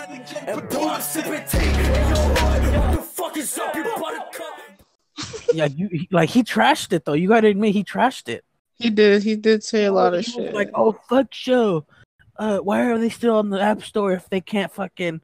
And 0.02 0.70
pour 0.70 0.94
a 0.98 1.02
sip 1.02 1.26
take. 1.48 1.76
Yo, 1.76 2.16
what 2.30 2.96
the 2.96 3.02
fuck 3.02 3.38
is 3.38 3.58
up, 3.58 3.76
you 3.76 3.84
buttercup? 3.84 4.60
Yeah, 5.54 5.66
you 5.66 5.90
he- 5.90 6.08
like 6.12 6.30
he 6.30 6.42
trashed 6.44 6.94
it 6.94 7.04
though. 7.04 7.14
You 7.14 7.28
gotta 7.28 7.48
admit 7.50 7.74
he 7.74 7.84
trashed 7.84 8.30
it. 8.30 8.46
He 8.76 8.90
did. 8.90 9.24
He 9.24 9.36
did 9.36 9.62
say 9.62 9.86
a 9.86 9.92
lot 9.92 10.14
of 10.14 10.24
shit. 10.24 10.54
Like, 10.54 10.70
oh 10.74 10.94
fuck 11.10 11.34
show. 11.34 11.86
Uh, 12.38 12.60
why 12.60 12.86
are 12.90 12.98
they 12.98 13.10
still 13.10 13.36
on 13.36 13.50
the 13.50 13.60
app 13.60 13.84
store 13.84 14.14
if 14.14 14.30
they 14.30 14.40
can't 14.40 14.72
fucking 14.72 15.20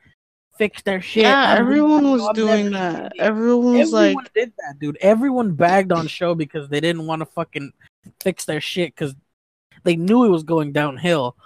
fix 0.57 0.81
their 0.81 0.99
shit? 1.01 1.23
yeah, 1.23 1.51
I'm- 1.53 1.61
everyone 1.61 2.11
was 2.11 2.27
I'm 2.27 2.33
doing 2.33 2.71
that. 2.71 3.13
Everyone 3.17 3.77
was 3.77 3.93
Everyone 3.93 4.23
like, 4.25 4.33
did 4.33 4.51
that, 4.57 4.79
dude. 4.79 4.97
Everyone 4.99 5.53
bagged 5.53 5.93
on 5.93 6.07
show 6.07 6.35
because 6.35 6.67
they 6.67 6.81
didn't 6.81 7.07
want 7.07 7.21
to 7.21 7.25
fucking 7.27 7.71
fix 8.21 8.43
their 8.43 8.59
shit 8.59 8.93
because 8.93 9.15
they 9.85 9.95
knew 9.95 10.25
it 10.25 10.29
was 10.29 10.43
going 10.43 10.73
downhill. 10.73 11.37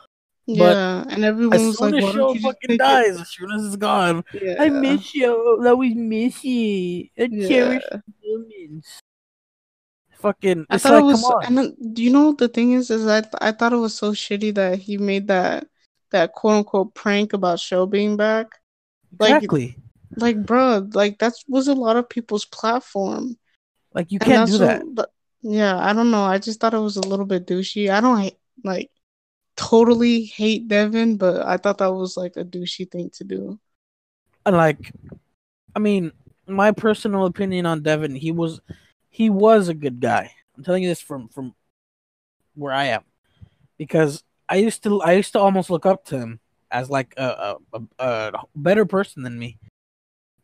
Yeah, 0.57 1.05
and 1.09 1.23
everyone 1.23 1.55
As 1.55 1.61
was 1.65 1.79
like, 1.79 1.93
why 1.93 1.99
show 2.11 2.17
don't 2.17 2.35
you 2.35 2.41
fucking 2.41 2.71
it? 2.71 2.77
dies, 2.79 3.19
as 3.19 3.29
soon 3.29 3.51
as 3.51 3.65
it's 3.65 3.75
gone, 3.75 4.23
Yeah. 4.33 4.55
I 4.59 4.69
miss 4.69 5.13
you. 5.13 5.61
I 5.63 5.69
always 5.69 5.95
miss 5.95 6.43
you. 6.43 7.07
I 7.17 7.27
cherish 7.27 7.83
Yeah. 7.91 7.99
moments. 8.25 8.99
Fucking, 10.13 10.65
I 10.69 10.77
thought 10.77 10.93
like, 10.93 11.01
it 11.01 11.05
was, 11.05 11.45
and 11.47 11.57
then, 11.57 11.75
do 11.93 12.03
you 12.03 12.09
know 12.09 12.27
what 12.27 12.39
the 12.39 12.49
thing 12.49 12.73
is? 12.73 12.89
Is 12.89 13.07
I 13.07 13.21
th- 13.21 13.33
I 13.39 13.53
thought 13.53 13.71
it 13.71 13.77
was 13.77 13.93
so 13.95 14.11
shitty 14.11 14.53
that 14.55 14.77
he 14.79 14.97
made 14.97 15.27
that 15.27 15.67
that 16.11 16.33
quote 16.33 16.55
unquote 16.57 16.93
prank 16.93 17.31
about 17.33 17.59
show 17.61 17.85
being 17.85 18.17
back. 18.17 18.47
Like, 19.17 19.35
exactly. 19.35 19.77
like, 20.17 20.45
bro, 20.45 20.87
like 20.93 21.19
that 21.19 21.33
was 21.47 21.67
a 21.69 21.73
lot 21.73 21.95
of 21.95 22.09
people's 22.09 22.43
platform. 22.43 23.37
Like 23.93 24.11
you 24.11 24.19
can't 24.19 24.49
do 24.49 24.57
that. 24.57 24.85
what- 24.85 25.11
yeah, 25.41 25.77
I 25.77 25.93
don't 25.93 26.11
know. 26.11 26.23
I 26.25 26.37
just 26.37 26.59
thought 26.59 26.73
it 26.73 26.79
was 26.79 26.97
a 26.97 27.07
little 27.07 27.25
bit 27.25 27.47
douchey. 27.47 27.89
I 27.89 28.01
don't 28.01 28.33
like 28.65 28.91
totally 29.59 30.23
hate 30.23 30.69
Devin, 30.69 31.17
but 31.17 31.45
I 31.45 31.57
thought 31.57 31.79
that 31.79 31.91
was 31.91 32.15
like 32.15 32.37
a 32.37 32.45
douchey 32.45 32.89
thing 32.89 33.09
to 33.15 33.25
do. 33.25 33.59
And 34.45 34.55
like, 34.55 34.93
I 35.75 35.79
mean, 35.79 36.13
my 36.47 36.71
personal 36.71 37.25
opinion 37.25 37.65
on 37.65 37.83
Devin, 37.83 38.15
he 38.15 38.31
was, 38.31 38.61
he 39.09 39.29
was 39.29 39.67
a 39.67 39.73
good 39.73 39.99
guy. 39.99 40.31
I'm 40.55 40.63
telling 40.63 40.83
you 40.83 40.89
this 40.89 41.01
from 41.01 41.27
from 41.27 41.53
where 42.55 42.71
I 42.71 42.85
am, 42.85 43.03
because 43.77 44.23
I 44.47 44.55
used 44.55 44.81
to, 44.83 45.01
I 45.01 45.11
used 45.13 45.33
to 45.33 45.39
almost 45.39 45.69
look 45.69 45.85
up 45.85 46.05
to 46.05 46.17
him 46.17 46.39
as 46.71 46.89
like 46.89 47.13
a 47.17 47.57
a, 47.73 47.79
a, 47.79 47.81
a 47.99 48.31
better 48.55 48.85
person 48.85 49.23
than 49.23 49.37
me. 49.37 49.57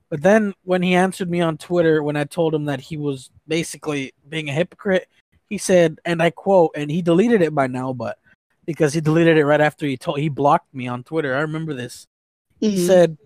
But 0.09 0.21
then 0.23 0.53
when 0.63 0.81
he 0.81 0.93
answered 0.93 1.29
me 1.29 1.39
on 1.39 1.57
Twitter, 1.57 2.03
when 2.03 2.17
I 2.17 2.25
told 2.25 2.53
him 2.53 2.65
that 2.65 2.81
he 2.81 2.97
was 2.97 3.31
basically 3.47 4.13
being 4.27 4.49
a 4.49 4.53
hypocrite, 4.53 5.07
he 5.47 5.57
said, 5.57 5.99
and 6.03 6.21
I 6.21 6.31
quote, 6.31 6.71
and 6.75 6.91
he 6.91 7.01
deleted 7.01 7.41
it 7.41 7.55
by 7.55 7.67
now, 7.67 7.93
but 7.93 8.17
because 8.65 8.93
he 8.93 9.01
deleted 9.01 9.37
it 9.37 9.45
right 9.45 9.61
after 9.61 9.85
he 9.85 9.97
told 9.97 10.19
he 10.19 10.29
blocked 10.29 10.73
me 10.73 10.87
on 10.87 11.03
Twitter. 11.03 11.35
I 11.35 11.41
remember 11.41 11.73
this 11.73 12.05
he 12.59 12.75
Mhm. 12.75 12.87
said 12.87 13.17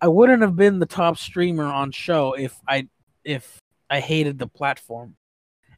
I 0.00 0.08
wouldn't 0.08 0.42
have 0.42 0.56
been 0.56 0.78
the 0.78 0.86
top 0.86 1.18
streamer 1.18 1.64
on 1.64 1.90
show 1.92 2.32
if 2.34 2.58
I 2.66 2.88
if 3.24 3.58
I 3.90 4.00
hated 4.00 4.38
the 4.38 4.46
platform. 4.46 5.16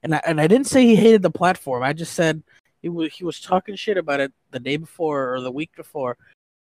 And 0.03 0.15
I 0.15 0.21
and 0.27 0.41
I 0.41 0.47
didn't 0.47 0.67
say 0.67 0.85
he 0.87 0.97
hated 0.97 1.23
the 1.23 1.31
platform. 1.31 1.83
I 1.83 1.93
just 1.93 2.15
said 2.15 2.43
he 2.83 2.89
was 2.89 3.13
he 3.13 3.25
was 3.25 3.41
talking 3.41 3.77
shit 3.77 3.97
about 3.99 4.21
it 4.21 4.33
the 4.51 4.61
day 4.61 4.77
before 4.77 5.35
or 5.35 5.41
the 5.41 5.51
week 5.51 5.71
before, 5.77 6.17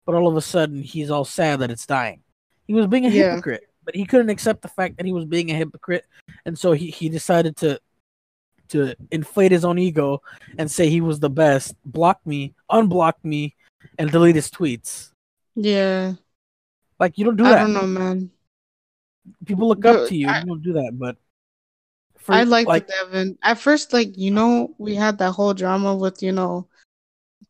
but 0.05 0.15
all 0.15 0.27
of 0.27 0.35
a 0.35 0.41
sudden 0.41 0.81
he's 0.81 1.09
all 1.09 1.25
sad 1.25 1.59
that 1.59 1.71
it's 1.71 1.85
dying. 1.85 2.21
He 2.67 2.73
was 2.73 2.87
being 2.87 3.05
a 3.05 3.09
Yeah. 3.09 3.31
hypocrite, 3.31 3.69
but 3.83 3.95
he 3.95 4.05
couldn't 4.05 4.29
accept 4.29 4.61
the 4.61 4.67
fact 4.67 4.97
that 4.97 5.05
he 5.05 5.13
was 5.13 5.25
being 5.25 5.51
a 5.51 5.55
hypocrite, 5.55 6.05
and 6.45 6.57
so 6.57 6.71
he, 6.73 6.87
he 6.89 7.09
decided 7.09 7.55
to 7.57 7.79
to 8.71 8.95
inflate 9.11 9.51
his 9.51 9.63
own 9.65 9.77
ego 9.79 10.21
and 10.57 10.69
say 10.69 10.89
he 10.89 11.01
was 11.01 11.19
the 11.19 11.29
best, 11.29 11.75
block 11.85 12.19
me, 12.25 12.53
unblock 12.71 13.13
me, 13.23 13.55
and 13.97 14.11
delete 14.11 14.35
his 14.35 14.49
tweets. 14.49 15.11
Yeah, 15.55 16.13
Like 16.99 17.17
you 17.17 17.25
don't 17.25 17.35
do 17.35 17.45
I 17.45 17.49
that. 17.51 17.57
I 17.59 17.61
don't 17.63 17.73
know, 17.73 17.87
man. 17.87 18.31
people 19.45 19.67
look 19.67 19.83
up 19.85 20.07
to 20.07 20.15
you. 20.15 20.27
I- 20.29 20.39
you 20.39 20.45
don't 20.45 20.63
do 20.63 20.73
that, 20.73 20.91
but 20.93 21.17
for, 22.17 22.33
I 22.33 22.43
like, 22.43 22.67
like 22.67 22.87
Devin. 22.87 23.37
At 23.41 23.57
first, 23.57 23.93
like 23.93 24.17
you 24.17 24.31
know, 24.31 24.73
we 24.77 24.95
had 24.95 25.17
that 25.17 25.31
whole 25.31 25.53
drama 25.53 25.95
with 25.95 26.21
you 26.21 26.31
know, 26.31 26.67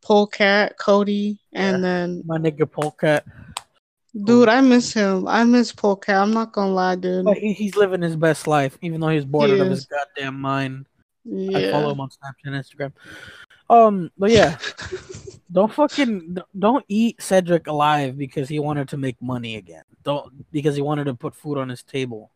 Polecat, 0.01 0.77
Cody, 0.77 1.39
and 1.53 1.83
then 1.83 2.23
my 2.25 2.37
nigga 2.37 2.69
Polecat. 2.71 3.25
dude, 4.23 4.47
I 4.47 4.61
miss 4.61 4.93
him. 4.93 5.27
I 5.27 5.43
miss 5.43 5.73
Polecat. 5.73 6.15
I'm 6.15 6.31
not 6.31 6.53
gonna 6.53 6.71
lie, 6.71 6.95
dude. 6.95 7.25
But 7.25 7.37
he, 7.37 7.51
he's 7.53 7.75
living 7.75 8.01
his 8.01 8.15
best 8.15 8.47
life, 8.47 8.77
even 8.81 9.01
though 9.01 9.09
he's 9.09 9.25
bored 9.25 9.51
out 9.51 9.59
of 9.59 9.69
his 9.69 9.85
goddamn 9.85 10.39
mind. 10.39 10.87
Yeah. 11.23 11.57
I 11.57 11.71
follow 11.71 11.91
him 11.91 11.99
on 11.99 12.09
Snapchat 12.09 12.45
and 12.45 12.55
Instagram. 12.55 12.93
Um, 13.69 14.11
but 14.17 14.31
yeah, 14.31 14.57
don't 15.51 15.73
fucking 15.73 16.37
don't 16.57 16.85
eat 16.87 17.21
Cedric 17.21 17.67
alive 17.67 18.17
because 18.17 18.49
he 18.49 18.59
wanted 18.59 18.89
to 18.89 18.97
make 18.97 19.21
money 19.21 19.55
again. 19.55 19.83
Don't 20.03 20.51
because 20.51 20.75
he 20.75 20.81
wanted 20.81 21.05
to 21.05 21.13
put 21.13 21.35
food 21.35 21.57
on 21.57 21.69
his 21.69 21.83
table. 21.83 22.31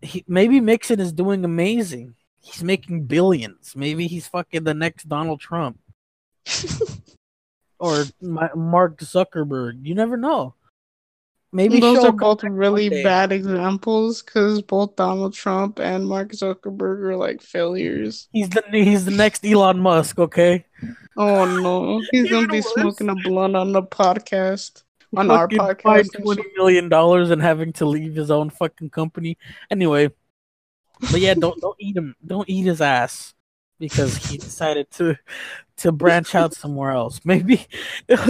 He, 0.00 0.24
maybe 0.28 0.60
Mixon 0.60 1.00
is 1.00 1.12
doing 1.12 1.44
amazing. 1.44 2.14
He's 2.40 2.62
making 2.62 3.06
billions. 3.06 3.74
Maybe 3.74 4.06
he's 4.06 4.28
fucking 4.28 4.62
the 4.62 4.74
next 4.74 5.08
Donald 5.08 5.40
Trump 5.40 5.80
or 7.80 8.04
my, 8.20 8.50
Mark 8.54 8.98
Zuckerberg. 9.00 9.84
You 9.84 9.96
never 9.96 10.16
know. 10.16 10.54
Maybe 11.50 11.80
Those 11.80 12.04
are 12.04 12.12
both 12.12 12.44
really 12.44 12.90
bad 13.02 13.32
examples 13.32 14.22
because 14.22 14.60
both 14.60 14.96
Donald 14.96 15.32
Trump 15.32 15.80
and 15.80 16.06
Mark 16.06 16.32
Zuckerberg 16.32 17.00
are 17.00 17.16
like 17.16 17.40
failures. 17.40 18.28
He's 18.32 18.50
the 18.50 18.62
he's 18.70 19.06
the 19.06 19.12
next 19.12 19.46
Elon 19.46 19.80
Musk. 19.80 20.18
Okay. 20.18 20.66
Oh 21.16 21.46
no, 21.46 22.02
he's 22.12 22.30
gonna 22.30 22.48
be 22.48 22.60
smoking 22.60 23.08
a 23.08 23.14
blunt 23.14 23.56
on 23.56 23.72
the 23.72 23.82
podcast, 23.82 24.82
on 25.16 25.30
our 25.30 25.48
podcast. 25.48 26.22
twenty 26.22 26.44
million 26.54 26.90
dollars 26.90 27.30
and 27.30 27.40
having 27.40 27.72
to 27.74 27.86
leave 27.86 28.14
his 28.14 28.30
own 28.30 28.50
fucking 28.50 28.90
company. 28.90 29.38
Anyway, 29.70 30.10
but 31.10 31.20
yeah, 31.20 31.32
don't 31.32 31.58
don't 31.62 31.76
eat 31.80 31.96
him. 31.96 32.14
Don't 32.26 32.48
eat 32.50 32.66
his 32.66 32.82
ass 32.82 33.32
because 33.78 34.16
he 34.16 34.38
decided 34.38 34.90
to 34.92 35.16
to 35.78 35.92
branch 35.92 36.34
out 36.34 36.54
somewhere 36.54 36.90
else. 36.90 37.20
Maybe 37.24 37.66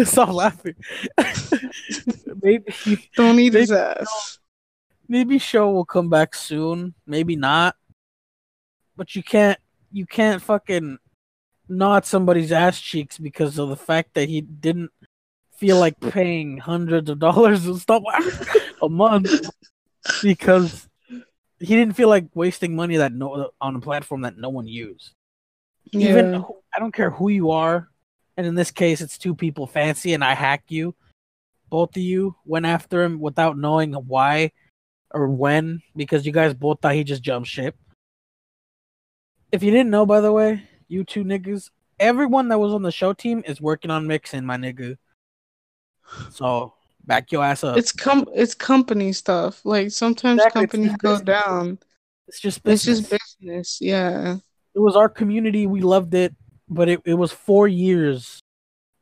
stop 0.04 0.32
laughing. 0.32 0.74
maybe 2.42 2.72
he 2.72 3.08
Don't 3.16 3.38
eat 3.38 3.54
his 3.54 3.72
ass. 3.72 4.38
maybe 5.08 5.38
show 5.38 5.70
will 5.70 5.84
come 5.84 6.10
back 6.10 6.34
soon. 6.34 6.94
Maybe 7.06 7.36
not. 7.36 7.76
But 8.96 9.14
you 9.14 9.22
can't 9.22 9.58
you 9.90 10.06
can't 10.06 10.42
fucking 10.42 10.98
at 11.70 12.06
somebody's 12.06 12.52
ass 12.52 12.80
cheeks 12.80 13.18
because 13.18 13.58
of 13.58 13.68
the 13.68 13.76
fact 13.76 14.14
that 14.14 14.28
he 14.28 14.40
didn't 14.40 14.90
feel 15.56 15.78
like 15.78 15.98
paying 16.00 16.58
hundreds 16.58 17.10
of 17.10 17.18
dollars 17.18 17.66
and 17.66 17.78
stuff 17.80 18.02
a 18.82 18.88
month 18.88 19.30
because 20.22 20.88
he 21.58 21.74
didn't 21.74 21.94
feel 21.94 22.08
like 22.08 22.26
wasting 22.34 22.76
money 22.76 22.96
that 22.96 23.12
no 23.12 23.50
on 23.60 23.76
a 23.76 23.80
platform 23.80 24.22
that 24.22 24.38
no 24.38 24.48
one 24.48 24.66
used. 24.66 25.12
Even 25.92 26.32
Yeah. 26.32 26.38
who- 26.40 26.62
I 26.74 26.78
don't 26.78 26.92
care 26.94 27.10
who 27.10 27.28
you 27.28 27.50
are, 27.50 27.88
and 28.36 28.46
in 28.46 28.54
this 28.54 28.70
case, 28.70 29.00
it's 29.00 29.18
two 29.18 29.34
people 29.34 29.66
fancy, 29.66 30.14
and 30.14 30.22
I 30.22 30.34
hack 30.34 30.64
you. 30.68 30.94
Both 31.70 31.96
of 31.96 32.02
you 32.02 32.36
went 32.44 32.66
after 32.66 33.02
him 33.02 33.20
without 33.20 33.58
knowing 33.58 33.92
why 33.94 34.52
or 35.12 35.28
when, 35.28 35.82
because 35.96 36.24
you 36.26 36.32
guys 36.32 36.54
both 36.54 36.80
thought 36.80 36.94
he 36.94 37.04
just 37.04 37.22
jumped 37.22 37.48
ship. 37.48 37.76
If 39.50 39.62
you 39.62 39.70
didn't 39.70 39.90
know, 39.90 40.04
by 40.04 40.20
the 40.20 40.32
way, 40.32 40.68
you 40.88 41.04
two 41.04 41.24
niggas, 41.24 41.70
everyone 41.98 42.48
that 42.48 42.58
was 42.58 42.72
on 42.72 42.82
the 42.82 42.92
show 42.92 43.12
team 43.12 43.42
is 43.46 43.60
working 43.60 43.90
on 43.90 44.06
mixing, 44.06 44.44
my 44.44 44.56
nigga. 44.56 44.98
So 46.30 46.74
back 47.04 47.32
your 47.32 47.44
ass 47.44 47.64
up. 47.64 47.76
It's 47.78 47.92
com 47.92 48.28
it's 48.34 48.54
company 48.54 49.12
stuff. 49.12 49.64
Like 49.64 49.90
sometimes 49.90 50.40
Exactly, 50.40 50.66
companies 50.66 50.96
go 50.96 51.12
business. 51.14 51.26
down. 51.44 51.78
It's 52.28 52.40
just 52.40 52.60
It's 52.64 52.84
just 52.84 53.10
business. 53.10 53.80
Yeah. 53.80 54.38
It 54.74 54.80
was 54.80 54.96
our 54.96 55.08
community. 55.08 55.66
We 55.66 55.80
loved 55.80 56.14
it, 56.14 56.34
but 56.68 56.88
it, 56.88 57.00
it 57.04 57.14
was 57.14 57.32
four 57.32 57.68
years, 57.68 58.40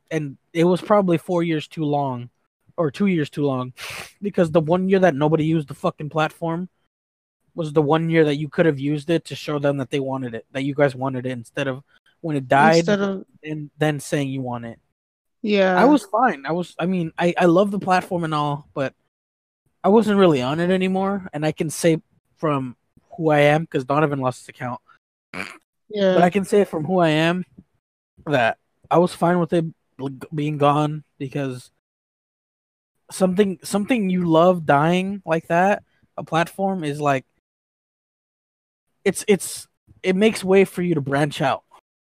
and 0.09 0.37
it 0.53 0.63
was 0.63 0.81
probably 0.81 1.17
four 1.17 1.43
years 1.43 1.67
too 1.67 1.83
long, 1.83 2.29
or 2.77 2.91
two 2.91 3.07
years 3.07 3.29
too 3.29 3.43
long, 3.45 3.73
because 4.21 4.51
the 4.51 4.61
one 4.61 4.89
year 4.89 4.99
that 4.99 5.15
nobody 5.15 5.45
used 5.45 5.67
the 5.67 5.73
fucking 5.75 6.09
platform 6.09 6.69
was 7.55 7.73
the 7.73 7.81
one 7.81 8.09
year 8.09 8.25
that 8.25 8.35
you 8.35 8.49
could 8.49 8.65
have 8.67 8.79
used 8.79 9.09
it 9.09 9.25
to 9.25 9.35
show 9.35 9.57
them 9.59 9.77
that 9.77 9.89
they 9.89 9.99
wanted 9.99 10.35
it, 10.35 10.45
that 10.51 10.63
you 10.63 10.75
guys 10.75 10.95
wanted 10.95 11.25
it, 11.25 11.31
instead 11.31 11.67
of 11.67 11.83
when 12.21 12.35
it 12.35 12.47
died 12.47 12.77
Instead 12.77 13.01
of 13.01 13.25
and 13.43 13.69
then 13.77 13.99
saying 13.99 14.29
you 14.29 14.41
want 14.41 14.65
it. 14.65 14.79
yeah. 15.41 15.79
I 15.79 15.85
was 15.85 16.03
fine. 16.05 16.45
I 16.45 16.51
was. 16.51 16.75
I 16.79 16.85
mean, 16.85 17.11
I 17.17 17.33
I 17.37 17.45
love 17.45 17.71
the 17.71 17.79
platform 17.79 18.23
and 18.23 18.33
all, 18.33 18.67
but 18.73 18.93
I 19.83 19.89
wasn't 19.89 20.19
really 20.19 20.41
on 20.41 20.59
it 20.59 20.69
anymore. 20.71 21.27
And 21.33 21.45
I 21.45 21.51
can 21.51 21.69
say 21.69 22.01
from 22.37 22.75
who 23.15 23.29
I 23.29 23.39
am 23.39 23.63
because 23.63 23.85
Donovan 23.85 24.19
lost 24.19 24.41
his 24.41 24.49
account. 24.49 24.81
Yeah. 25.33 26.13
But 26.13 26.23
I 26.23 26.29
can 26.29 26.45
say 26.45 26.63
from 26.65 26.85
who 26.85 26.99
I 26.99 27.09
am 27.09 27.45
that 28.25 28.57
I 28.89 28.97
was 28.97 29.13
fine 29.13 29.39
with 29.39 29.53
it 29.53 29.65
being 30.33 30.57
gone 30.57 31.03
because 31.17 31.71
something 33.11 33.59
something 33.63 34.09
you 34.09 34.25
love 34.25 34.65
dying 34.65 35.21
like 35.25 35.47
that, 35.47 35.83
a 36.17 36.23
platform 36.23 36.83
is 36.83 36.99
like 36.99 37.25
it's 39.05 39.23
it's 39.27 39.67
it 40.03 40.15
makes 40.15 40.43
way 40.43 40.65
for 40.65 40.81
you 40.81 40.95
to 40.95 41.01
branch 41.01 41.41
out. 41.41 41.63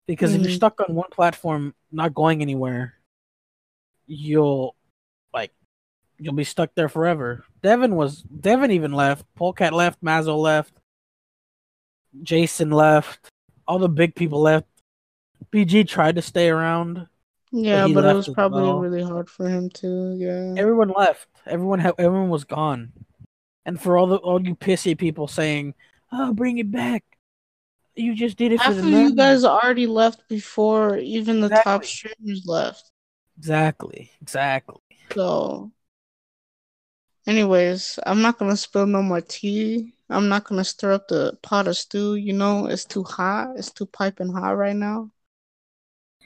Because 0.06 0.34
if 0.34 0.40
you're 0.40 0.50
Mhm. 0.50 0.54
stuck 0.56 0.80
on 0.80 0.94
one 0.94 1.10
platform 1.10 1.74
not 1.90 2.14
going 2.14 2.40
anywhere, 2.40 2.94
you'll 4.06 4.76
like 5.34 5.52
you'll 6.18 6.34
be 6.34 6.44
stuck 6.44 6.74
there 6.74 6.88
forever. 6.88 7.44
Devin 7.62 7.94
was 7.96 8.22
Devin 8.22 8.70
even 8.70 8.92
left, 8.92 9.24
Polecat 9.34 9.72
left, 9.72 10.02
Mazzo 10.02 10.36
left, 10.38 10.72
Jason 12.22 12.70
left, 12.70 13.28
all 13.66 13.78
the 13.78 13.88
big 13.88 14.14
people 14.14 14.40
left. 14.40 14.66
BG 15.52 15.86
tried 15.86 16.16
to 16.16 16.22
stay 16.22 16.48
around. 16.48 17.06
yeah, 17.52 17.86
he 17.86 17.94
but 17.94 18.04
it 18.04 18.14
was 18.14 18.28
probably 18.28 18.62
well. 18.62 18.78
really 18.80 19.02
hard 19.02 19.28
for 19.30 19.48
him 19.48 19.70
too. 19.70 20.14
Yeah. 20.18 20.54
Everyone 20.60 20.92
left. 20.96 21.28
Everyone 21.46 21.78
ha- 21.80 21.92
everyone 21.98 22.28
was 22.30 22.44
gone. 22.44 22.92
And 23.64 23.80
for 23.80 23.96
all 23.98 24.06
the 24.06 24.16
all 24.16 24.40
you 24.40 24.54
pissy 24.54 24.96
people 24.96 25.28
saying, 25.28 25.74
"Oh, 26.12 26.32
bring 26.32 26.58
it 26.58 26.70
back," 26.70 27.04
you 27.94 28.14
just 28.14 28.36
did 28.36 28.52
it 28.52 28.58
for 28.58 28.64
Half 28.64 28.74
the 28.76 28.80
of 28.80 28.88
you 28.88 29.14
guys 29.14 29.44
already 29.44 29.86
left 29.86 30.28
before 30.28 30.96
even 30.98 31.40
the 31.40 31.48
top 31.48 31.82
Exactly. 31.82 31.86
streamers 31.88 32.42
left. 32.46 32.90
Exactly. 33.38 34.10
Exactly. 34.22 34.76
So, 35.14 35.70
anyways, 37.26 37.98
I'm 38.06 38.22
not 38.22 38.38
gonna 38.38 38.56
spill 38.56 38.86
no 38.86 39.02
more 39.02 39.20
tea. 39.20 39.94
I'm 40.08 40.28
not 40.28 40.44
gonna 40.44 40.64
stir 40.64 40.92
up 40.92 41.08
the 41.08 41.36
pot 41.42 41.68
of 41.68 41.76
stew. 41.76 42.14
You 42.14 42.32
know, 42.32 42.66
it's 42.66 42.84
too 42.84 43.02
hot. 43.02 43.56
It's 43.56 43.70
too 43.70 43.86
piping 43.86 44.32
hot 44.32 44.56
right 44.56 44.76
now. 44.76 45.10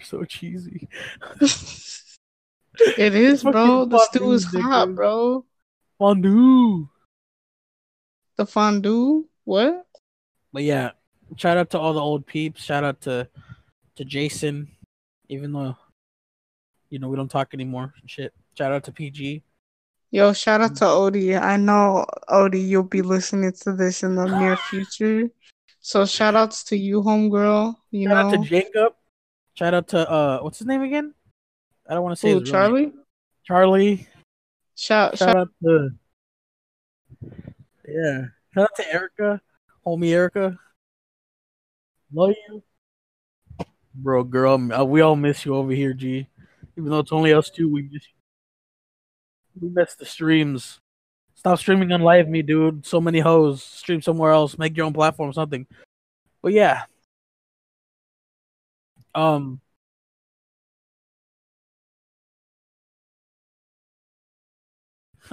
So 0.02 0.24
cheesy. 0.24 0.88
It 2.96 3.14
is, 3.14 3.42
bro. 3.42 3.84
The 3.84 3.98
stew 4.06 4.32
is 4.32 4.44
hot, 4.44 4.94
bro. 4.94 5.44
Fondue. 5.98 6.88
The 8.36 8.46
fondue. 8.46 9.26
What? 9.44 9.86
But 10.52 10.62
yeah, 10.62 10.92
shout 11.36 11.58
out 11.58 11.70
to 11.70 11.78
all 11.78 11.92
the 11.92 12.00
old 12.00 12.26
peeps. 12.26 12.62
Shout 12.62 12.84
out 12.84 13.00
to 13.02 13.28
to 13.96 14.04
Jason, 14.04 14.68
even 15.28 15.52
though 15.52 15.76
you 16.88 16.98
know 16.98 17.08
we 17.08 17.16
don't 17.16 17.30
talk 17.30 17.52
anymore. 17.52 17.92
Shit. 18.06 18.32
Shout 18.56 18.72
out 18.72 18.84
to 18.84 18.92
PG. 18.92 19.42
Yo, 20.12 20.32
shout 20.32 20.60
out 20.60 20.74
to 20.76 20.84
Odie. 20.84 21.40
I 21.40 21.56
know 21.56 22.04
Odie, 22.28 22.66
you'll 22.66 22.82
be 22.82 23.02
listening 23.02 23.52
to 23.62 23.72
this 23.72 24.02
in 24.02 24.16
the 24.16 24.26
near 24.26 24.56
future. 24.56 25.30
So 25.80 26.04
shout 26.04 26.34
outs 26.34 26.64
to 26.64 26.76
you, 26.76 27.00
homegirl. 27.00 27.76
You 27.90 28.08
Shout 28.08 28.16
out 28.16 28.32
know, 28.32 28.42
to 28.42 28.48
Jacob. 28.48 28.92
Shout 29.54 29.72
out 29.72 29.88
to 29.88 30.10
uh, 30.10 30.40
what's 30.40 30.58
his 30.58 30.66
name 30.66 30.82
again? 30.82 31.14
I 31.88 31.94
don't 31.94 32.02
want 32.02 32.16
to 32.16 32.20
say 32.20 32.28
his 32.28 32.36
real 32.36 32.44
name. 32.44 32.52
Charlie. 32.52 32.92
Charlie. 33.44 34.08
Shout, 34.76 35.16
Shout 35.16 35.28
shout. 35.28 35.36
out 35.36 35.48
to 35.62 35.90
yeah. 37.86 38.24
Shout 38.52 38.64
out 38.64 38.76
to 38.76 38.92
Erica, 38.92 39.40
homie 39.86 40.10
Erica. 40.10 40.58
Love 42.12 42.34
you, 42.48 42.62
bro. 43.94 44.24
Girl, 44.24 44.72
uh, 44.72 44.84
we 44.84 45.00
all 45.02 45.16
miss 45.16 45.44
you 45.44 45.54
over 45.54 45.72
here, 45.72 45.92
G. 45.92 46.26
Even 46.76 46.90
though 46.90 46.98
it's 46.98 47.12
only 47.12 47.32
us 47.32 47.48
two, 47.48 47.70
we 47.70 47.82
miss 47.82 48.02
you. 48.02 48.19
We 49.60 49.68
miss 49.68 49.94
the 49.94 50.06
streams. 50.06 50.80
Stop 51.34 51.58
streaming 51.58 51.92
on 51.92 52.02
Live 52.02 52.28
Me, 52.28 52.42
dude. 52.42 52.86
So 52.86 53.00
many 53.00 53.20
hoes. 53.20 53.62
Stream 53.62 54.02
somewhere 54.02 54.32
else. 54.32 54.58
Make 54.58 54.76
your 54.76 54.86
own 54.86 54.92
platform, 54.92 55.32
something. 55.32 55.66
But 56.42 56.52
yeah. 56.52 56.84
Um. 59.14 59.60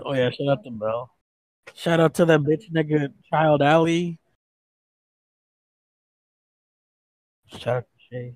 Oh 0.06 0.14
yeah, 0.14 0.30
shout 0.30 0.48
out 0.50 0.64
to 0.64 0.72
Bell. 0.72 1.12
Shout 1.76 2.00
out 2.00 2.14
to 2.16 2.26
that 2.26 2.42
bitch 2.42 2.72
nigga 2.72 3.14
Child 3.30 3.62
Alley. 3.62 4.20
Shout 7.48 7.68
out 7.68 7.84
to 7.84 7.90
Shay. 8.10 8.36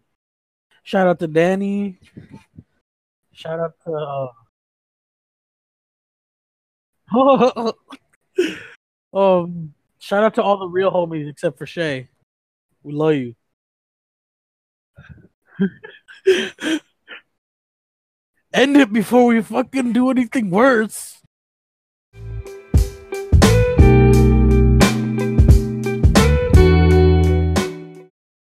Shout 0.83 1.07
out 1.07 1.19
to 1.19 1.27
Danny. 1.27 1.99
Shout 3.33 3.59
out 3.59 3.73
to 3.85 3.93
uh... 3.93 4.27
um 9.13 9.73
shout 9.99 10.23
out 10.23 10.33
to 10.35 10.43
all 10.43 10.57
the 10.59 10.67
real 10.67 10.91
homies 10.91 11.29
except 11.29 11.57
for 11.57 11.65
Shay. 11.65 12.07
We 12.83 12.93
love 12.93 13.15
you. 13.15 13.35
End 18.53 18.75
it 18.77 18.91
before 18.91 19.25
we 19.25 19.41
fucking 19.41 19.93
do 19.93 20.09
anything 20.09 20.49
worse. 20.49 21.20